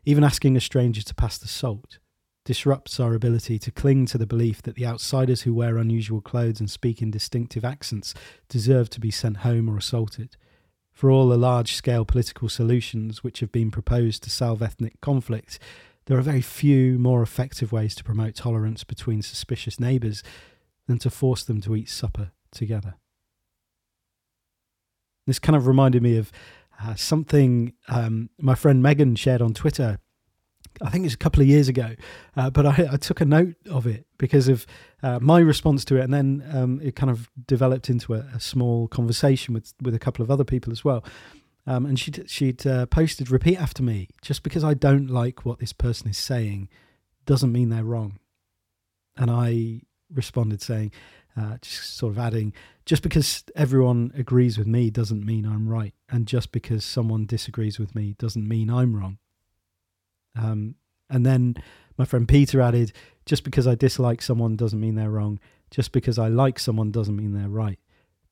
even 0.04 0.24
asking 0.24 0.56
a 0.56 0.60
stranger 0.60 1.02
to 1.02 1.14
pass 1.14 1.38
the 1.38 1.48
salt, 1.48 1.98
disrupts 2.44 2.98
our 2.98 3.14
ability 3.14 3.58
to 3.58 3.70
cling 3.70 4.06
to 4.06 4.18
the 4.18 4.26
belief 4.26 4.62
that 4.62 4.74
the 4.74 4.86
outsiders 4.86 5.42
who 5.42 5.54
wear 5.54 5.78
unusual 5.78 6.20
clothes 6.20 6.60
and 6.60 6.70
speak 6.70 7.00
in 7.00 7.10
distinctive 7.10 7.64
accents 7.64 8.14
deserve 8.48 8.90
to 8.90 9.00
be 9.00 9.10
sent 9.10 9.38
home 9.38 9.68
or 9.68 9.76
assaulted. 9.76 10.36
For 10.92 11.10
all 11.10 11.28
the 11.28 11.36
large 11.36 11.74
scale 11.74 12.04
political 12.04 12.48
solutions 12.48 13.22
which 13.22 13.40
have 13.40 13.52
been 13.52 13.70
proposed 13.70 14.22
to 14.24 14.30
solve 14.30 14.62
ethnic 14.62 15.00
conflict, 15.00 15.58
there 16.06 16.16
are 16.18 16.22
very 16.22 16.40
few 16.40 16.98
more 16.98 17.22
effective 17.22 17.70
ways 17.70 17.94
to 17.96 18.04
promote 18.04 18.34
tolerance 18.36 18.82
between 18.82 19.22
suspicious 19.22 19.78
neighbours 19.78 20.22
than 20.86 20.98
to 20.98 21.10
force 21.10 21.44
them 21.44 21.60
to 21.60 21.76
eat 21.76 21.90
supper 21.90 22.30
together. 22.56 22.94
This 25.26 25.38
kind 25.38 25.56
of 25.56 25.66
reminded 25.66 26.02
me 26.02 26.16
of 26.16 26.32
uh, 26.82 26.94
something 26.94 27.72
um, 27.88 28.30
my 28.40 28.54
friend 28.54 28.82
Megan 28.82 29.16
shared 29.16 29.42
on 29.42 29.54
Twitter. 29.54 29.98
I 30.82 30.90
think 30.90 31.06
it's 31.06 31.14
a 31.14 31.18
couple 31.18 31.40
of 31.40 31.48
years 31.48 31.68
ago, 31.68 31.94
uh, 32.36 32.50
but 32.50 32.66
I, 32.66 32.88
I, 32.92 32.96
took 32.98 33.22
a 33.22 33.24
note 33.24 33.54
of 33.70 33.86
it 33.86 34.06
because 34.18 34.46
of 34.46 34.66
uh, 35.02 35.18
my 35.22 35.38
response 35.38 35.86
to 35.86 35.96
it, 35.96 36.02
and 36.02 36.12
then 36.12 36.44
um, 36.52 36.80
it 36.82 36.94
kind 36.94 37.10
of 37.10 37.30
developed 37.46 37.88
into 37.88 38.12
a, 38.12 38.18
a, 38.34 38.40
small 38.40 38.86
conversation 38.86 39.54
with 39.54 39.72
with 39.80 39.94
a 39.94 39.98
couple 39.98 40.22
of 40.22 40.30
other 40.30 40.44
people 40.44 40.72
as 40.72 40.84
well. 40.84 41.02
Um, 41.66 41.86
and 41.86 41.98
she'd 41.98 42.28
she'd 42.28 42.66
uh, 42.66 42.84
posted, 42.86 43.30
"Repeat 43.30 43.58
after 43.58 43.82
me. 43.82 44.08
Just 44.20 44.42
because 44.42 44.64
I 44.64 44.74
don't 44.74 45.06
like 45.06 45.46
what 45.46 45.60
this 45.60 45.72
person 45.72 46.08
is 46.10 46.18
saying, 46.18 46.68
doesn't 47.24 47.52
mean 47.52 47.70
they're 47.70 47.82
wrong." 47.82 48.18
And 49.16 49.30
I 49.30 49.80
responded 50.12 50.62
saying, 50.62 50.92
uh, 51.36 51.58
just 51.60 51.96
sort 51.96 52.12
of 52.12 52.18
adding, 52.18 52.52
just 52.84 53.02
because 53.02 53.44
everyone 53.54 54.12
agrees 54.16 54.56
with 54.58 54.66
me 54.66 54.90
doesn't 54.90 55.24
mean 55.24 55.44
I'm 55.44 55.68
right, 55.68 55.94
and 56.08 56.26
just 56.26 56.52
because 56.52 56.84
someone 56.84 57.26
disagrees 57.26 57.78
with 57.78 57.94
me 57.94 58.14
doesn't 58.18 58.46
mean 58.46 58.70
I'm 58.70 58.96
wrong. 58.96 59.18
Um, 60.36 60.76
and 61.08 61.24
then 61.24 61.56
my 61.98 62.04
friend 62.04 62.28
Peter 62.28 62.60
added, 62.60 62.92
just 63.24 63.44
because 63.44 63.66
I 63.66 63.74
dislike 63.74 64.22
someone 64.22 64.56
doesn't 64.56 64.80
mean 64.80 64.94
they're 64.94 65.10
wrong. 65.10 65.40
Just 65.70 65.92
because 65.92 66.18
I 66.18 66.28
like 66.28 66.58
someone 66.58 66.90
doesn't 66.90 67.16
mean 67.16 67.32
they're 67.32 67.48
right. 67.48 67.78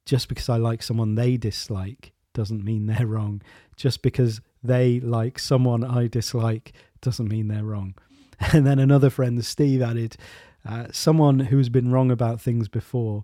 Just 0.06 0.28
because 0.28 0.48
I 0.48 0.56
like 0.56 0.82
someone 0.82 1.14
they 1.14 1.36
dislike 1.36 2.12
doesn't 2.32 2.64
mean 2.64 2.86
they're 2.86 3.06
wrong. 3.06 3.42
Just 3.76 4.02
because 4.02 4.40
they 4.62 5.00
like 5.00 5.38
someone 5.38 5.84
I 5.84 6.06
dislike 6.06 6.72
doesn't 7.00 7.28
mean 7.28 7.48
they're 7.48 7.64
wrong. 7.64 7.94
And 8.52 8.66
then 8.66 8.80
another 8.80 9.10
friend, 9.10 9.42
Steve, 9.44 9.80
added, 9.80 10.16
uh, 10.66 10.86
someone 10.92 11.40
who's 11.40 11.68
been 11.68 11.90
wrong 11.90 12.10
about 12.10 12.40
things 12.40 12.68
before 12.68 13.22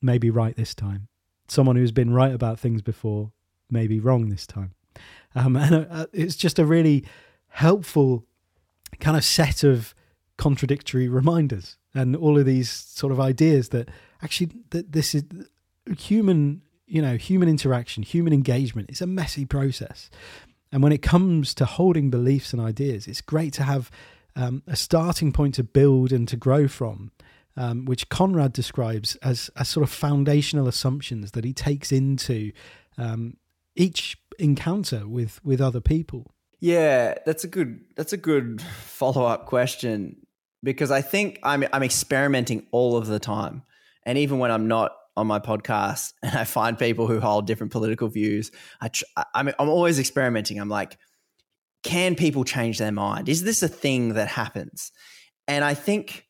may 0.00 0.18
be 0.18 0.30
right 0.30 0.56
this 0.56 0.74
time. 0.74 1.08
Someone 1.48 1.76
who's 1.76 1.92
been 1.92 2.12
right 2.12 2.32
about 2.32 2.58
things 2.58 2.82
before 2.82 3.32
may 3.70 3.86
be 3.86 4.00
wrong 4.00 4.28
this 4.28 4.46
time. 4.46 4.74
Um, 5.34 5.56
and 5.56 5.86
uh, 5.90 6.06
it's 6.12 6.36
just 6.36 6.58
a 6.58 6.64
really 6.64 7.04
helpful 7.48 8.24
kind 9.00 9.16
of 9.16 9.24
set 9.24 9.64
of 9.64 9.94
contradictory 10.36 11.08
reminders 11.08 11.78
and 11.94 12.16
all 12.16 12.38
of 12.38 12.44
these 12.44 12.70
sort 12.70 13.12
of 13.12 13.20
ideas 13.20 13.68
that 13.68 13.88
actually 14.22 14.50
that 14.70 14.92
this 14.92 15.14
is 15.14 15.22
human 15.96 16.60
you 16.86 17.00
know 17.00 17.16
human 17.16 17.48
interaction 17.48 18.02
human 18.02 18.32
engagement 18.32 18.90
it's 18.90 19.00
a 19.00 19.06
messy 19.06 19.44
process 19.44 20.10
and 20.72 20.82
when 20.82 20.90
it 20.90 21.02
comes 21.02 21.54
to 21.54 21.64
holding 21.64 22.10
beliefs 22.10 22.52
and 22.52 22.60
ideas 22.60 23.06
it's 23.06 23.20
great 23.20 23.52
to 23.52 23.62
have 23.62 23.92
um, 24.36 24.62
a 24.66 24.76
starting 24.76 25.32
point 25.32 25.54
to 25.54 25.64
build 25.64 26.12
and 26.12 26.26
to 26.28 26.36
grow 26.36 26.68
from, 26.68 27.12
um, 27.56 27.84
which 27.84 28.08
Konrad 28.08 28.52
describes 28.52 29.16
as, 29.16 29.50
as 29.56 29.68
sort 29.68 29.84
of 29.84 29.90
foundational 29.90 30.68
assumptions 30.68 31.32
that 31.32 31.44
he 31.44 31.52
takes 31.52 31.92
into 31.92 32.52
um, 32.98 33.36
each 33.76 34.18
encounter 34.38 35.06
with 35.06 35.44
with 35.44 35.60
other 35.60 35.80
people. 35.80 36.30
Yeah, 36.60 37.14
that's 37.26 37.44
a 37.44 37.48
good 37.48 37.80
that's 37.96 38.12
a 38.12 38.16
good 38.16 38.62
follow 38.84 39.24
up 39.26 39.46
question 39.46 40.26
because 40.62 40.90
I 40.90 41.02
think 41.02 41.38
I'm 41.42 41.64
I'm 41.72 41.82
experimenting 41.82 42.66
all 42.70 42.96
of 42.96 43.06
the 43.06 43.18
time, 43.18 43.62
and 44.04 44.18
even 44.18 44.38
when 44.38 44.50
I'm 44.50 44.68
not 44.68 44.92
on 45.16 45.26
my 45.26 45.38
podcast 45.38 46.12
and 46.22 46.36
I 46.36 46.44
find 46.44 46.78
people 46.78 47.06
who 47.06 47.20
hold 47.20 47.46
different 47.46 47.72
political 47.72 48.08
views, 48.08 48.50
I 48.80 48.88
tr- 48.88 49.04
I'm 49.34 49.48
I'm 49.58 49.68
always 49.68 49.98
experimenting. 49.98 50.58
I'm 50.58 50.68
like 50.68 50.98
can 51.84 52.16
people 52.16 52.44
change 52.44 52.78
their 52.78 52.90
mind? 52.90 53.28
Is 53.28 53.44
this 53.44 53.62
a 53.62 53.68
thing 53.68 54.14
that 54.14 54.26
happens? 54.26 54.90
And 55.46 55.62
I 55.64 55.74
think 55.74 56.26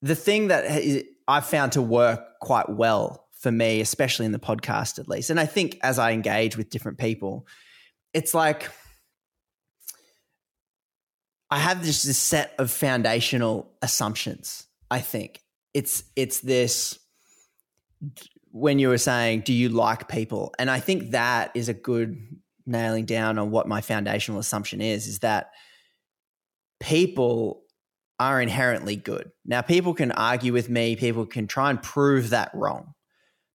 the 0.00 0.14
thing 0.14 0.48
that 0.48 1.04
I've 1.28 1.44
found 1.46 1.72
to 1.72 1.82
work 1.82 2.38
quite 2.40 2.68
well 2.68 3.26
for 3.32 3.52
me, 3.52 3.80
especially 3.80 4.24
in 4.24 4.32
the 4.32 4.38
podcast 4.38 4.98
at 4.98 5.08
least, 5.08 5.28
and 5.30 5.38
I 5.38 5.46
think 5.46 5.78
as 5.82 5.98
I 5.98 6.12
engage 6.12 6.56
with 6.56 6.70
different 6.70 6.98
people, 6.98 7.46
it's 8.14 8.34
like 8.34 8.70
I 11.50 11.58
have 11.58 11.84
this, 11.84 12.04
this 12.04 12.18
set 12.18 12.54
of 12.58 12.70
foundational 12.70 13.72
assumptions. 13.82 14.66
I 14.90 15.00
think 15.00 15.42
it's 15.74 16.04
it's 16.16 16.40
this 16.40 16.98
when 18.52 18.78
you 18.78 18.88
were 18.88 18.98
saying, 18.98 19.40
do 19.40 19.52
you 19.52 19.70
like 19.70 20.08
people? 20.08 20.54
And 20.58 20.70
I 20.70 20.78
think 20.78 21.12
that 21.12 21.50
is 21.54 21.68
a 21.68 21.74
good 21.74 22.18
nailing 22.66 23.04
down 23.04 23.38
on 23.38 23.50
what 23.50 23.68
my 23.68 23.80
foundational 23.80 24.40
assumption 24.40 24.80
is 24.80 25.06
is 25.06 25.18
that 25.20 25.50
people 26.80 27.62
are 28.18 28.40
inherently 28.40 28.96
good. 28.96 29.30
Now, 29.44 29.62
people 29.62 29.94
can 29.94 30.12
argue 30.12 30.52
with 30.52 30.68
me, 30.68 30.96
people 30.96 31.26
can 31.26 31.46
try 31.46 31.70
and 31.70 31.82
prove 31.82 32.30
that 32.30 32.50
wrong. 32.54 32.94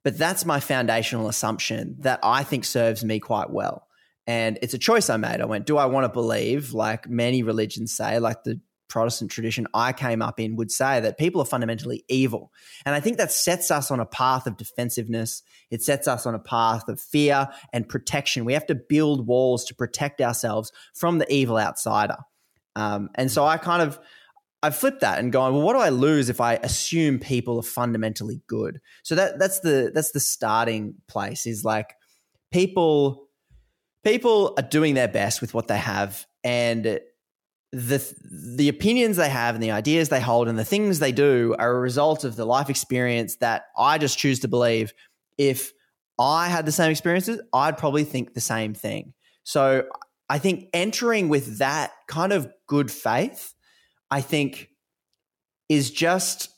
But 0.04 0.18
that's 0.18 0.46
my 0.46 0.60
foundational 0.60 1.28
assumption 1.28 1.98
that 2.00 2.20
I 2.24 2.44
think 2.44 2.66
serves 2.66 3.04
me 3.04 3.20
quite 3.20 3.50
well. 3.50 3.88
And 4.26 4.60
it's 4.62 4.74
a 4.74 4.78
choice 4.78 5.10
I 5.10 5.18
made. 5.18 5.42
I 5.42 5.46
went, 5.46 5.66
do 5.66 5.78
I 5.78 5.86
want 5.86 6.06
to 6.06 6.10
believe, 6.10 6.74
like 6.74 7.10
many 7.10 7.44
religions 7.44 7.96
say, 7.96 8.20
like 8.20 8.44
the 8.44 8.60
Protestant 8.88 9.32
tradition 9.32 9.68
I 9.74 9.94
came 9.94 10.22
up 10.22 10.40
in 10.40 10.56
would 10.56 10.72
say 10.72 11.00
that 11.00 11.18
people 11.18 11.42
are 11.42 11.46
fundamentally 11.46 12.06
evil. 12.08 12.52
And 12.86 12.96
I 12.96 13.00
think 13.00 13.18
that 13.18 13.32
sets 13.32 13.72
us 13.72 13.92
on 13.92 14.00
a 14.00 14.06
path 14.06 14.48
of 14.48 14.58
defensiveness. 14.58 15.44
It 15.70 15.84
sets 15.84 16.08
us 16.08 16.26
on 16.26 16.36
a 16.36 16.40
path 16.40 16.88
of 16.88 17.00
fear 17.00 17.50
and 17.74 17.88
protection. 17.88 18.46
We 18.46 18.54
have 18.54 18.66
to 18.68 18.76
build 18.76 19.28
walls 19.28 19.66
to 19.66 19.76
protect 19.76 20.22
ourselves 20.22 20.72
from 20.94 21.18
the 21.18 21.32
evil 21.32 21.58
outsider. 21.58 22.18
Um, 22.76 23.10
and 23.16 23.32
so 23.32 23.46
I 23.46 23.58
kind 23.58 23.82
of, 23.82 24.00
I 24.64 24.72
flipped 24.72 25.02
that 25.02 25.20
and 25.20 25.32
gone, 25.32 25.54
well, 25.54 25.62
what 25.62 25.74
do 25.74 25.80
I 25.80 25.90
lose 25.90 26.30
if 26.30 26.42
I 26.42 26.56
assume 26.56 27.20
people 27.20 27.60
are 27.60 27.64
fundamentally 27.64 28.42
good? 28.48 28.82
So 29.04 29.16
that 29.16 29.38
that's 29.38 29.60
the 29.60 29.92
that's 29.94 30.12
the 30.12 30.20
starting 30.20 30.96
place 31.08 31.46
is 31.46 31.64
like 31.64 31.94
people 32.52 33.28
people 34.04 34.54
are 34.58 34.64
doing 34.64 34.96
their 34.96 35.08
best 35.08 35.42
with 35.42 35.54
what 35.54 35.68
they 35.68 35.78
have 35.78 36.26
and 36.44 37.00
the 37.72 38.02
the 38.24 38.70
opinions 38.70 39.18
they 39.18 39.30
have 39.30 39.56
and 39.56 39.64
the 39.64 39.72
ideas 39.72 40.10
they 40.10 40.22
hold 40.22 40.48
and 40.48 40.58
the 40.58 40.66
things 40.66 41.00
they 41.00 41.12
do 41.12 41.56
are 41.60 41.76
a 41.76 41.80
result 41.80 42.24
of 42.24 42.36
the 42.36 42.46
life 42.46 42.70
experience 42.70 43.38
that 43.38 43.66
I 43.78 43.98
just 43.98 44.18
choose 44.18 44.40
to 44.42 44.48
believe 44.48 44.94
if 45.38 45.74
I 46.20 46.48
had 46.48 46.66
the 46.66 46.72
same 46.72 46.92
experiences, 46.92 47.42
I'd 47.54 47.78
probably 47.78 48.04
think 48.04 48.34
the 48.34 48.42
same 48.42 48.74
thing. 48.74 49.14
So 49.44 49.84
I 50.30 50.40
think 50.40 50.70
entering 50.74 51.30
with 51.30 51.60
that 51.60 51.92
kind 52.08 52.34
of 52.34 52.52
good 52.68 52.90
faith, 52.90 53.54
I 54.10 54.22
think 54.22 54.70
is 55.70 55.92
just 55.92 56.50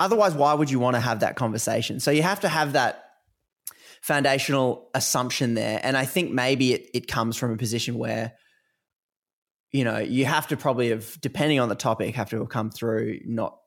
otherwise 0.00 0.34
why 0.34 0.54
would 0.54 0.70
you 0.70 0.78
want 0.78 0.96
to 0.96 1.00
have 1.00 1.20
that 1.20 1.36
conversation? 1.36 2.00
So 2.00 2.10
you 2.10 2.22
have 2.22 2.40
to 2.40 2.48
have 2.48 2.72
that 2.72 3.04
foundational 4.02 4.90
assumption 4.94 5.54
there. 5.54 5.80
And 5.82 5.96
I 5.96 6.04
think 6.04 6.32
maybe 6.32 6.72
it, 6.72 6.90
it 6.92 7.08
comes 7.08 7.36
from 7.36 7.52
a 7.52 7.56
position 7.56 7.96
where 7.96 8.32
you 9.74 9.82
know, 9.82 9.98
you 9.98 10.24
have 10.24 10.46
to 10.46 10.56
probably 10.56 10.90
have, 10.90 11.20
depending 11.20 11.58
on 11.58 11.68
the 11.68 11.74
topic, 11.74 12.14
have 12.14 12.30
to 12.30 12.38
have 12.38 12.48
come 12.48 12.70
through 12.70 13.18
not 13.24 13.58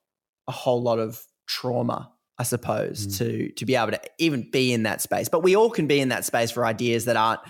a 0.47 0.53
whole 0.53 0.81
lot 0.81 0.99
of 0.99 1.21
trauma, 1.47 2.13
I 2.37 2.43
suppose, 2.43 3.05
mm. 3.05 3.17
to 3.17 3.51
to 3.51 3.65
be 3.65 3.75
able 3.75 3.91
to 3.91 3.99
even 4.17 4.49
be 4.49 4.71
in 4.71 4.83
that 4.83 5.01
space. 5.01 5.27
But 5.27 5.43
we 5.43 5.57
all 5.57 5.69
can 5.69 5.85
be 5.85 5.99
in 5.99 6.07
that 6.09 6.23
space 6.23 6.49
for 6.49 6.65
ideas 6.65 7.05
that 7.05 7.17
aren't 7.17 7.41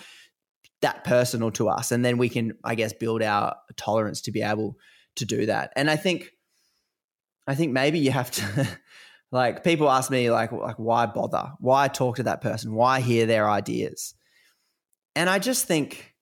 that 0.81 1.03
personal 1.03 1.51
to 1.51 1.69
us, 1.69 1.91
and 1.91 2.03
then 2.03 2.17
we 2.17 2.29
can, 2.29 2.57
I 2.63 2.73
guess, 2.73 2.93
build 2.93 3.21
our 3.21 3.57
tolerance 3.75 4.21
to 4.21 4.31
be 4.31 4.41
able 4.41 4.75
to 5.17 5.25
do 5.25 5.45
that. 5.45 5.71
And 5.75 5.87
I 5.87 5.95
think, 5.95 6.31
I 7.45 7.53
think 7.53 7.73
maybe 7.73 7.99
you 7.99 8.09
have 8.09 8.31
to. 8.31 8.67
like 9.31 9.63
people 9.63 9.87
ask 9.87 10.09
me 10.09 10.31
like 10.31 10.51
like 10.53 10.77
why 10.77 11.05
bother 11.05 11.51
why 11.59 11.89
talk 11.89 12.15
to 12.15 12.23
that 12.23 12.39
person 12.39 12.73
why 12.73 13.01
hear 13.01 13.25
their 13.25 13.49
ideas 13.49 14.13
and 15.17 15.29
i 15.29 15.37
just 15.37 15.65
think 15.65 16.15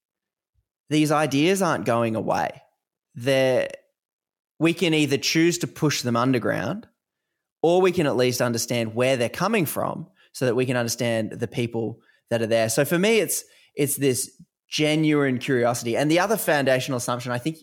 these 0.89 1.11
ideas 1.11 1.61
aren't 1.61 1.85
going 1.85 2.15
away. 2.15 2.61
They're, 3.15 3.69
we 4.59 4.73
can 4.73 4.93
either 4.93 5.17
choose 5.17 5.57
to 5.59 5.67
push 5.67 6.01
them 6.01 6.15
underground 6.15 6.87
or 7.61 7.81
we 7.81 7.91
can 7.91 8.05
at 8.05 8.15
least 8.15 8.41
understand 8.41 8.93
where 8.93 9.17
they're 9.17 9.29
coming 9.29 9.65
from 9.65 10.07
so 10.33 10.45
that 10.45 10.55
we 10.55 10.65
can 10.65 10.77
understand 10.77 11.31
the 11.31 11.47
people 11.47 11.99
that 12.29 12.41
are 12.41 12.47
there. 12.47 12.69
So 12.69 12.85
for 12.85 12.99
me, 12.99 13.19
it's 13.19 13.43
it's 13.75 13.95
this 13.95 14.31
genuine 14.69 15.39
curiosity. 15.39 15.97
And 15.97 16.09
the 16.09 16.19
other 16.19 16.37
foundational 16.37 16.97
assumption, 16.97 17.31
I 17.31 17.37
think 17.37 17.57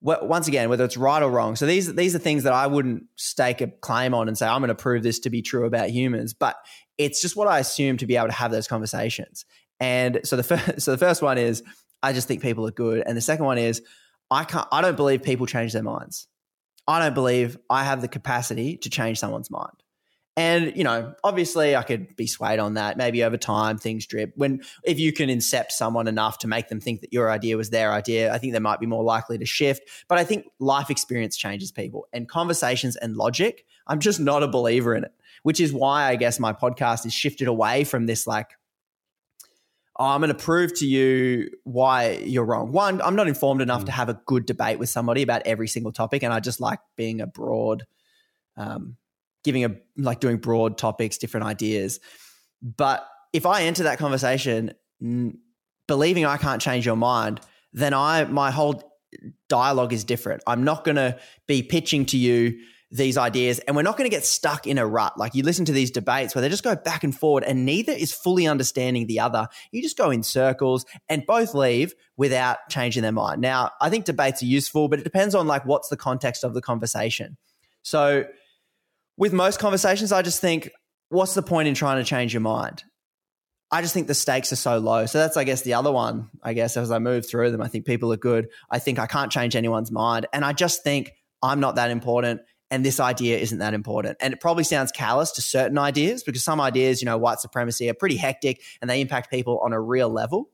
once 0.00 0.46
again, 0.46 0.68
whether 0.68 0.84
it's 0.84 0.96
right 0.96 1.22
or 1.22 1.30
wrong. 1.30 1.56
So 1.56 1.66
these 1.66 1.92
these 1.94 2.14
are 2.14 2.18
things 2.18 2.44
that 2.44 2.52
I 2.52 2.66
wouldn't 2.66 3.04
stake 3.16 3.60
a 3.60 3.68
claim 3.68 4.14
on 4.14 4.28
and 4.28 4.36
say 4.36 4.46
I'm 4.46 4.60
going 4.60 4.68
to 4.68 4.74
prove 4.74 5.02
this 5.02 5.18
to 5.20 5.30
be 5.30 5.42
true 5.42 5.66
about 5.66 5.90
humans, 5.90 6.34
but 6.34 6.56
it's 6.98 7.20
just 7.20 7.34
what 7.36 7.48
I 7.48 7.58
assume 7.58 7.96
to 7.98 8.06
be 8.06 8.16
able 8.16 8.28
to 8.28 8.32
have 8.32 8.50
those 8.50 8.68
conversations. 8.68 9.44
And 9.80 10.20
so 10.24 10.36
the 10.36 10.74
so 10.78 10.92
the 10.92 10.98
first 10.98 11.22
one 11.22 11.38
is 11.38 11.62
I 12.06 12.12
just 12.12 12.28
think 12.28 12.42
people 12.42 12.66
are 12.66 12.72
good, 12.72 13.02
and 13.06 13.16
the 13.16 13.20
second 13.20 13.44
one 13.44 13.58
is 13.58 13.82
I 14.30 14.44
can't 14.44 14.66
I 14.70 14.80
don't 14.80 14.96
believe 14.96 15.22
people 15.22 15.46
change 15.46 15.72
their 15.72 15.82
minds. 15.82 16.28
I 16.88 17.00
don't 17.00 17.14
believe 17.14 17.58
I 17.68 17.84
have 17.84 18.00
the 18.00 18.08
capacity 18.08 18.76
to 18.78 18.90
change 18.90 19.18
someone's 19.18 19.50
mind. 19.50 19.82
And, 20.38 20.76
you 20.76 20.84
know, 20.84 21.14
obviously 21.24 21.74
I 21.74 21.82
could 21.82 22.14
be 22.14 22.26
swayed 22.26 22.58
on 22.58 22.74
that. 22.74 22.98
Maybe 22.98 23.24
over 23.24 23.38
time 23.38 23.78
things 23.78 24.06
drip. 24.06 24.34
When 24.36 24.60
if 24.84 24.98
you 24.98 25.12
can 25.12 25.30
incept 25.30 25.70
someone 25.70 26.08
enough 26.08 26.38
to 26.38 26.46
make 26.46 26.68
them 26.68 26.78
think 26.78 27.00
that 27.00 27.12
your 27.12 27.30
idea 27.30 27.56
was 27.56 27.70
their 27.70 27.90
idea, 27.90 28.32
I 28.32 28.38
think 28.38 28.52
they 28.52 28.58
might 28.58 28.78
be 28.78 28.86
more 28.86 29.02
likely 29.02 29.38
to 29.38 29.46
shift. 29.46 29.88
But 30.08 30.18
I 30.18 30.24
think 30.24 30.44
life 30.60 30.90
experience 30.90 31.38
changes 31.38 31.72
people 31.72 32.06
and 32.12 32.28
conversations 32.28 32.96
and 32.96 33.16
logic. 33.16 33.64
I'm 33.86 33.98
just 33.98 34.20
not 34.20 34.42
a 34.42 34.48
believer 34.48 34.94
in 34.94 35.04
it, 35.04 35.12
which 35.42 35.58
is 35.58 35.72
why 35.72 36.04
I 36.04 36.16
guess 36.16 36.38
my 36.38 36.52
podcast 36.52 37.06
is 37.06 37.14
shifted 37.14 37.48
away 37.48 37.84
from 37.84 38.04
this 38.04 38.26
like 38.26 38.50
oh, 39.98 40.04
I'm 40.04 40.20
going 40.20 40.28
to 40.28 40.34
prove 40.34 40.74
to 40.78 40.86
you 40.86 41.50
why 41.64 42.18
you're 42.24 42.44
wrong. 42.44 42.72
One, 42.72 43.00
I'm 43.02 43.16
not 43.16 43.28
informed 43.28 43.62
enough 43.62 43.82
mm. 43.82 43.86
to 43.86 43.92
have 43.92 44.08
a 44.08 44.20
good 44.26 44.46
debate 44.46 44.78
with 44.78 44.88
somebody 44.88 45.22
about 45.22 45.42
every 45.46 45.68
single 45.68 45.92
topic, 45.92 46.22
and 46.22 46.32
I 46.32 46.40
just 46.40 46.60
like 46.60 46.80
being 46.96 47.20
a 47.20 47.26
broad 47.26 47.84
um, 48.56 48.96
giving 49.44 49.64
a 49.64 49.76
like 49.96 50.20
doing 50.20 50.36
broad 50.38 50.76
topics, 50.76 51.18
different 51.18 51.46
ideas. 51.46 52.00
But 52.62 53.06
if 53.32 53.46
I 53.46 53.62
enter 53.62 53.84
that 53.84 53.98
conversation 53.98 54.72
n- 55.00 55.38
believing 55.86 56.24
I 56.24 56.36
can't 56.36 56.60
change 56.60 56.84
your 56.84 56.96
mind, 56.96 57.40
then 57.72 57.94
I 57.94 58.24
my 58.24 58.50
whole 58.50 58.82
dialogue 59.48 59.92
is 59.92 60.04
different. 60.04 60.42
I'm 60.46 60.64
not 60.64 60.84
going 60.84 60.96
to 60.96 61.18
be 61.46 61.62
pitching 61.62 62.06
to 62.06 62.18
you 62.18 62.58
these 62.90 63.18
ideas 63.18 63.58
and 63.60 63.74
we're 63.74 63.82
not 63.82 63.96
going 63.96 64.08
to 64.08 64.14
get 64.14 64.24
stuck 64.24 64.66
in 64.66 64.78
a 64.78 64.86
rut. 64.86 65.18
Like 65.18 65.34
you 65.34 65.42
listen 65.42 65.64
to 65.64 65.72
these 65.72 65.90
debates 65.90 66.34
where 66.34 66.42
they 66.42 66.48
just 66.48 66.62
go 66.62 66.76
back 66.76 67.02
and 67.02 67.16
forward 67.16 67.42
and 67.42 67.64
neither 67.64 67.92
is 67.92 68.12
fully 68.12 68.46
understanding 68.46 69.06
the 69.06 69.20
other. 69.20 69.48
You 69.72 69.82
just 69.82 69.98
go 69.98 70.10
in 70.10 70.22
circles 70.22 70.86
and 71.08 71.26
both 71.26 71.54
leave 71.54 71.94
without 72.16 72.58
changing 72.70 73.02
their 73.02 73.12
mind. 73.12 73.40
Now, 73.40 73.72
I 73.80 73.90
think 73.90 74.04
debates 74.04 74.42
are 74.42 74.46
useful, 74.46 74.88
but 74.88 75.00
it 75.00 75.04
depends 75.04 75.34
on 75.34 75.46
like 75.46 75.64
what's 75.64 75.88
the 75.88 75.96
context 75.96 76.44
of 76.44 76.54
the 76.54 76.62
conversation. 76.62 77.36
So 77.82 78.24
with 79.16 79.32
most 79.32 79.58
conversations, 79.58 80.12
I 80.12 80.22
just 80.22 80.40
think, 80.40 80.70
what's 81.08 81.34
the 81.34 81.42
point 81.42 81.68
in 81.68 81.74
trying 81.74 82.02
to 82.02 82.08
change 82.08 82.34
your 82.34 82.40
mind? 82.40 82.84
I 83.70 83.82
just 83.82 83.94
think 83.94 84.06
the 84.06 84.14
stakes 84.14 84.52
are 84.52 84.56
so 84.56 84.78
low. 84.78 85.06
So 85.06 85.18
that's, 85.18 85.36
I 85.36 85.44
guess, 85.44 85.62
the 85.62 85.74
other 85.74 85.90
one. 85.90 86.30
I 86.42 86.52
guess 86.52 86.76
as 86.76 86.90
I 86.90 87.00
move 87.00 87.28
through 87.28 87.50
them, 87.50 87.62
I 87.62 87.68
think 87.68 87.84
people 87.84 88.12
are 88.12 88.16
good. 88.16 88.48
I 88.70 88.78
think 88.78 88.98
I 88.98 89.06
can't 89.06 89.32
change 89.32 89.56
anyone's 89.56 89.90
mind. 89.90 90.26
And 90.32 90.44
I 90.44 90.52
just 90.52 90.84
think 90.84 91.12
I'm 91.42 91.58
not 91.58 91.74
that 91.76 91.90
important 91.90 92.42
and 92.70 92.84
this 92.84 92.98
idea 92.98 93.38
isn't 93.38 93.58
that 93.58 93.74
important. 93.74 94.16
And 94.20 94.34
it 94.34 94.40
probably 94.40 94.64
sounds 94.64 94.90
callous 94.90 95.30
to 95.32 95.42
certain 95.42 95.78
ideas 95.78 96.22
because 96.22 96.42
some 96.42 96.60
ideas, 96.60 97.00
you 97.00 97.06
know, 97.06 97.16
white 97.16 97.40
supremacy 97.40 97.88
are 97.88 97.94
pretty 97.94 98.16
hectic 98.16 98.62
and 98.80 98.90
they 98.90 99.00
impact 99.00 99.30
people 99.30 99.60
on 99.60 99.72
a 99.72 99.80
real 99.80 100.08
level. 100.08 100.50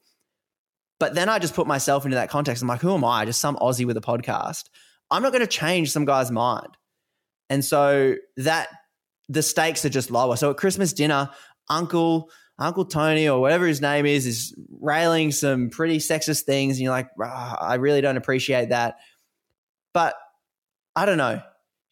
But 0.98 1.14
then 1.14 1.28
I 1.28 1.38
just 1.38 1.54
put 1.54 1.66
myself 1.66 2.04
into 2.04 2.14
that 2.16 2.30
context. 2.30 2.62
I'm 2.62 2.68
like, 2.68 2.80
who 2.80 2.94
am 2.94 3.04
I? 3.04 3.24
Just 3.24 3.40
some 3.40 3.56
Aussie 3.56 3.86
with 3.86 3.96
a 3.96 4.02
podcast. 4.02 4.64
I'm 5.10 5.22
not 5.22 5.32
going 5.32 5.40
to 5.40 5.46
change 5.46 5.90
some 5.90 6.04
guy's 6.04 6.30
mind. 6.30 6.76
And 7.50 7.64
so 7.64 8.14
that 8.36 8.68
the 9.28 9.42
stakes 9.42 9.84
are 9.84 9.90
just 9.90 10.10
lower. 10.10 10.36
So 10.36 10.50
at 10.50 10.56
Christmas 10.56 10.92
dinner, 10.92 11.30
Uncle 11.68 12.30
Uncle 12.58 12.84
Tony 12.84 13.28
or 13.28 13.40
whatever 13.40 13.66
his 13.66 13.80
name 13.80 14.06
is 14.06 14.26
is 14.26 14.54
railing 14.80 15.32
some 15.32 15.70
pretty 15.70 15.98
sexist 15.98 16.42
things, 16.42 16.76
and 16.76 16.84
you're 16.84 16.92
like, 16.92 17.08
I 17.20 17.74
really 17.74 18.00
don't 18.00 18.16
appreciate 18.16 18.68
that. 18.68 18.96
But 19.92 20.14
I 20.94 21.06
don't 21.06 21.18
know. 21.18 21.42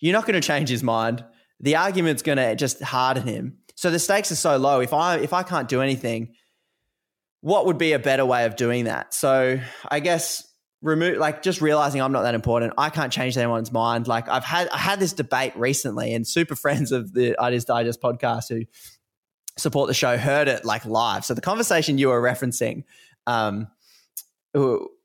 You're 0.00 0.12
not 0.12 0.26
going 0.26 0.40
to 0.40 0.46
change 0.46 0.68
his 0.68 0.82
mind. 0.82 1.24
The 1.60 1.76
argument's 1.76 2.22
going 2.22 2.38
to 2.38 2.56
just 2.56 2.82
harden 2.82 3.26
him. 3.26 3.58
So 3.76 3.90
the 3.90 3.98
stakes 3.98 4.32
are 4.32 4.36
so 4.36 4.56
low. 4.56 4.80
If 4.80 4.92
I 4.92 5.16
if 5.18 5.32
I 5.32 5.42
can't 5.42 5.68
do 5.68 5.80
anything, 5.80 6.34
what 7.40 7.66
would 7.66 7.78
be 7.78 7.92
a 7.92 7.98
better 7.98 8.26
way 8.26 8.44
of 8.44 8.56
doing 8.56 8.84
that? 8.84 9.14
So 9.14 9.60
I 9.88 10.00
guess 10.00 10.46
remove 10.82 11.18
like 11.18 11.42
just 11.42 11.60
realizing 11.60 12.00
I'm 12.00 12.12
not 12.12 12.22
that 12.22 12.34
important. 12.34 12.74
I 12.78 12.90
can't 12.90 13.12
change 13.12 13.36
anyone's 13.36 13.72
mind. 13.72 14.08
Like 14.08 14.28
I've 14.28 14.44
had 14.44 14.68
I 14.68 14.78
had 14.78 15.00
this 15.00 15.12
debate 15.12 15.56
recently, 15.56 16.14
and 16.14 16.26
super 16.26 16.56
friends 16.56 16.92
of 16.92 17.12
the 17.12 17.38
Ideas 17.40 17.64
Digest 17.64 18.00
podcast 18.00 18.48
who 18.48 18.64
support 19.56 19.88
the 19.88 19.94
show 19.94 20.16
heard 20.16 20.48
it 20.48 20.64
like 20.64 20.84
live. 20.84 21.24
So 21.24 21.34
the 21.34 21.40
conversation 21.40 21.98
you 21.98 22.08
were 22.08 22.20
referencing, 22.20 22.84
um, 23.26 23.68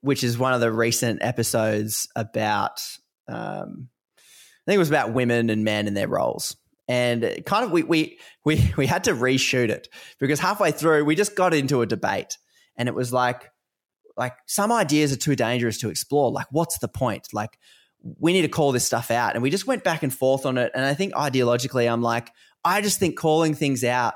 which 0.01 0.23
is 0.23 0.37
one 0.37 0.53
of 0.53 0.61
the 0.61 0.71
recent 0.71 1.21
episodes 1.21 2.07
about, 2.15 2.81
um, 3.27 3.89
I 4.65 4.71
think 4.71 4.75
it 4.75 4.79
was 4.79 4.89
about 4.89 5.13
women 5.13 5.49
and 5.49 5.63
men 5.63 5.87
and 5.87 5.95
their 5.95 6.07
roles. 6.07 6.55
And 6.87 7.43
kind 7.45 7.65
of 7.65 7.71
we 7.71 7.83
we 7.83 8.19
we 8.43 8.73
we 8.77 8.87
had 8.87 9.05
to 9.05 9.13
reshoot 9.13 9.69
it 9.69 9.89
because 10.19 10.39
halfway 10.39 10.71
through 10.71 11.05
we 11.05 11.15
just 11.15 11.35
got 11.35 11.53
into 11.53 11.81
a 11.81 11.85
debate, 11.85 12.37
and 12.77 12.87
it 12.87 12.95
was 12.95 13.11
like 13.13 13.51
like 14.17 14.33
some 14.45 14.71
ideas 14.71 15.11
are 15.11 15.17
too 15.17 15.35
dangerous 15.35 15.79
to 15.79 15.89
explore. 15.89 16.31
Like, 16.31 16.47
what's 16.51 16.77
the 16.79 16.87
point? 16.87 17.27
Like, 17.33 17.57
we 18.19 18.33
need 18.33 18.43
to 18.43 18.47
call 18.47 18.71
this 18.71 18.85
stuff 18.85 19.11
out. 19.11 19.33
And 19.33 19.43
we 19.43 19.49
just 19.49 19.67
went 19.67 19.83
back 19.83 20.03
and 20.03 20.13
forth 20.13 20.45
on 20.45 20.57
it. 20.57 20.71
And 20.73 20.85
I 20.85 20.93
think 20.93 21.13
ideologically, 21.13 21.91
I'm 21.91 22.01
like, 22.01 22.31
I 22.63 22.81
just 22.81 22.99
think 22.99 23.17
calling 23.17 23.53
things 23.53 23.83
out 23.83 24.13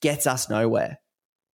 gets 0.00 0.26
us 0.26 0.48
nowhere. 0.48 0.98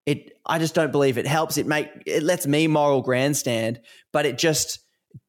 It, 0.05 0.31
I 0.45 0.59
just 0.59 0.75
don't 0.75 0.91
believe 0.91 1.17
it 1.17 1.27
helps. 1.27 1.57
It 1.57 1.67
make 1.67 1.87
it 2.05 2.23
lets 2.23 2.47
me 2.47 2.67
moral 2.67 3.01
grandstand, 3.01 3.79
but 4.11 4.25
it 4.25 4.37
just 4.37 4.79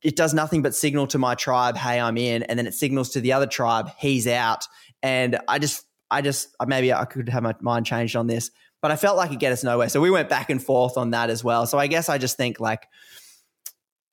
it 0.03 0.17
does 0.17 0.35
nothing 0.35 0.63
but 0.63 0.75
signal 0.75 1.07
to 1.09 1.19
my 1.19 1.35
tribe, 1.35 1.77
hey, 1.77 2.01
I'm 2.01 2.17
in, 2.17 2.43
and 2.45 2.59
then 2.59 2.67
it 2.67 2.75
signals 2.75 3.11
to 3.11 3.21
the 3.21 3.33
other 3.33 3.47
tribe, 3.47 3.91
he's 3.99 4.27
out. 4.27 4.67
And 5.03 5.39
I 5.49 5.59
just, 5.59 5.85
I 6.11 6.21
just 6.21 6.49
maybe 6.67 6.93
I 6.93 7.05
could 7.05 7.29
have 7.29 7.43
my 7.43 7.55
mind 7.61 7.87
changed 7.87 8.17
on 8.17 8.27
this 8.27 8.51
but 8.83 8.91
I 8.91 8.97
felt 8.97 9.17
like 9.17 9.31
it 9.31 9.39
get 9.39 9.53
us 9.53 9.65
nowhere. 9.65 9.89
So 9.89 10.01
we 10.01 10.11
went 10.11 10.29
back 10.29 10.51
and 10.51 10.63
forth 10.63 10.99
on 10.99 11.11
that 11.11 11.31
as 11.31 11.43
well. 11.43 11.67
So 11.67 11.79
I 11.79 11.87
guess 11.87 12.09
I 12.09 12.19
just 12.19 12.37
think 12.37 12.59
like 12.59 12.89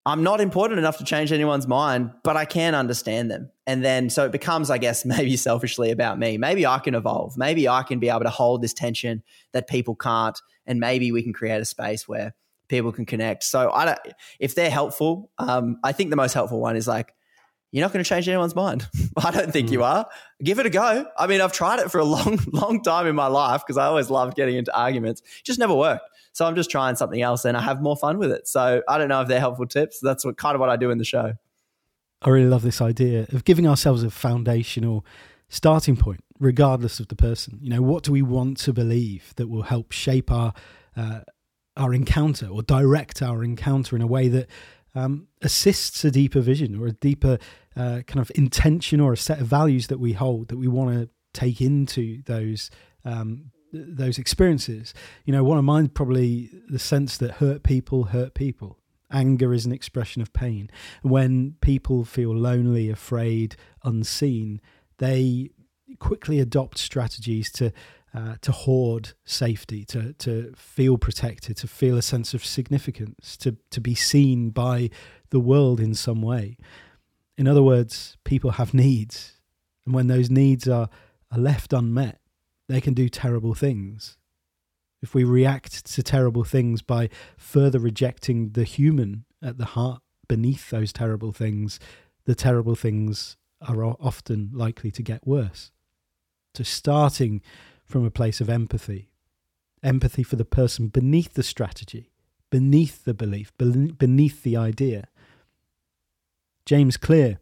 I'm 0.05 0.23
not 0.23 0.39
important 0.39 0.79
enough 0.79 0.99
to 0.99 1.03
change 1.03 1.31
anyone's 1.31 1.67
mind, 1.67 2.11
but 2.23 2.37
I 2.37 2.45
can 2.45 2.75
understand 2.75 3.29
them. 3.29 3.51
And 3.67 3.83
then 3.83 4.09
so 4.09 4.25
it 4.25 4.31
becomes, 4.31 4.69
I 4.69 4.77
guess, 4.77 5.05
maybe 5.05 5.35
selfishly 5.35 5.91
about 5.91 6.19
me. 6.19 6.37
Maybe 6.37 6.65
I 6.65 6.79
can 6.79 6.95
evolve. 6.95 7.35
Maybe 7.35 7.67
I 7.67 7.83
can 7.83 7.99
be 7.99 8.09
able 8.09 8.21
to 8.21 8.29
hold 8.29 8.61
this 8.61 8.73
tension 8.73 9.23
that 9.51 9.67
people 9.67 9.95
can't. 9.95 10.39
And 10.67 10.79
maybe 10.79 11.11
we 11.11 11.23
can 11.23 11.33
create 11.33 11.59
a 11.59 11.65
space 11.65 12.07
where 12.07 12.35
people 12.69 12.91
can 12.91 13.05
connect. 13.05 13.43
So 13.43 13.71
I 13.71 13.85
don't, 13.85 13.99
if 14.39 14.55
they're 14.55 14.69
helpful, 14.69 15.31
um, 15.37 15.77
I 15.83 15.91
think 15.91 16.11
the 16.11 16.15
most 16.15 16.33
helpful 16.33 16.61
one 16.61 16.77
is 16.77 16.87
like, 16.87 17.13
you're 17.71 17.83
not 17.83 17.93
going 17.93 18.03
to 18.03 18.07
change 18.07 18.27
anyone's 18.27 18.55
mind. 18.55 18.87
I 19.17 19.31
don't 19.31 19.51
think 19.51 19.69
mm. 19.69 19.73
you 19.73 19.83
are. 19.83 20.07
Give 20.43 20.59
it 20.59 20.65
a 20.65 20.69
go. 20.69 21.05
I 21.17 21.27
mean, 21.27 21.41
I've 21.41 21.51
tried 21.51 21.79
it 21.79 21.91
for 21.91 21.99
a 21.99 22.03
long, 22.05 22.39
long 22.51 22.81
time 22.81 23.05
in 23.05 23.15
my 23.15 23.27
life 23.27 23.61
because 23.65 23.77
I 23.77 23.85
always 23.85 24.09
loved 24.09 24.35
getting 24.35 24.55
into 24.55 24.75
arguments. 24.75 25.21
It 25.21 25.45
just 25.45 25.59
never 25.59 25.75
worked. 25.75 26.09
So 26.31 26.45
I'm 26.45 26.55
just 26.55 26.71
trying 26.71 26.95
something 26.95 27.21
else 27.21 27.45
and 27.45 27.57
I 27.57 27.61
have 27.61 27.81
more 27.81 27.97
fun 27.97 28.17
with 28.17 28.31
it. 28.31 28.47
So 28.47 28.81
I 28.87 28.97
don't 28.97 29.09
know 29.09 29.21
if 29.21 29.27
they're 29.27 29.39
helpful 29.39 29.67
tips. 29.67 29.99
That's 30.01 30.23
what 30.23 30.37
kind 30.37 30.55
of 30.55 30.61
what 30.61 30.69
I 30.69 30.77
do 30.77 30.89
in 30.89 30.97
the 30.97 31.05
show. 31.05 31.33
I 32.21 32.29
really 32.29 32.49
love 32.49 32.63
this 32.63 32.81
idea 32.81 33.27
of 33.31 33.45
giving 33.45 33.67
ourselves 33.67 34.03
a 34.03 34.09
foundational 34.09 35.05
starting 35.47 35.95
point, 35.95 36.23
regardless 36.39 36.99
of 36.99 37.07
the 37.07 37.15
person. 37.15 37.59
You 37.61 37.69
know, 37.69 37.81
what 37.81 38.03
do 38.03 38.11
we 38.11 38.21
want 38.21 38.57
to 38.59 38.73
believe 38.73 39.33
that 39.37 39.47
will 39.47 39.63
help 39.63 39.91
shape 39.91 40.31
our 40.31 40.53
uh, 40.97 41.21
our 41.79 41.93
encounter 41.93 42.47
or 42.47 42.61
direct 42.61 43.21
our 43.21 43.43
encounter 43.43 43.95
in 43.95 44.01
a 44.01 44.07
way 44.07 44.27
that 44.27 44.47
um, 44.93 45.27
assists 45.41 46.03
a 46.03 46.11
deeper 46.11 46.41
vision 46.41 46.79
or 46.79 46.87
a 46.87 46.91
deeper 46.91 47.37
uh, 47.75 48.01
kind 48.05 48.19
of 48.19 48.31
intention 48.35 48.99
or 48.99 49.13
a 49.13 49.17
set 49.17 49.39
of 49.39 49.47
values 49.47 49.87
that 49.87 49.99
we 49.99 50.13
hold 50.13 50.49
that 50.49 50.57
we 50.57 50.67
want 50.67 50.91
to 50.91 51.09
take 51.33 51.61
into 51.61 52.21
those 52.23 52.69
um, 53.05 53.51
those 53.71 54.17
experiences. 54.17 54.93
You 55.25 55.31
know, 55.31 55.43
one 55.43 55.57
of 55.57 55.63
mine 55.63 55.89
probably 55.89 56.49
the 56.67 56.79
sense 56.79 57.17
that 57.17 57.31
hurt 57.31 57.63
people 57.63 58.05
hurt 58.05 58.33
people. 58.33 58.77
Anger 59.11 59.53
is 59.53 59.65
an 59.65 59.71
expression 59.71 60.21
of 60.21 60.33
pain. 60.33 60.69
When 61.01 61.55
people 61.61 62.03
feel 62.03 62.35
lonely, 62.35 62.89
afraid, 62.89 63.55
unseen, 63.83 64.59
they 64.97 65.49
quickly 65.99 66.39
adopt 66.39 66.77
strategies 66.77 67.51
to 67.53 67.71
uh, 68.13 68.35
to 68.41 68.51
hoard 68.51 69.13
safety, 69.25 69.85
to 69.85 70.13
to 70.13 70.53
feel 70.55 70.97
protected, 70.97 71.57
to 71.57 71.67
feel 71.67 71.97
a 71.97 72.01
sense 72.01 72.33
of 72.33 72.43
significance, 72.43 73.37
to 73.37 73.57
to 73.71 73.81
be 73.81 73.95
seen 73.95 74.49
by 74.49 74.89
the 75.29 75.39
world 75.39 75.79
in 75.79 75.93
some 75.93 76.21
way. 76.21 76.57
In 77.37 77.47
other 77.47 77.63
words, 77.63 78.17
people 78.23 78.51
have 78.51 78.73
needs, 78.73 79.39
and 79.85 79.93
when 79.93 80.07
those 80.07 80.29
needs 80.29 80.67
are 80.67 80.89
are 81.31 81.39
left 81.39 81.73
unmet, 81.73 82.19
they 82.67 82.81
can 82.81 82.93
do 82.93 83.09
terrible 83.09 83.53
things. 83.53 84.17
If 85.01 85.13
we 85.13 85.23
react 85.23 85.85
to 85.93 86.03
terrible 86.03 86.43
things 86.43 86.81
by 86.81 87.09
further 87.37 87.79
rejecting 87.79 88.51
the 88.51 88.63
human 88.63 89.25
at 89.41 89.57
the 89.57 89.65
heart 89.65 90.01
beneath 90.27 90.69
those 90.69 90.91
terrible 90.91 91.31
things, 91.31 91.79
the 92.25 92.35
terrible 92.35 92.75
things 92.75 93.37
are 93.61 93.83
often 93.83 94.51
likely 94.53 94.91
to 94.91 95.01
get 95.01 95.25
worse. 95.25 95.71
So, 96.55 96.63
starting 96.63 97.41
from 97.89 98.05
a 98.05 98.11
place 98.11 98.39
of 98.39 98.49
empathy 98.49 99.09
empathy 99.83 100.23
for 100.23 100.35
the 100.35 100.45
person 100.45 100.87
beneath 100.87 101.33
the 101.33 101.43
strategy, 101.43 102.11
beneath 102.49 103.05
the 103.05 103.13
belief, 103.13 103.51
beneath 103.57 104.43
the 104.43 104.57
idea. 104.57 105.07
James 106.65 106.97
Clear 106.97 107.39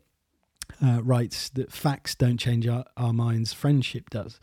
uh, 0.84 1.02
writes 1.04 1.50
that 1.50 1.72
facts 1.72 2.16
don't 2.16 2.38
change 2.38 2.68
our, 2.68 2.86
our 2.96 3.14
minds, 3.14 3.54
friendship 3.54 4.10
does. 4.10 4.40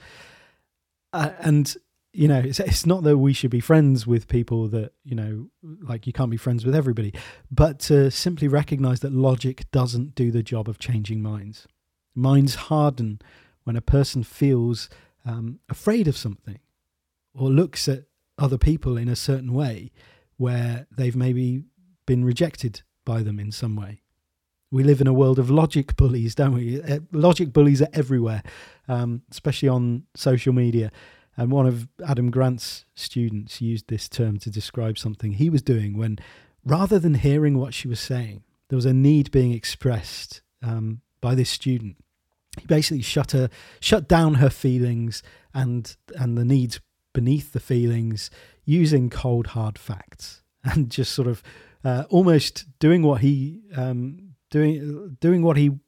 Uh, 1.13 1.31
and 1.41 1.77
you 2.13 2.29
know, 2.29 2.39
it's, 2.39 2.61
it's 2.61 2.87
not 2.87 3.03
that 3.03 3.19
we 3.19 3.33
should 3.33 3.51
be 3.51 3.61
friends 3.61 4.07
with 4.07 4.29
people 4.29 4.69
that, 4.69 4.93
you 5.05 5.17
know, 5.17 5.49
like 5.83 6.07
you 6.07 6.13
can't 6.13 6.31
be 6.31 6.37
friends 6.37 6.65
with 6.65 6.75
everybody, 6.75 7.13
but 7.51 7.81
to 7.81 8.09
simply 8.09 8.47
recognize 8.47 9.01
that 9.01 9.13
logic 9.13 9.69
doesn't 9.73 10.15
do 10.15 10.31
the 10.31 10.43
job 10.43 10.69
of 10.69 10.79
changing 10.79 11.21
minds. 11.21 11.67
Minds 12.15 12.55
harden 12.55 13.21
when 13.65 13.75
a 13.75 13.81
person 13.81 14.23
feels 14.23 14.89
um, 15.25 15.61
afraid 15.69 16.09
of 16.09 16.17
something 16.17 16.59
or 17.35 17.49
looks 17.49 17.89
at 17.89 18.05
other 18.39 18.59
people 18.59 18.97
in 18.97 19.09
a 19.09 19.17
certain 19.17 19.53
way 19.53 19.91
where 20.37 20.87
they've 20.91 21.17
maybe 21.17 21.65
been 22.07 22.25
rejected 22.25 22.83
by 23.05 23.23
them 23.23 23.39
in 23.39 23.53
some 23.53 23.77
way. 23.77 24.03
We 24.71 24.83
live 24.83 25.01
in 25.01 25.07
a 25.07 25.13
world 25.13 25.39
of 25.39 25.51
logic 25.51 25.97
bullies, 25.97 26.35
don't 26.35 26.55
we? 26.55 26.83
Uh, 26.83 27.01
logic 27.13 27.53
bullies 27.53 27.81
are 27.81 27.89
everywhere, 27.93 28.43
um, 28.89 29.23
especially 29.31 29.69
on 29.69 30.05
social 30.17 30.53
media. 30.53 30.91
And 31.37 31.51
one 31.51 31.67
of 31.67 31.89
Adam 32.07 32.31
Grant's 32.31 32.85
students 32.95 33.61
used 33.61 33.89
this 33.89 34.09
term 34.09 34.39
to 34.39 34.51
describe 34.51 34.99
something 34.99 35.33
he 35.33 35.51
was 35.51 35.63
doing 35.63 35.97
when, 35.97 36.19
rather 36.65 36.99
than 36.99 37.15
hearing 37.15 37.59
what 37.59 37.75
she 37.75 37.89
was 37.89 38.01
saying, 38.01 38.43
there 38.69 38.77
was 38.77 38.87
a 38.87 38.93
need 38.93 39.31
being 39.31 39.53
expressed 39.53 40.43
um, 40.63 41.03
by 41.21 41.35
this 41.35 41.51
student. 41.51 41.97
He 42.59 42.67
basically 42.67 43.03
shut 43.03 43.33
her, 43.33 43.49
shut 43.81 44.09
down 44.09 44.35
her 44.35 44.51
feelings 44.51 45.23
and 45.53 45.97
and 46.17 46.37
the 46.37 46.45
needs 46.45 46.81
beneath 47.13 47.53
the 47.53 47.61
feelings 47.61 48.31
using 48.65 49.11
cold 49.11 49.49
hard 49.49 49.79
facts 49.79 50.43
and 50.65 50.91
just 50.91 51.13
sort 51.13 51.29
of 51.29 51.43
uh, 51.85 52.05
almost 52.11 52.67
doing 52.79 53.03
what 53.03 53.21
he 53.21 53.63
um, 53.77 54.35
doing 54.51 55.17
doing 55.21 55.43
what 55.43 55.57
he 55.57 55.79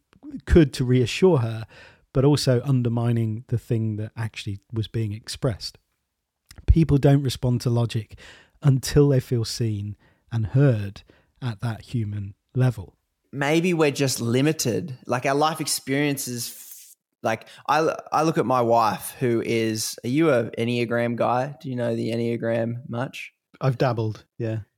could 0.44 0.72
to 0.74 0.84
reassure 0.84 1.38
her 1.38 1.66
but 2.16 2.24
also 2.24 2.62
undermining 2.64 3.44
the 3.48 3.58
thing 3.58 3.96
that 3.96 4.10
actually 4.16 4.58
was 4.72 4.88
being 4.88 5.12
expressed. 5.12 5.76
People 6.66 6.96
don't 6.96 7.22
respond 7.22 7.60
to 7.60 7.68
logic 7.68 8.18
until 8.62 9.10
they 9.10 9.20
feel 9.20 9.44
seen 9.44 9.96
and 10.32 10.46
heard 10.46 11.02
at 11.42 11.60
that 11.60 11.82
human 11.82 12.34
level. 12.54 12.95
Maybe 13.36 13.74
we're 13.74 13.90
just 13.90 14.20
limited. 14.20 14.96
Like 15.06 15.26
our 15.26 15.34
life 15.34 15.60
experiences, 15.60 16.94
like 17.22 17.46
I, 17.68 17.94
I 18.10 18.22
look 18.22 18.38
at 18.38 18.46
my 18.46 18.62
wife 18.62 19.14
who 19.20 19.42
is, 19.44 19.98
are 20.04 20.08
you 20.08 20.30
a 20.30 20.44
Enneagram 20.52 21.16
guy? 21.16 21.54
Do 21.60 21.68
you 21.68 21.76
know 21.76 21.94
the 21.94 22.10
Enneagram 22.10 22.88
much? 22.88 23.32
I've 23.60 23.78
dabbled, 23.78 24.24
yeah. 24.38 24.60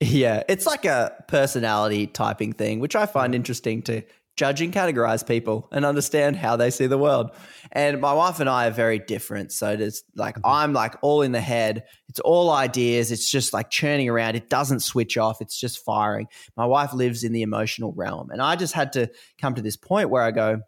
Yeah, 0.00 0.42
it's 0.48 0.66
like 0.66 0.84
a 0.84 1.24
personality 1.28 2.06
typing 2.06 2.52
thing, 2.52 2.80
which 2.80 2.94
I 2.94 3.06
find 3.06 3.34
interesting 3.34 3.80
to 3.82 4.02
judge 4.36 4.60
and 4.60 4.72
categorize 4.72 5.26
people 5.26 5.68
and 5.70 5.84
understand 5.84 6.36
how 6.36 6.56
they 6.56 6.70
see 6.70 6.86
the 6.86 6.98
world. 6.98 7.30
And 7.70 8.00
my 8.00 8.12
wife 8.12 8.40
and 8.40 8.48
I 8.48 8.66
are 8.66 8.72
very 8.72 8.98
different. 8.98 9.52
So 9.52 9.70
it's 9.70 10.02
like 10.16 10.36
mm-hmm. 10.36 10.46
I'm 10.46 10.72
like 10.72 10.96
all 11.02 11.22
in 11.22 11.32
the 11.32 11.40
head. 11.40 11.84
It's 12.08 12.20
all 12.20 12.50
ideas. 12.50 13.12
It's 13.12 13.30
just 13.30 13.52
like 13.52 13.70
churning 13.70 14.08
around. 14.08 14.34
It 14.34 14.50
doesn't 14.50 14.80
switch 14.80 15.16
off. 15.16 15.40
It's 15.40 15.58
just 15.58 15.84
firing. 15.84 16.26
My 16.56 16.66
wife 16.66 16.92
lives 16.92 17.22
in 17.22 17.32
the 17.32 17.42
emotional 17.42 17.92
realm. 17.92 18.30
And 18.30 18.42
I 18.42 18.56
just 18.56 18.74
had 18.74 18.92
to 18.94 19.10
come 19.40 19.54
to 19.54 19.62
this 19.62 19.76
point 19.76 20.10
where 20.10 20.22
I 20.22 20.30
go, 20.30 20.60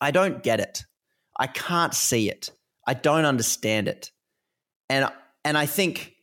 I 0.00 0.10
don't 0.10 0.42
get 0.42 0.60
it. 0.60 0.84
I 1.38 1.48
can't 1.48 1.94
see 1.94 2.30
it. 2.30 2.50
I 2.86 2.94
don't 2.94 3.24
understand 3.24 3.88
it. 3.88 4.12
And 4.88 5.10
and 5.44 5.58
I 5.58 5.66
think 5.66 6.14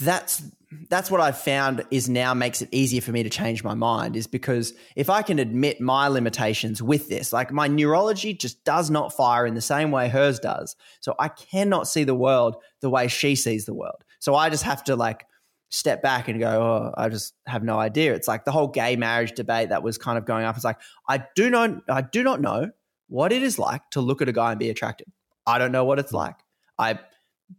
that's 0.00 0.42
that's 0.88 1.10
what 1.10 1.20
I've 1.20 1.38
found 1.38 1.84
is 1.90 2.08
now 2.08 2.32
makes 2.32 2.62
it 2.62 2.68
easier 2.70 3.00
for 3.00 3.10
me 3.10 3.24
to 3.24 3.30
change 3.30 3.64
my 3.64 3.74
mind 3.74 4.14
is 4.14 4.28
because 4.28 4.72
if 4.94 5.10
I 5.10 5.22
can 5.22 5.40
admit 5.40 5.80
my 5.80 6.06
limitations 6.06 6.80
with 6.80 7.08
this, 7.08 7.32
like 7.32 7.50
my 7.50 7.66
neurology 7.66 8.34
just 8.34 8.64
does 8.64 8.88
not 8.88 9.12
fire 9.12 9.46
in 9.46 9.54
the 9.54 9.60
same 9.60 9.90
way 9.90 10.08
hers 10.08 10.38
does. 10.38 10.76
So 11.00 11.16
I 11.18 11.28
cannot 11.28 11.88
see 11.88 12.04
the 12.04 12.14
world 12.14 12.56
the 12.80 12.90
way 12.90 13.08
she 13.08 13.34
sees 13.34 13.64
the 13.64 13.74
world. 13.74 14.04
So 14.20 14.36
I 14.36 14.48
just 14.48 14.62
have 14.62 14.84
to 14.84 14.94
like 14.94 15.26
step 15.70 16.02
back 16.02 16.28
and 16.28 16.38
go, 16.38 16.48
oh, 16.48 16.94
I 16.96 17.08
just 17.08 17.34
have 17.46 17.64
no 17.64 17.78
idea. 17.78 18.14
It's 18.14 18.28
like 18.28 18.44
the 18.44 18.52
whole 18.52 18.68
gay 18.68 18.94
marriage 18.94 19.32
debate 19.32 19.70
that 19.70 19.82
was 19.82 19.98
kind 19.98 20.18
of 20.18 20.24
going 20.24 20.44
up. 20.44 20.54
It's 20.54 20.64
like, 20.64 20.78
I 21.08 21.24
do 21.34 21.50
not 21.50 21.82
I 21.88 22.02
do 22.02 22.22
not 22.22 22.40
know 22.40 22.70
what 23.08 23.32
it 23.32 23.42
is 23.42 23.58
like 23.58 23.82
to 23.90 24.00
look 24.00 24.22
at 24.22 24.28
a 24.28 24.32
guy 24.32 24.52
and 24.52 24.58
be 24.58 24.70
attracted. 24.70 25.08
I 25.46 25.58
don't 25.58 25.72
know 25.72 25.84
what 25.84 25.98
it's 25.98 26.12
like. 26.12 26.36
I 26.78 27.00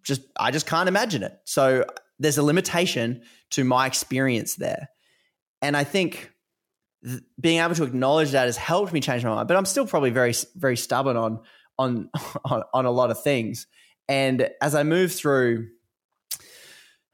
just 0.04 0.22
I 0.38 0.52
just 0.52 0.66
can't 0.66 0.88
imagine 0.88 1.24
it. 1.24 1.38
So 1.44 1.86
there's 2.22 2.38
a 2.38 2.44
limitation 2.44 3.24
to 3.50 3.64
my 3.64 3.88
experience 3.88 4.56
there. 4.56 4.90
And 5.62 5.76
I 5.76 5.84
think 5.84 6.32
th- 7.04 7.22
being 7.40 7.60
able 7.60 7.76
to 7.76 7.84
acknowledge 7.84 8.32
that 8.32 8.46
has 8.46 8.58
helped 8.58 8.94
me 8.94 9.00
change 9.00 9.24
my 9.24 9.34
mind. 9.34 9.48
But 9.48 9.58
I'm 9.58 9.66
still 9.66 9.88
probably 9.88 10.12
very, 10.12 10.34
very 10.56 10.78
stubborn 10.78 11.18
on 11.18 11.40
on 11.78 12.10
on, 12.46 12.64
on 12.74 12.86
a 12.86 12.92
lot 12.92 13.10
of 13.12 13.22
things. 13.22 13.68
And 14.08 14.50
as 14.62 14.76
I 14.76 14.84
move 14.84 15.12
through, 15.12 15.70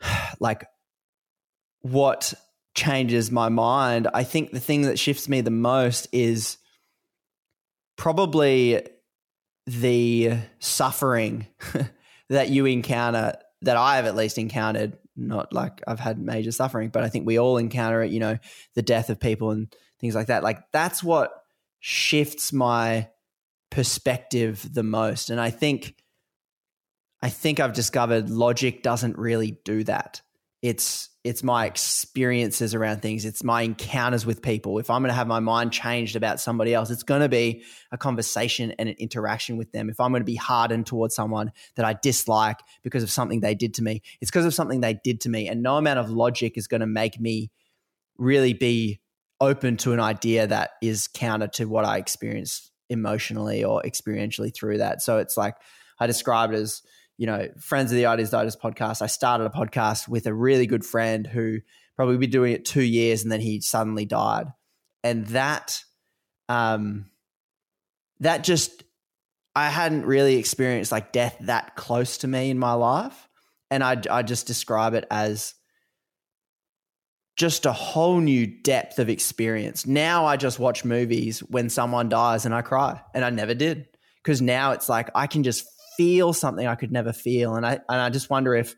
like 0.40 0.66
what 1.82 2.34
changes 2.76 3.32
my 3.32 3.50
mind, 3.50 4.10
I 4.14 4.24
think 4.24 4.52
the 4.52 4.60
thing 4.60 4.84
that 4.84 5.00
shifts 5.00 5.30
me 5.30 5.42
the 5.42 5.52
most 5.52 6.08
is 6.12 6.58
probably 7.96 8.86
the 9.66 10.34
suffering 10.60 11.48
that 12.30 12.50
you 12.50 12.66
encounter 12.66 13.38
that 13.62 13.78
I 13.78 13.96
have 13.96 14.06
at 14.06 14.16
least 14.16 14.38
encountered, 14.38 14.98
not 15.16 15.54
like 15.54 15.82
I've 15.88 16.00
had 16.00 16.20
major 16.20 16.52
suffering, 16.52 16.90
but 16.90 17.04
I 17.04 17.10
think 17.10 17.26
we 17.26 17.40
all 17.40 17.58
encounter 17.58 18.04
it, 18.04 18.12
you 18.12 18.20
know, 18.20 18.38
the 18.76 18.82
death 18.82 19.10
of 19.10 19.20
people 19.20 19.52
and 19.52 19.74
things 20.00 20.16
like 20.16 20.28
that. 20.28 20.44
Like 20.44 20.60
that's 20.72 21.04
what 21.04 21.32
shifts 21.80 22.54
my 22.54 23.10
perspective 23.70 24.68
the 24.72 24.84
most. 24.84 25.30
And 25.30 25.40
I 25.40 25.50
think 25.50 25.96
I 27.22 27.30
think 27.30 27.60
I've 27.60 27.74
discovered 27.74 28.30
logic 28.30 28.84
doesn't 28.84 29.18
really 29.18 29.60
do 29.66 29.84
that. 29.86 30.22
It's 30.62 31.10
it's 31.24 31.44
my 31.44 31.66
experiences 31.66 32.74
around 32.74 33.02
things. 33.02 33.26
It's 33.26 33.44
my 33.44 33.64
encounters 33.64 34.26
with 34.26 34.42
people. 34.42 34.80
If 34.80 34.90
i'm 34.90 35.02
going 35.02 35.10
to 35.10 35.16
have 35.16 35.28
my 35.28 35.40
mind 35.40 35.72
changed 35.72 36.16
about 36.16 36.40
somebody 36.40 36.74
else 36.74 36.90
it's 36.90 37.04
going 37.04 37.22
to 37.22 37.30
be 37.30 37.64
a 37.92 37.98
conversation 37.98 38.74
and 38.80 38.90
an 38.90 38.96
interaction 38.98 39.58
with 39.58 39.72
them. 39.72 39.90
If 39.90 40.00
i'm 40.00 40.12
going 40.12 40.22
to 40.22 40.26
be 40.26 40.36
hardened 40.36 40.88
towards 40.88 41.14
someone 41.16 41.52
that 41.76 41.86
i 41.86 41.94
dislike 41.94 42.60
because 42.82 43.04
of 43.04 43.12
something 43.12 43.42
they 43.42 43.56
did 43.56 43.76
to 43.76 43.84
me 43.84 44.02
it's 44.22 44.32
because 44.32 44.46
of 44.46 44.54
something 44.54 44.82
they 44.82 44.96
did 45.04 45.22
to 45.22 45.30
me. 45.30 45.48
And 45.48 45.62
no 45.62 45.78
amount 45.78 46.00
of 46.00 46.10
logic 46.10 46.58
is 46.58 46.68
going 46.68 46.82
to 46.82 46.88
make 46.88 47.20
me 47.20 47.52
really 48.18 48.54
be 48.54 49.00
open 49.40 49.78
to 49.78 49.94
an 49.94 50.00
idea 50.00 50.48
that 50.48 50.72
is 50.82 51.08
counter 51.08 51.48
to 51.48 51.66
what 51.66 51.86
i 51.86 51.98
experienced 51.98 52.72
emotionally 52.90 53.64
or 53.64 53.82
experientially 53.84 54.54
through 54.56 54.78
that. 54.78 55.02
So 55.02 55.18
it's 55.18 55.38
like 55.38 55.56
i 56.00 56.08
describe 56.08 56.52
it 56.52 56.56
as 56.56 56.82
you 57.18 57.26
know, 57.26 57.48
friends 57.60 57.92
of 57.92 57.98
the 57.98 58.06
Ideas 58.06 58.30
Digest 58.30 58.62
podcast, 58.62 59.02
I 59.02 59.08
started 59.08 59.46
a 59.46 59.50
podcast 59.50 60.08
with 60.08 60.28
a 60.28 60.34
really 60.34 60.68
good 60.68 60.86
friend 60.86 61.26
who 61.26 61.60
probably 61.96 62.18
been 62.18 62.30
doing 62.30 62.54
it 62.54 62.64
two 62.64 62.84
years 62.84 63.24
and 63.24 63.32
then 63.32 63.42
he 63.42 63.60
suddenly 63.60 64.06
died. 64.06 64.48
And 65.04 65.26
that, 65.28 65.82
um, 66.48 67.10
that 68.20 68.44
just, 68.44 68.84
I 69.56 69.70
hadn't 69.70 70.06
really 70.06 70.36
experienced 70.36 70.92
like 70.92 71.12
death 71.12 71.36
that 71.42 71.76
close 71.76 72.20
to 72.20 72.28
me 72.28 72.52
in 72.52 72.60
my 72.60 72.74
life. 72.74 73.28
And 73.72 73.84
I, 73.84 74.02
I 74.10 74.22
just 74.22 74.46
describe 74.46 74.94
it 74.94 75.06
as 75.10 75.56
just 77.36 77.66
a 77.66 77.72
whole 77.72 78.20
new 78.20 78.48
depth 78.48 79.00
of 79.00 79.10
experience. 79.10 79.86
Now 79.86 80.26
I 80.26 80.38
just 80.38 80.60
watch 80.60 80.86
movies 80.86 81.40
when 81.40 81.70
someone 81.70 82.10
dies 82.10 82.46
and 82.46 82.54
I 82.54 82.62
cry, 82.62 83.02
and 83.14 83.24
I 83.24 83.30
never 83.30 83.54
did. 83.54 83.88
Because 84.24 84.42
now 84.42 84.72
it's 84.72 84.90
like 84.90 85.10
I 85.16 85.28
can 85.28 85.44
just 85.44 85.66
feel 85.98 86.32
something 86.32 86.66
I 86.66 86.76
could 86.76 86.92
never 86.92 87.12
feel. 87.12 87.56
And 87.56 87.66
I 87.66 87.74
and 87.74 88.02
I 88.02 88.10
just 88.10 88.30
wonder 88.30 88.56
if 88.56 88.76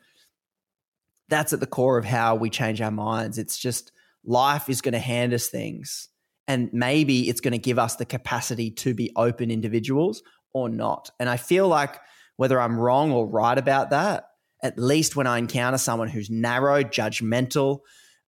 that's 1.27 1.53
at 1.53 1.59
the 1.59 1.67
core 1.67 1.97
of 1.97 2.05
how 2.05 2.35
we 2.35 2.49
change 2.49 2.81
our 2.81 2.91
minds. 2.91 3.37
It's 3.37 3.57
just 3.57 3.91
life 4.25 4.69
is 4.69 4.81
going 4.81 4.93
to 4.93 4.99
hand 4.99 5.33
us 5.33 5.47
things. 5.47 6.09
And 6.47 6.69
maybe 6.73 7.29
it's 7.29 7.41
going 7.41 7.51
to 7.51 7.59
give 7.59 7.77
us 7.77 7.97
the 7.97 8.05
capacity 8.05 8.71
to 8.71 8.95
be 8.95 9.11
open 9.15 9.51
individuals 9.51 10.23
or 10.53 10.67
not. 10.67 11.11
And 11.19 11.29
I 11.29 11.37
feel 11.37 11.67
like 11.67 11.99
whether 12.37 12.59
I'm 12.59 12.79
wrong 12.79 13.11
or 13.11 13.27
right 13.27 13.57
about 13.57 13.91
that, 13.91 14.25
at 14.63 14.79
least 14.79 15.15
when 15.15 15.27
I 15.27 15.37
encounter 15.37 15.77
someone 15.77 16.07
who's 16.07 16.29
narrow, 16.29 16.81
judgmental, 16.81 17.79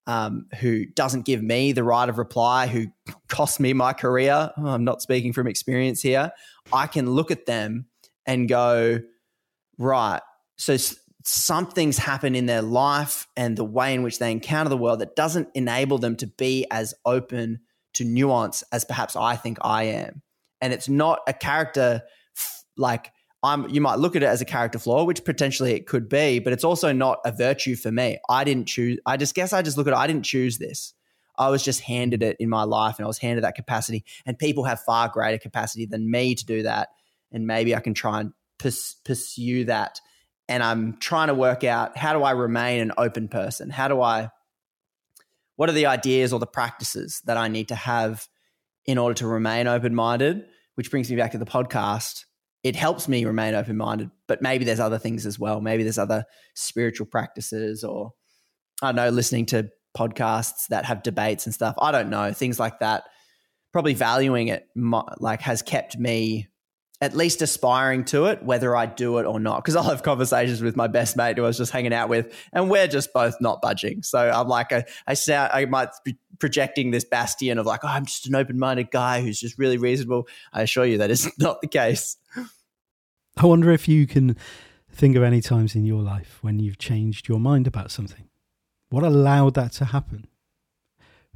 um, 0.05 0.45
who 0.59 0.85
doesn't 0.85 1.25
give 1.25 1.41
me 1.41 1.71
the 1.71 1.83
right 1.83 2.07
of 2.07 2.17
reply, 2.17 2.67
who 2.67 2.87
cost 3.27 3.59
me 3.59 3.73
my 3.73 3.93
career, 3.93 4.51
I'm 4.57 4.83
not 4.83 5.01
speaking 5.01 5.33
from 5.33 5.47
experience 5.47 6.01
here, 6.01 6.31
I 6.71 6.87
can 6.87 7.09
look 7.09 7.31
at 7.31 7.47
them 7.47 7.87
and 8.25 8.47
go, 8.47 8.99
right, 9.77 10.21
so 10.57 10.77
something's 11.23 11.97
happened 11.97 12.35
in 12.35 12.45
their 12.45 12.61
life 12.61 13.27
and 13.35 13.57
the 13.57 13.63
way 13.63 13.93
in 13.93 14.03
which 14.03 14.19
they 14.19 14.31
encounter 14.31 14.69
the 14.69 14.77
world 14.77 14.99
that 14.99 15.15
doesn't 15.15 15.49
enable 15.53 15.97
them 15.97 16.15
to 16.17 16.27
be 16.27 16.65
as 16.71 16.93
open 17.05 17.59
to 17.93 18.03
nuance 18.03 18.63
as 18.71 18.85
perhaps 18.85 19.15
I 19.15 19.35
think 19.35 19.57
I 19.61 19.83
am. 19.83 20.21
And 20.61 20.73
it's 20.73 20.89
not 20.89 21.19
a 21.27 21.33
character 21.33 22.01
like 22.77 23.11
I'm 23.43 23.67
you 23.69 23.81
might 23.81 23.99
look 23.99 24.15
at 24.15 24.23
it 24.23 24.27
as 24.27 24.41
a 24.41 24.45
character 24.45 24.79
flaw, 24.79 25.03
which 25.03 25.25
potentially 25.25 25.73
it 25.73 25.87
could 25.87 26.07
be, 26.07 26.39
but 26.39 26.53
it's 26.53 26.63
also 26.63 26.91
not 26.93 27.19
a 27.25 27.31
virtue 27.31 27.75
for 27.75 27.91
me. 27.91 28.19
I 28.29 28.43
didn't 28.43 28.67
choose 28.67 28.99
I 29.05 29.17
just 29.17 29.35
guess 29.35 29.53
I 29.53 29.61
just 29.61 29.77
look 29.77 29.87
at 29.87 29.93
it, 29.93 29.97
I 29.97 30.07
didn't 30.07 30.25
choose 30.25 30.57
this. 30.57 30.93
I 31.37 31.49
was 31.49 31.63
just 31.63 31.81
handed 31.81 32.21
it 32.21 32.37
in 32.39 32.49
my 32.49 32.63
life 32.63 32.97
and 32.97 33.05
I 33.05 33.07
was 33.07 33.17
handed 33.17 33.43
that 33.43 33.55
capacity. 33.55 34.05
And 34.25 34.37
people 34.37 34.63
have 34.65 34.81
far 34.81 35.09
greater 35.09 35.39
capacity 35.39 35.85
than 35.85 36.09
me 36.09 36.35
to 36.35 36.45
do 36.45 36.63
that. 36.63 36.89
And 37.31 37.47
maybe 37.47 37.75
I 37.75 37.79
can 37.79 37.93
try 37.93 38.21
and 38.21 38.33
pers- 38.59 38.95
pursue 39.05 39.65
that. 39.65 39.99
And 40.47 40.61
I'm 40.61 40.97
trying 40.97 41.27
to 41.27 41.33
work 41.33 41.63
out 41.63 41.97
how 41.97 42.13
do 42.13 42.23
I 42.23 42.31
remain 42.31 42.81
an 42.81 42.91
open 42.97 43.27
person? 43.27 43.69
How 43.69 43.87
do 43.87 44.01
I, 44.01 44.29
what 45.55 45.69
are 45.69 45.73
the 45.73 45.85
ideas 45.85 46.33
or 46.33 46.39
the 46.39 46.47
practices 46.47 47.21
that 47.25 47.37
I 47.37 47.47
need 47.47 47.69
to 47.69 47.75
have 47.75 48.27
in 48.85 48.97
order 48.97 49.15
to 49.15 49.27
remain 49.27 49.67
open 49.67 49.95
minded? 49.95 50.45
Which 50.75 50.91
brings 50.91 51.09
me 51.09 51.15
back 51.15 51.31
to 51.31 51.37
the 51.37 51.45
podcast. 51.45 52.25
It 52.63 52.75
helps 52.75 53.07
me 53.07 53.25
remain 53.25 53.55
open 53.55 53.77
minded, 53.77 54.11
but 54.27 54.41
maybe 54.41 54.65
there's 54.65 54.79
other 54.79 54.99
things 54.99 55.25
as 55.25 55.39
well. 55.39 55.61
Maybe 55.61 55.83
there's 55.83 55.97
other 55.97 56.25
spiritual 56.53 57.07
practices 57.07 57.83
or 57.83 58.11
I 58.81 58.87
don't 58.87 58.95
know, 58.95 59.09
listening 59.09 59.45
to 59.47 59.69
podcasts 59.97 60.67
that 60.69 60.85
have 60.85 61.03
debates 61.03 61.45
and 61.45 61.53
stuff. 61.53 61.75
I 61.79 61.91
don't 61.91 62.09
know, 62.09 62.33
things 62.33 62.59
like 62.59 62.79
that. 62.79 63.03
Probably 63.71 63.93
valuing 63.93 64.49
it 64.49 64.67
like 64.75 65.41
has 65.41 65.61
kept 65.61 65.97
me 65.97 66.47
at 67.01 67.15
least 67.15 67.41
aspiring 67.41 68.05
to 68.05 68.25
it, 68.25 68.43
whether 68.43 68.75
I 68.75 68.85
do 68.85 69.17
it 69.17 69.25
or 69.25 69.39
not. 69.39 69.63
Because 69.63 69.75
I'll 69.75 69.83
have 69.83 70.03
conversations 70.03 70.61
with 70.61 70.75
my 70.75 70.87
best 70.87 71.17
mate 71.17 71.37
who 71.37 71.43
I 71.43 71.47
was 71.47 71.57
just 71.57 71.71
hanging 71.71 71.93
out 71.93 72.09
with, 72.09 72.33
and 72.53 72.69
we're 72.69 72.87
just 72.87 73.11
both 73.11 73.35
not 73.41 73.61
budging. 73.61 74.03
So 74.03 74.19
I'm 74.19 74.47
like, 74.47 74.71
I, 74.71 74.85
I 75.07 75.15
sound, 75.15 75.49
I 75.51 75.65
might 75.65 75.89
be 76.05 76.15
projecting 76.39 76.91
this 76.91 77.03
bastion 77.03 77.57
of 77.57 77.65
like, 77.65 77.81
oh, 77.83 77.87
I'm 77.87 78.05
just 78.05 78.27
an 78.27 78.35
open 78.35 78.59
minded 78.59 78.91
guy 78.91 79.21
who's 79.21 79.39
just 79.39 79.57
really 79.57 79.77
reasonable. 79.77 80.27
I 80.53 80.61
assure 80.61 80.85
you 80.85 80.99
that 80.99 81.09
is 81.09 81.31
not 81.39 81.61
the 81.61 81.67
case. 81.67 82.17
I 83.37 83.45
wonder 83.45 83.71
if 83.71 83.87
you 83.87 84.05
can 84.05 84.35
think 84.91 85.15
of 85.15 85.23
any 85.23 85.41
times 85.41 85.73
in 85.73 85.85
your 85.85 86.01
life 86.01 86.37
when 86.41 86.59
you've 86.59 86.77
changed 86.77 87.27
your 87.27 87.39
mind 87.39 87.65
about 87.65 87.89
something. 87.89 88.27
What 88.89 89.03
allowed 89.03 89.55
that 89.55 89.71
to 89.73 89.85
happen? 89.85 90.27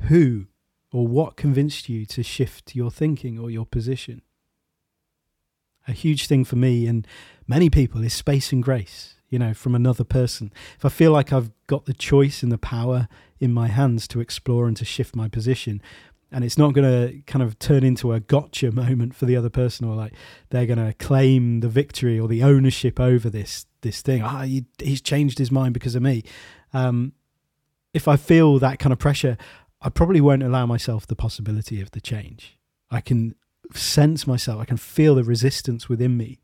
Who 0.01 0.47
or 0.91 1.07
what 1.07 1.38
convinced 1.38 1.89
you 1.89 2.05
to 2.07 2.22
shift 2.22 2.76
your 2.76 2.91
thinking 2.91 3.39
or 3.39 3.49
your 3.49 3.66
position? 3.66 4.22
A 5.88 5.92
huge 5.92 6.28
thing 6.28 6.46
for 6.46 6.56
me 6.56 6.88
and 6.88 7.08
many 7.48 7.70
people 7.70 8.04
is 8.04 8.14
space 8.14 8.52
and 8.52 8.64
grace, 8.64 9.16
you 9.30 9.40
know, 9.40 9.54
from 9.54 9.76
another 9.76 10.04
person. 10.04 10.52
If 10.78 10.86
I 10.86 10.90
feel 10.90 11.12
like 11.12 11.32
I've 11.32 11.52
got 11.68 11.86
the 11.86 11.94
choice 11.94 12.44
and 12.44 12.52
the 12.52 12.58
power 12.58 13.08
in 13.40 13.54
my 13.54 13.68
hands 13.68 14.08
to 14.10 14.20
explore 14.20 14.68
and 14.68 14.76
to 14.78 14.86
shift 14.86 15.16
my 15.16 15.28
position, 15.28 15.82
and 16.32 16.44
it's 16.44 16.58
not 16.58 16.74
going 16.74 16.90
to 16.90 17.22
kind 17.28 17.44
of 17.44 17.60
turn 17.60 17.84
into 17.84 18.14
a 18.14 18.20
gotcha 18.20 18.72
moment 18.84 19.16
for 19.16 19.26
the 19.26 19.36
other 19.36 19.50
person 19.50 19.88
or 19.88 19.96
like 19.96 20.14
they're 20.50 20.66
going 20.66 20.84
to 20.84 20.94
claim 20.94 21.60
the 21.60 21.70
victory 21.70 22.20
or 22.20 22.28
the 22.28 22.44
ownership 22.44 23.00
over 23.00 23.30
this 23.30 23.68
this 23.82 24.02
thing 24.02 24.24
ah 24.24 24.42
he, 24.42 24.66
he's 24.82 25.00
changed 25.00 25.38
his 25.38 25.52
mind 25.52 25.74
because 25.74 25.94
of 25.94 26.02
me 26.02 26.24
um, 26.74 27.14
if 27.96 28.10
I 28.10 28.18
feel 28.18 28.60
that 28.60 28.78
kind 28.78 28.92
of 28.92 29.00
pressure, 29.00 29.38
I 29.82 29.90
probably 29.90 30.20
won't 30.20 30.44
allow 30.44 30.66
myself 30.66 31.08
the 31.08 31.16
possibility 31.16 31.80
of 31.80 31.92
the 31.92 32.02
change. 32.02 32.60
I 32.92 33.00
can 33.00 33.36
sense 33.74 34.28
myself, 34.28 34.61
I 34.61 34.66
can 34.66 34.78
feel 34.78 35.16
the 35.16 35.24
resistance 35.24 35.89
within 35.89 36.18
me. 36.18 36.39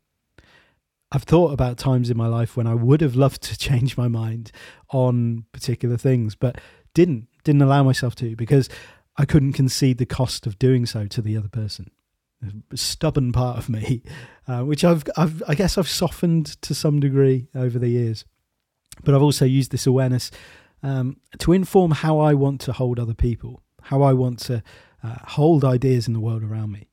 I've 1.10 1.24
thought 1.24 1.52
about 1.52 1.76
times 1.76 2.08
in 2.08 2.16
my 2.16 2.26
life 2.26 2.56
when 2.56 2.66
I 2.66 2.74
would 2.74 3.02
have 3.02 3.14
loved 3.14 3.42
to 3.42 3.58
change 3.68 3.96
my 3.96 4.08
mind 4.08 4.50
on 4.90 5.44
particular 5.52 5.96
things, 5.96 6.34
but 6.34 6.60
didn't, 6.94 7.28
didn't 7.44 7.62
allow 7.62 7.82
myself 7.82 8.14
to 8.16 8.34
because 8.34 8.68
I 9.16 9.24
couldn't 9.26 9.52
concede 9.52 9.98
the 9.98 10.06
cost 10.06 10.46
of 10.46 10.58
doing 10.58 10.86
so 10.86 11.06
to 11.06 11.20
the 11.20 11.36
other 11.36 11.48
person. 11.48 11.90
A 12.72 12.76
stubborn 12.76 13.30
part 13.30 13.58
of 13.58 13.68
me, 13.68 14.02
uh, 14.48 14.62
which 14.62 14.84
I've, 14.84 15.04
I've, 15.16 15.42
I 15.46 15.54
guess 15.54 15.78
I've 15.78 15.88
softened 15.88 16.60
to 16.62 16.74
some 16.74 16.98
degree 16.98 17.48
over 17.54 17.78
the 17.78 17.88
years. 17.88 18.24
But 19.04 19.14
I've 19.14 19.22
also 19.22 19.44
used 19.44 19.70
this 19.70 19.86
awareness 19.86 20.30
um, 20.82 21.18
to 21.38 21.52
inform 21.52 21.92
how 21.92 22.18
I 22.18 22.34
want 22.34 22.60
to 22.62 22.72
hold 22.72 22.98
other 22.98 23.14
people, 23.14 23.62
how 23.82 24.02
I 24.02 24.12
want 24.12 24.38
to 24.40 24.62
uh, 25.02 25.16
hold 25.24 25.64
ideas 25.64 26.06
in 26.06 26.14
the 26.14 26.20
world 26.20 26.42
around 26.42 26.72
me. 26.72 26.88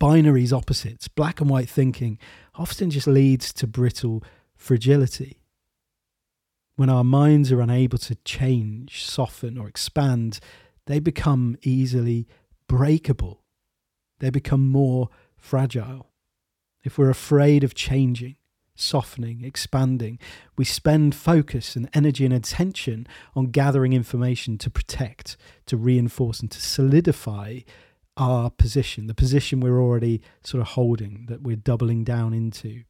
Binaries, 0.00 0.52
opposites, 0.52 1.08
black 1.08 1.40
and 1.40 1.50
white 1.50 1.68
thinking 1.68 2.18
often 2.54 2.90
just 2.90 3.06
leads 3.06 3.52
to 3.52 3.66
brittle 3.66 4.24
fragility. 4.56 5.42
When 6.76 6.88
our 6.88 7.04
minds 7.04 7.52
are 7.52 7.60
unable 7.60 7.98
to 7.98 8.14
change, 8.24 9.04
soften, 9.04 9.58
or 9.58 9.68
expand, 9.68 10.40
they 10.86 10.98
become 10.98 11.58
easily 11.62 12.26
breakable. 12.66 13.42
They 14.20 14.30
become 14.30 14.68
more 14.68 15.10
fragile. 15.36 16.08
If 16.82 16.96
we're 16.96 17.10
afraid 17.10 17.62
of 17.62 17.74
changing, 17.74 18.36
softening, 18.80 19.44
expanding. 19.44 20.18
We 20.56 20.64
spend 20.64 21.14
focus 21.14 21.76
and 21.76 21.88
energy 21.92 22.24
and 22.24 22.34
attention 22.34 23.06
on 23.34 23.46
gathering 23.46 23.92
information 23.92 24.58
to 24.58 24.70
protect, 24.70 25.36
to 25.66 25.76
reinforce, 25.76 26.40
and 26.40 26.50
to 26.50 26.60
solidify 26.60 27.60
our 28.20 28.50
position, 28.50 29.06
the 29.06 29.14
position 29.14 29.60
we're 29.60 29.80
already 29.80 30.20
sort 30.44 30.60
of 30.60 30.68
holding, 30.68 31.26
that 31.28 31.42
we're 31.42 31.56
doubling 31.56 32.04
down 32.04 32.32
into. 32.32 32.82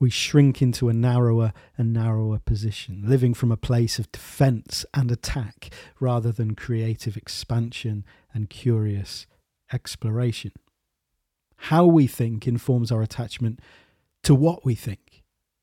We 0.00 0.10
shrink 0.10 0.60
into 0.60 0.88
a 0.88 0.92
narrower 0.92 1.52
and 1.78 1.92
narrower 1.92 2.40
position, 2.40 3.04
living 3.06 3.32
from 3.32 3.52
a 3.52 3.56
place 3.56 3.98
of 3.98 4.10
defense 4.12 4.84
and 4.92 5.10
attack 5.10 5.72
rather 6.00 6.32
than 6.32 6.56
creative 6.56 7.16
expansion 7.16 8.04
and 8.34 8.50
curious 8.50 9.26
exploration. 9.72 10.52
How 11.56 11.86
we 11.86 12.06
think 12.06 12.46
informs 12.46 12.90
our 12.90 13.00
attachment 13.00 13.60
to 14.24 14.34
what 14.34 14.64
we 14.64 14.74
think 14.74 15.14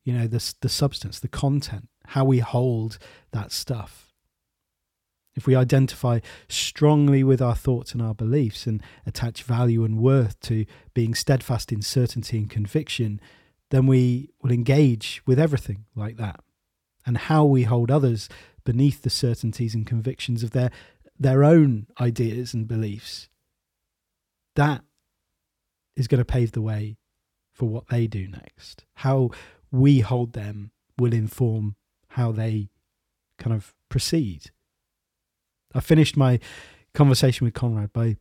you 0.04 0.14
know 0.14 0.28
the 0.28 0.54
the 0.62 0.70
substance 0.70 1.20
the 1.20 1.28
content 1.28 1.88
how 2.08 2.24
we 2.24 2.40
hold 2.40 2.98
that 3.32 3.52
stuff 3.52 4.11
if 5.36 5.48
we 5.48 5.56
identify 5.56 6.20
strongly 6.50 7.24
with 7.24 7.42
our 7.42 7.56
thoughts 7.56 7.94
and 7.94 8.02
our 8.02 8.14
beliefs 8.14 8.68
and 8.68 8.82
attach 9.06 9.44
value 9.44 9.84
and 9.84 10.00
worth 10.00 10.40
to 10.42 10.66
being 10.94 11.14
steadfast 11.14 11.72
in 11.72 11.82
certainty 11.82 12.38
and 12.38 12.50
conviction 12.50 13.20
then 13.70 13.88
we 13.88 14.30
will 14.42 14.52
engage 14.52 15.22
with 15.26 15.40
everything 15.40 15.86
like 15.96 16.18
that 16.18 16.42
and 17.06 17.18
how 17.18 17.46
we 17.46 17.64
hold 17.64 17.90
others 17.90 18.28
beneath 18.66 19.02
the 19.02 19.10
certainties 19.10 19.74
and 19.74 19.88
convictions 19.88 20.44
of 20.44 20.52
their 20.52 20.72
their 21.20 21.44
own 21.44 21.88
ideas 22.00 22.54
and 22.54 22.68
beliefs 22.68 23.30
that 24.56 24.84
is 25.96 26.08
going 26.08 26.20
to 26.20 26.26
pave 26.26 26.52
the 26.52 26.62
way 26.62 26.98
for 27.54 27.70
what 27.70 27.88
they 27.88 28.08
do 28.08 28.28
next 28.28 28.86
how 28.96 29.30
we 29.72 30.02
hold 30.02 30.34
them 30.34 30.72
will 30.98 31.14
inform 31.14 31.76
how 32.10 32.32
they 32.32 32.70
kind 33.38 33.56
of 33.56 33.74
proceed. 33.90 34.52
I 35.74 35.80
finished 35.80 36.18
my 36.18 36.40
conversation 36.94 37.46
with 37.46 37.54
Konrad 37.54 37.94
by 37.94 38.18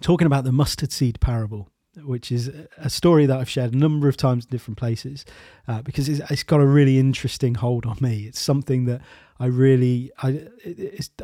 talking 0.00 0.26
about 0.26 0.44
the 0.44 0.52
mustard 0.52 0.92
seed 0.92 1.20
parable, 1.20 1.70
which 2.02 2.32
is 2.32 2.50
a 2.76 2.90
story 2.90 3.26
that 3.26 3.38
I've 3.38 3.48
shared 3.48 3.74
a 3.74 3.76
number 3.76 4.08
of 4.08 4.16
times 4.16 4.44
in 4.44 4.50
different 4.50 4.78
places 4.78 5.24
uh, 5.68 5.82
because 5.82 6.08
it's, 6.08 6.20
it's 6.30 6.42
got 6.42 6.60
a 6.60 6.66
really 6.66 6.98
interesting 6.98 7.54
hold 7.54 7.86
on 7.86 7.96
me. 8.00 8.24
It's 8.24 8.40
something 8.40 8.84
that 8.86 9.00
I 9.38 9.46
really 9.46 10.10
I 10.22 10.48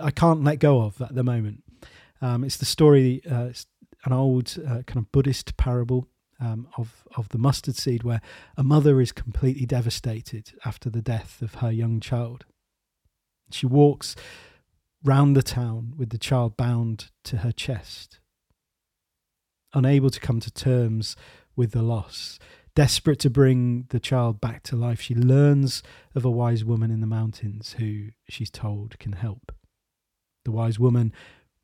I 0.00 0.10
can't 0.10 0.44
let 0.44 0.58
go 0.58 0.82
of 0.82 1.00
at 1.00 1.14
the 1.14 1.24
moment. 1.24 1.62
Um, 2.22 2.44
it's 2.44 2.56
the 2.56 2.66
story, 2.66 3.22
uh, 3.30 3.44
it's 3.44 3.66
an 4.04 4.12
old 4.12 4.56
uh, 4.66 4.82
kind 4.86 4.98
of 4.98 5.10
Buddhist 5.12 5.56
parable 5.56 6.08
um, 6.40 6.68
of 6.76 7.04
of 7.16 7.28
the 7.30 7.38
mustard 7.38 7.76
seed, 7.76 8.02
where 8.02 8.20
a 8.56 8.62
mother 8.62 9.00
is 9.00 9.12
completely 9.12 9.66
devastated 9.66 10.52
after 10.64 10.90
the 10.90 11.02
death 11.02 11.42
of 11.42 11.56
her 11.56 11.70
young 11.70 12.00
child. 12.00 12.44
She 13.50 13.66
walks 13.66 14.16
round 15.02 15.36
the 15.36 15.42
town 15.42 15.94
with 15.96 16.10
the 16.10 16.18
child 16.18 16.56
bound 16.56 17.10
to 17.24 17.38
her 17.38 17.52
chest, 17.52 18.20
unable 19.74 20.10
to 20.10 20.20
come 20.20 20.40
to 20.40 20.50
terms 20.50 21.16
with 21.56 21.72
the 21.72 21.82
loss. 21.82 22.38
Desperate 22.74 23.18
to 23.18 23.30
bring 23.30 23.86
the 23.90 24.00
child 24.00 24.40
back 24.40 24.62
to 24.62 24.76
life, 24.76 25.00
she 25.00 25.14
learns 25.14 25.82
of 26.14 26.24
a 26.24 26.30
wise 26.30 26.64
woman 26.64 26.90
in 26.90 27.00
the 27.00 27.06
mountains 27.06 27.74
who 27.78 28.08
she's 28.28 28.50
told 28.50 28.98
can 28.98 29.12
help. 29.12 29.52
The 30.44 30.52
wise 30.52 30.78
woman 30.78 31.12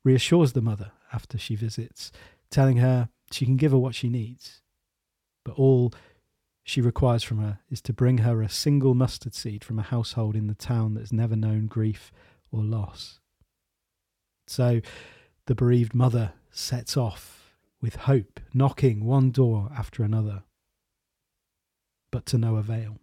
reassures 0.03 0.53
the 0.53 0.61
mother 0.61 0.91
after 1.13 1.37
she 1.37 1.55
visits, 1.55 2.11
telling 2.51 2.77
her 2.77 3.09
she 3.31 3.45
can 3.45 3.55
give 3.55 3.71
her 3.71 3.77
what 3.77 3.95
she 3.95 4.09
needs 4.09 4.61
but 5.47 5.57
all 5.57 5.93
she 6.65 6.81
requires 6.81 7.23
from 7.23 7.39
her 7.39 7.59
is 7.69 7.81
to 7.81 7.93
bring 7.93 8.17
her 8.19 8.41
a 8.41 8.49
single 8.49 8.93
mustard 8.93 9.33
seed 9.33 9.63
from 9.63 9.79
a 9.79 9.83
household 9.83 10.35
in 10.35 10.47
the 10.47 10.53
town 10.53 10.93
that's 10.93 11.13
never 11.13 11.37
known 11.37 11.67
grief 11.67 12.11
or 12.51 12.61
loss. 12.61 13.21
So 14.47 14.81
the 15.45 15.55
bereaved 15.55 15.93
mother 15.93 16.33
sets 16.51 16.97
off 16.97 17.53
with 17.81 17.95
hope, 17.95 18.39
knocking 18.53 19.05
one 19.05 19.31
door 19.31 19.69
after 19.77 20.03
another, 20.03 20.43
but 22.11 22.25
to 22.27 22.37
no 22.37 22.55
avail. 22.55 22.97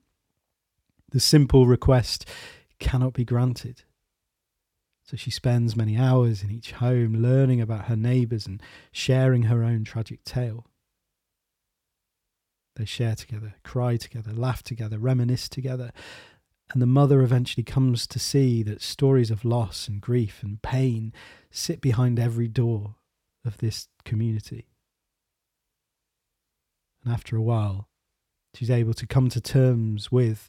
The 1.10 1.20
simple 1.20 1.66
request 1.66 2.28
cannot 2.80 3.12
be 3.12 3.24
granted. 3.24 3.84
So 5.04 5.16
she 5.16 5.30
spends 5.30 5.76
many 5.76 5.96
hours 5.96 6.42
in 6.42 6.50
each 6.50 6.72
home 6.72 7.14
learning 7.14 7.60
about 7.60 7.86
her 7.86 7.96
neighbours 7.96 8.46
and 8.46 8.62
sharing 8.90 9.44
her 9.44 9.62
own 9.62 9.84
tragic 9.84 10.24
tale. 10.24 10.66
They 12.76 12.86
share 12.86 13.14
together, 13.14 13.54
cry 13.62 13.96
together, 13.96 14.32
laugh 14.32 14.62
together, 14.62 14.98
reminisce 14.98 15.48
together. 15.48 15.92
And 16.72 16.80
the 16.80 16.86
mother 16.86 17.22
eventually 17.22 17.64
comes 17.64 18.06
to 18.06 18.18
see 18.18 18.62
that 18.62 18.82
stories 18.82 19.30
of 19.30 19.44
loss 19.44 19.86
and 19.86 20.00
grief 20.00 20.42
and 20.42 20.60
pain 20.62 21.12
sit 21.50 21.80
behind 21.80 22.18
every 22.18 22.48
door 22.48 22.96
of 23.44 23.58
this 23.58 23.88
community. 24.04 24.66
And 27.04 27.12
after 27.12 27.36
a 27.36 27.42
while, 27.42 27.88
she's 28.54 28.70
able 28.70 28.94
to 28.94 29.06
come 29.06 29.28
to 29.28 29.40
terms 29.40 30.10
with 30.10 30.48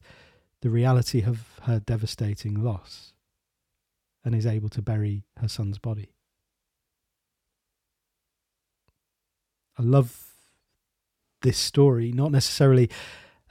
the 0.62 0.70
reality 0.70 1.22
of 1.22 1.60
her 1.64 1.80
devastating 1.80 2.64
loss 2.64 3.14
and 4.24 4.34
is 4.34 4.46
able 4.46 4.70
to 4.70 4.82
bury 4.82 5.26
her 5.38 5.48
son's 5.48 5.78
body. 5.78 6.16
I 9.78 9.84
love 9.84 10.32
this 11.42 11.58
story, 11.58 12.12
not 12.12 12.32
necessarily 12.32 12.90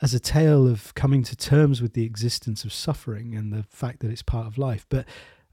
as 0.05 0.13
a 0.13 0.21
tale 0.21 0.69
of 0.69 0.93
coming 0.93 1.23
to 1.23 1.35
terms 1.35 1.81
with 1.81 1.95
the 1.95 2.05
existence 2.05 2.63
of 2.63 2.75
suffering 2.75 3.35
and 3.35 3.51
the 3.51 3.63
fact 3.71 4.01
that 4.01 4.11
it's 4.11 4.21
part 4.21 4.47
of 4.47 4.59
life, 4.59 4.85
but 4.91 5.07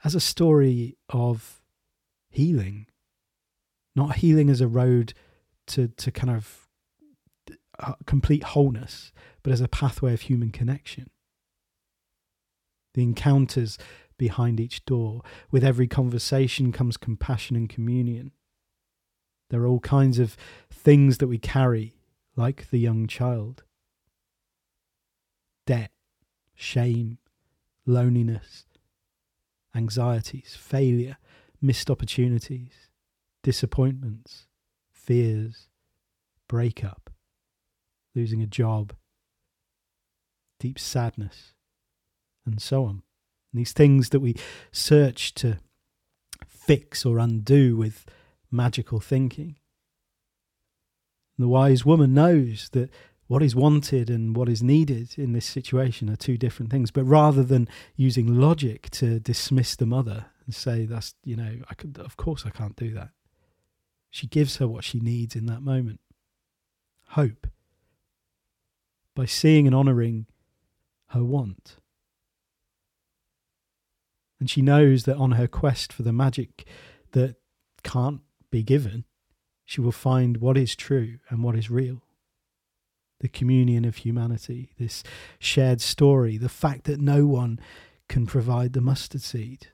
as 0.03 0.13
a 0.13 0.19
story 0.19 0.97
of 1.07 1.61
healing. 2.27 2.85
Not 3.95 4.17
healing 4.17 4.49
as 4.49 4.59
a 4.59 4.67
road 4.67 5.13
to, 5.67 5.87
to 5.87 6.11
kind 6.11 6.35
of 6.35 6.67
uh, 7.79 7.93
complete 8.05 8.43
wholeness, 8.43 9.13
but 9.41 9.53
as 9.53 9.61
a 9.61 9.69
pathway 9.69 10.13
of 10.13 10.19
human 10.19 10.51
connection. 10.51 11.09
The 12.93 13.03
encounters 13.03 13.77
behind 14.17 14.59
each 14.59 14.83
door. 14.83 15.21
With 15.49 15.63
every 15.63 15.87
conversation 15.87 16.73
comes 16.73 16.97
compassion 16.97 17.55
and 17.55 17.69
communion. 17.69 18.33
There 19.49 19.61
are 19.61 19.67
all 19.67 19.79
kinds 19.79 20.19
of 20.19 20.35
things 20.69 21.19
that 21.19 21.27
we 21.27 21.37
carry, 21.37 21.95
like 22.35 22.69
the 22.69 22.79
young 22.79 23.07
child 23.07 23.63
debt, 25.71 25.91
shame, 26.53 27.17
loneliness, 27.85 28.65
anxieties, 29.73 30.53
failure, 30.59 31.15
missed 31.61 31.89
opportunities, 31.89 32.89
disappointments, 33.41 34.47
fears, 34.91 35.69
breakup, 36.49 37.09
losing 38.13 38.41
a 38.41 38.47
job, 38.47 38.91
deep 40.59 40.77
sadness, 40.77 41.53
and 42.45 42.61
so 42.61 42.83
on. 42.83 43.01
And 43.53 43.61
these 43.61 43.71
things 43.71 44.09
that 44.09 44.19
we 44.19 44.35
search 44.73 45.33
to 45.35 45.57
fix 46.45 47.05
or 47.05 47.17
undo 47.17 47.77
with 47.77 48.05
magical 48.51 48.99
thinking. 48.99 49.55
The 51.37 51.47
wise 51.47 51.85
woman 51.85 52.13
knows 52.13 52.67
that 52.73 52.89
what 53.31 53.41
is 53.41 53.55
wanted 53.55 54.09
and 54.09 54.35
what 54.35 54.49
is 54.49 54.61
needed 54.61 55.17
in 55.17 55.31
this 55.31 55.45
situation 55.45 56.09
are 56.09 56.17
two 56.17 56.37
different 56.37 56.69
things. 56.69 56.91
But 56.91 57.05
rather 57.05 57.43
than 57.43 57.69
using 57.95 58.41
logic 58.41 58.89
to 58.89 59.21
dismiss 59.21 59.73
the 59.77 59.85
mother 59.85 60.25
and 60.45 60.53
say, 60.53 60.83
that's, 60.83 61.15
you 61.23 61.37
know, 61.37 61.59
I 61.69 61.73
could, 61.75 61.97
of 61.97 62.17
course 62.17 62.45
I 62.45 62.49
can't 62.49 62.75
do 62.75 62.93
that, 62.93 63.11
she 64.09 64.27
gives 64.27 64.57
her 64.57 64.67
what 64.67 64.83
she 64.83 64.99
needs 64.99 65.33
in 65.33 65.45
that 65.45 65.61
moment 65.61 66.01
hope 67.11 67.47
by 69.15 69.27
seeing 69.27 69.65
and 69.65 69.73
honouring 69.73 70.25
her 71.11 71.23
want. 71.23 71.77
And 74.41 74.49
she 74.49 74.61
knows 74.61 75.03
that 75.03 75.15
on 75.15 75.31
her 75.31 75.47
quest 75.47 75.93
for 75.93 76.03
the 76.03 76.11
magic 76.11 76.65
that 77.13 77.37
can't 77.81 78.19
be 78.51 78.61
given, 78.61 79.05
she 79.63 79.79
will 79.79 79.93
find 79.93 80.35
what 80.35 80.57
is 80.57 80.75
true 80.75 81.19
and 81.29 81.45
what 81.45 81.55
is 81.55 81.71
real 81.71 82.03
the 83.21 83.29
communion 83.29 83.85
of 83.85 83.97
humanity, 83.97 84.71
this 84.79 85.03
shared 85.37 85.79
story, 85.79 86.37
the 86.37 86.49
fact 86.49 86.85
that 86.85 86.99
no 86.99 87.27
one 87.27 87.59
can 88.09 88.25
provide 88.25 88.73
the 88.73 88.81
mustard 88.81 89.21
seed. 89.21 89.67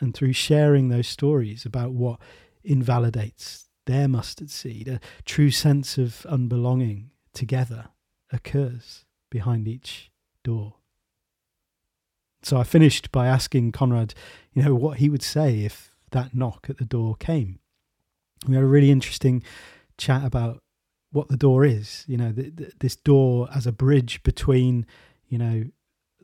And 0.00 0.14
through 0.14 0.34
sharing 0.34 0.88
those 0.88 1.08
stories 1.08 1.66
about 1.66 1.92
what 1.92 2.20
invalidates 2.62 3.68
their 3.86 4.06
mustard 4.06 4.50
seed, 4.50 4.86
a 4.86 5.00
true 5.24 5.50
sense 5.50 5.98
of 5.98 6.24
unbelonging 6.28 7.10
together 7.32 7.88
occurs 8.32 9.04
behind 9.28 9.66
each 9.66 10.12
door. 10.44 10.76
So 12.42 12.56
I 12.56 12.62
finished 12.62 13.10
by 13.10 13.26
asking 13.26 13.72
Konrad, 13.72 14.14
you 14.52 14.62
know, 14.62 14.76
what 14.76 14.98
he 14.98 15.08
would 15.08 15.22
say 15.22 15.64
if 15.64 15.90
that 16.12 16.36
knock 16.36 16.66
at 16.68 16.78
the 16.78 16.84
door 16.84 17.16
came. 17.16 17.58
We 18.46 18.54
had 18.54 18.62
a 18.62 18.68
really 18.68 18.92
interesting 18.92 19.42
chat 19.98 20.24
about 20.24 20.60
what 21.14 21.28
the 21.28 21.36
door 21.36 21.64
is. 21.64 22.04
You 22.08 22.16
know, 22.16 22.32
the, 22.32 22.50
the, 22.50 22.72
this 22.80 22.96
door 22.96 23.48
as 23.54 23.66
a 23.66 23.72
bridge 23.72 24.22
between, 24.24 24.84
you 25.28 25.38
know, 25.38 25.64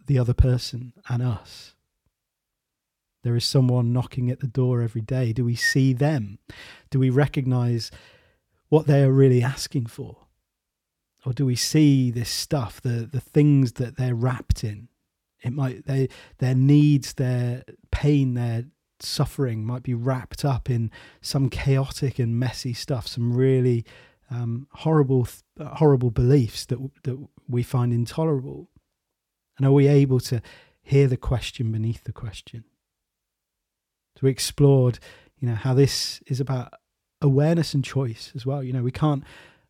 the 0.06 0.18
other 0.18 0.34
person 0.34 0.92
and 1.08 1.22
us. 1.22 1.74
There 3.22 3.36
is 3.36 3.44
someone 3.44 3.92
knocking 3.92 4.30
at 4.30 4.40
the 4.40 4.48
door 4.48 4.82
every 4.82 5.00
day. 5.00 5.32
Do 5.32 5.44
we 5.44 5.54
see 5.54 5.92
them? 5.92 6.38
Do 6.90 6.98
we 6.98 7.08
recognize 7.08 7.92
what 8.68 8.86
they 8.86 9.04
are 9.04 9.12
really 9.12 9.42
asking 9.42 9.86
for? 9.86 10.26
Or 11.24 11.32
do 11.32 11.46
we 11.46 11.54
see 11.54 12.10
this 12.10 12.30
stuff, 12.30 12.80
the, 12.80 13.08
the 13.10 13.20
things 13.20 13.74
that 13.74 13.96
they're 13.96 14.14
wrapped 14.14 14.64
in? 14.64 14.88
It 15.42 15.52
might 15.52 15.86
they 15.86 16.08
their 16.38 16.54
needs, 16.54 17.14
their 17.14 17.62
pain, 17.90 18.34
their 18.34 18.64
suffering 18.98 19.64
might 19.64 19.82
be 19.82 19.94
wrapped 19.94 20.44
up 20.44 20.68
in 20.68 20.90
some 21.20 21.48
chaotic 21.48 22.18
and 22.18 22.38
messy 22.38 22.74
stuff, 22.74 23.06
some 23.06 23.32
really 23.32 23.84
um, 24.30 24.66
horrible, 24.72 25.28
uh, 25.58 25.74
horrible 25.76 26.10
beliefs 26.10 26.64
that 26.66 26.78
that 27.02 27.18
we 27.48 27.62
find 27.62 27.92
intolerable? 27.92 28.68
And 29.58 29.66
are 29.66 29.72
we 29.72 29.88
able 29.88 30.20
to 30.20 30.40
hear 30.82 31.06
the 31.06 31.16
question 31.16 31.72
beneath 31.72 32.04
the 32.04 32.12
question? 32.12 32.64
So 34.16 34.20
we 34.22 34.30
explored, 34.30 34.98
you 35.38 35.48
know, 35.48 35.54
how 35.54 35.74
this 35.74 36.22
is 36.26 36.40
about 36.40 36.72
awareness 37.20 37.74
and 37.74 37.84
choice 37.84 38.32
as 38.34 38.46
well. 38.46 38.62
You 38.62 38.72
know, 38.72 38.82
we 38.82 38.90
can't 38.90 39.24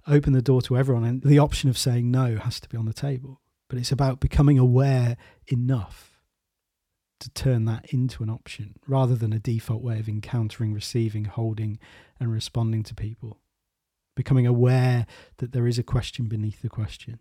open 0.07 0.33
the 0.33 0.43
door 0.43 0.63
to 0.63 0.77
everyone, 0.77 1.05
and 1.05 1.23
the 1.23 1.39
option 1.39 1.69
of 1.69 1.79
saying 1.79 2.11
no 2.11 2.37
has 2.37 2.61
to 2.61 2.69
be 2.69 2.77
on 2.77 2.87
the 2.87 2.93
table. 2.93 3.41
But 3.69 3.79
it's 3.79 3.93
about 3.93 4.21
becoming 4.21 4.59
aware 4.59 5.17
enough 5.47 6.21
to 7.21 7.31
turn 7.31 7.67
that 7.67 7.93
into 7.93 8.23
an 8.23 8.31
option 8.31 8.75
rather 8.87 9.15
than 9.15 9.33
a 9.33 9.39
default 9.39 9.83
way 9.83 10.01
of 10.01 10.09
encountering, 10.09 10.73
receiving, 10.73 11.27
holding, 11.27 11.79
and 12.19 12.33
responding 12.33 12.83
to 12.85 12.95
people 12.95 13.41
becoming 14.15 14.47
aware 14.47 15.07
that 15.39 15.53
there 15.53 15.67
is 15.67 15.79
a 15.79 15.83
question 15.83 16.27
beneath 16.27 16.63
the 16.63 16.69
question. 16.69 17.19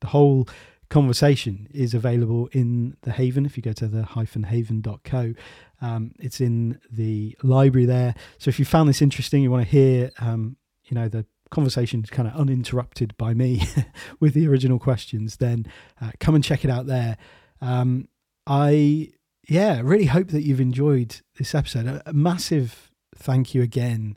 The 0.00 0.08
whole 0.08 0.48
conversation 0.90 1.68
is 1.70 1.92
available 1.94 2.48
in 2.52 2.96
the 3.02 3.12
Haven. 3.12 3.44
If 3.44 3.56
you 3.56 3.62
go 3.62 3.72
to 3.74 3.86
the 3.86 4.04
hyphen 4.04 4.44
haven.co, 4.44 5.34
um, 5.80 6.12
it's 6.18 6.40
in 6.40 6.80
the 6.90 7.36
library 7.42 7.86
there. 7.86 8.14
So 8.38 8.48
if 8.48 8.58
you 8.58 8.64
found 8.64 8.88
this 8.88 9.02
interesting, 9.02 9.42
you 9.42 9.50
want 9.50 9.64
to 9.64 9.70
hear, 9.70 10.10
um, 10.18 10.56
you 10.84 10.94
know, 10.94 11.08
the 11.08 11.26
conversation 11.50 12.02
kind 12.02 12.28
of 12.28 12.34
uninterrupted 12.34 13.16
by 13.16 13.34
me 13.34 13.62
with 14.20 14.34
the 14.34 14.46
original 14.46 14.78
questions, 14.78 15.36
then 15.36 15.66
uh, 16.00 16.12
come 16.20 16.34
and 16.34 16.44
check 16.44 16.64
it 16.64 16.70
out 16.70 16.86
there. 16.86 17.16
Um, 17.60 18.08
I, 18.46 19.10
yeah, 19.48 19.80
really 19.82 20.06
hope 20.06 20.28
that 20.28 20.42
you've 20.42 20.60
enjoyed 20.60 21.20
this 21.38 21.54
episode. 21.54 21.86
A, 21.86 22.02
a 22.06 22.12
massive 22.12 22.87
thank 23.18 23.54
you 23.54 23.62
again 23.62 24.16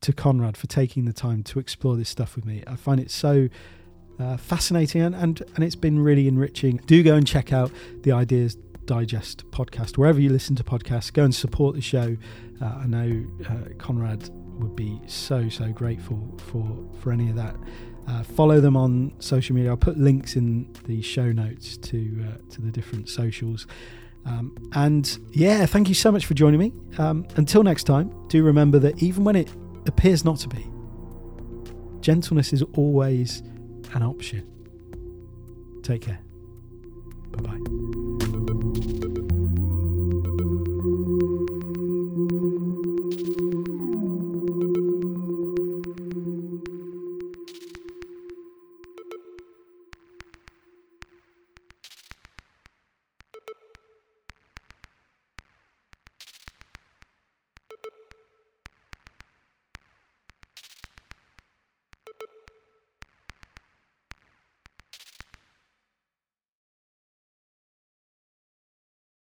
to 0.00 0.12
Konrad 0.12 0.56
for 0.56 0.66
taking 0.66 1.04
the 1.04 1.12
time 1.12 1.42
to 1.44 1.58
explore 1.58 1.96
this 1.96 2.08
stuff 2.08 2.34
with 2.34 2.44
me. 2.44 2.64
I 2.66 2.76
find 2.76 3.00
it 3.00 3.10
so 3.10 3.48
uh, 4.18 4.36
fascinating 4.36 5.02
and, 5.02 5.14
and, 5.14 5.42
and 5.54 5.64
it's 5.64 5.76
been 5.76 6.00
really 6.00 6.26
enriching. 6.28 6.78
Do 6.86 7.02
go 7.02 7.14
and 7.14 7.26
check 7.26 7.52
out 7.52 7.70
the 8.02 8.12
Ideas 8.12 8.56
Digest 8.84 9.48
podcast 9.52 9.96
wherever 9.96 10.20
you 10.20 10.28
listen 10.28 10.56
to 10.56 10.64
podcasts. 10.64 11.12
Go 11.12 11.24
and 11.24 11.34
support 11.34 11.74
the 11.76 11.80
show. 11.80 12.16
Uh, 12.60 12.64
I 12.64 12.86
know 12.86 13.24
uh, 13.48 13.74
Konrad 13.78 14.28
would 14.60 14.76
be 14.76 15.00
so 15.06 15.48
so 15.48 15.70
grateful 15.72 16.36
for 16.50 16.66
for 17.00 17.12
any 17.12 17.30
of 17.30 17.36
that. 17.36 17.54
Uh, 18.08 18.22
follow 18.24 18.60
them 18.60 18.76
on 18.76 19.12
social 19.20 19.54
media. 19.54 19.70
I'll 19.70 19.76
put 19.76 19.96
links 19.98 20.34
in 20.34 20.68
the 20.86 21.00
show 21.02 21.30
notes 21.30 21.76
to 21.76 22.26
uh, 22.28 22.50
to 22.50 22.60
the 22.60 22.70
different 22.70 23.08
socials. 23.08 23.66
Um, 24.24 24.56
and 24.74 25.18
yeah, 25.32 25.66
thank 25.66 25.88
you 25.88 25.94
so 25.94 26.12
much 26.12 26.26
for 26.26 26.34
joining 26.34 26.60
me. 26.60 26.72
Um, 26.98 27.26
until 27.36 27.62
next 27.62 27.84
time, 27.84 28.12
do 28.28 28.42
remember 28.42 28.78
that 28.80 29.02
even 29.02 29.24
when 29.24 29.36
it 29.36 29.50
appears 29.86 30.24
not 30.24 30.38
to 30.38 30.48
be, 30.48 30.66
gentleness 32.00 32.52
is 32.52 32.62
always 32.74 33.42
an 33.94 34.02
option. 34.02 34.46
Take 35.82 36.02
care. 36.02 36.20
Bye 37.32 37.56
bye. 39.18 39.28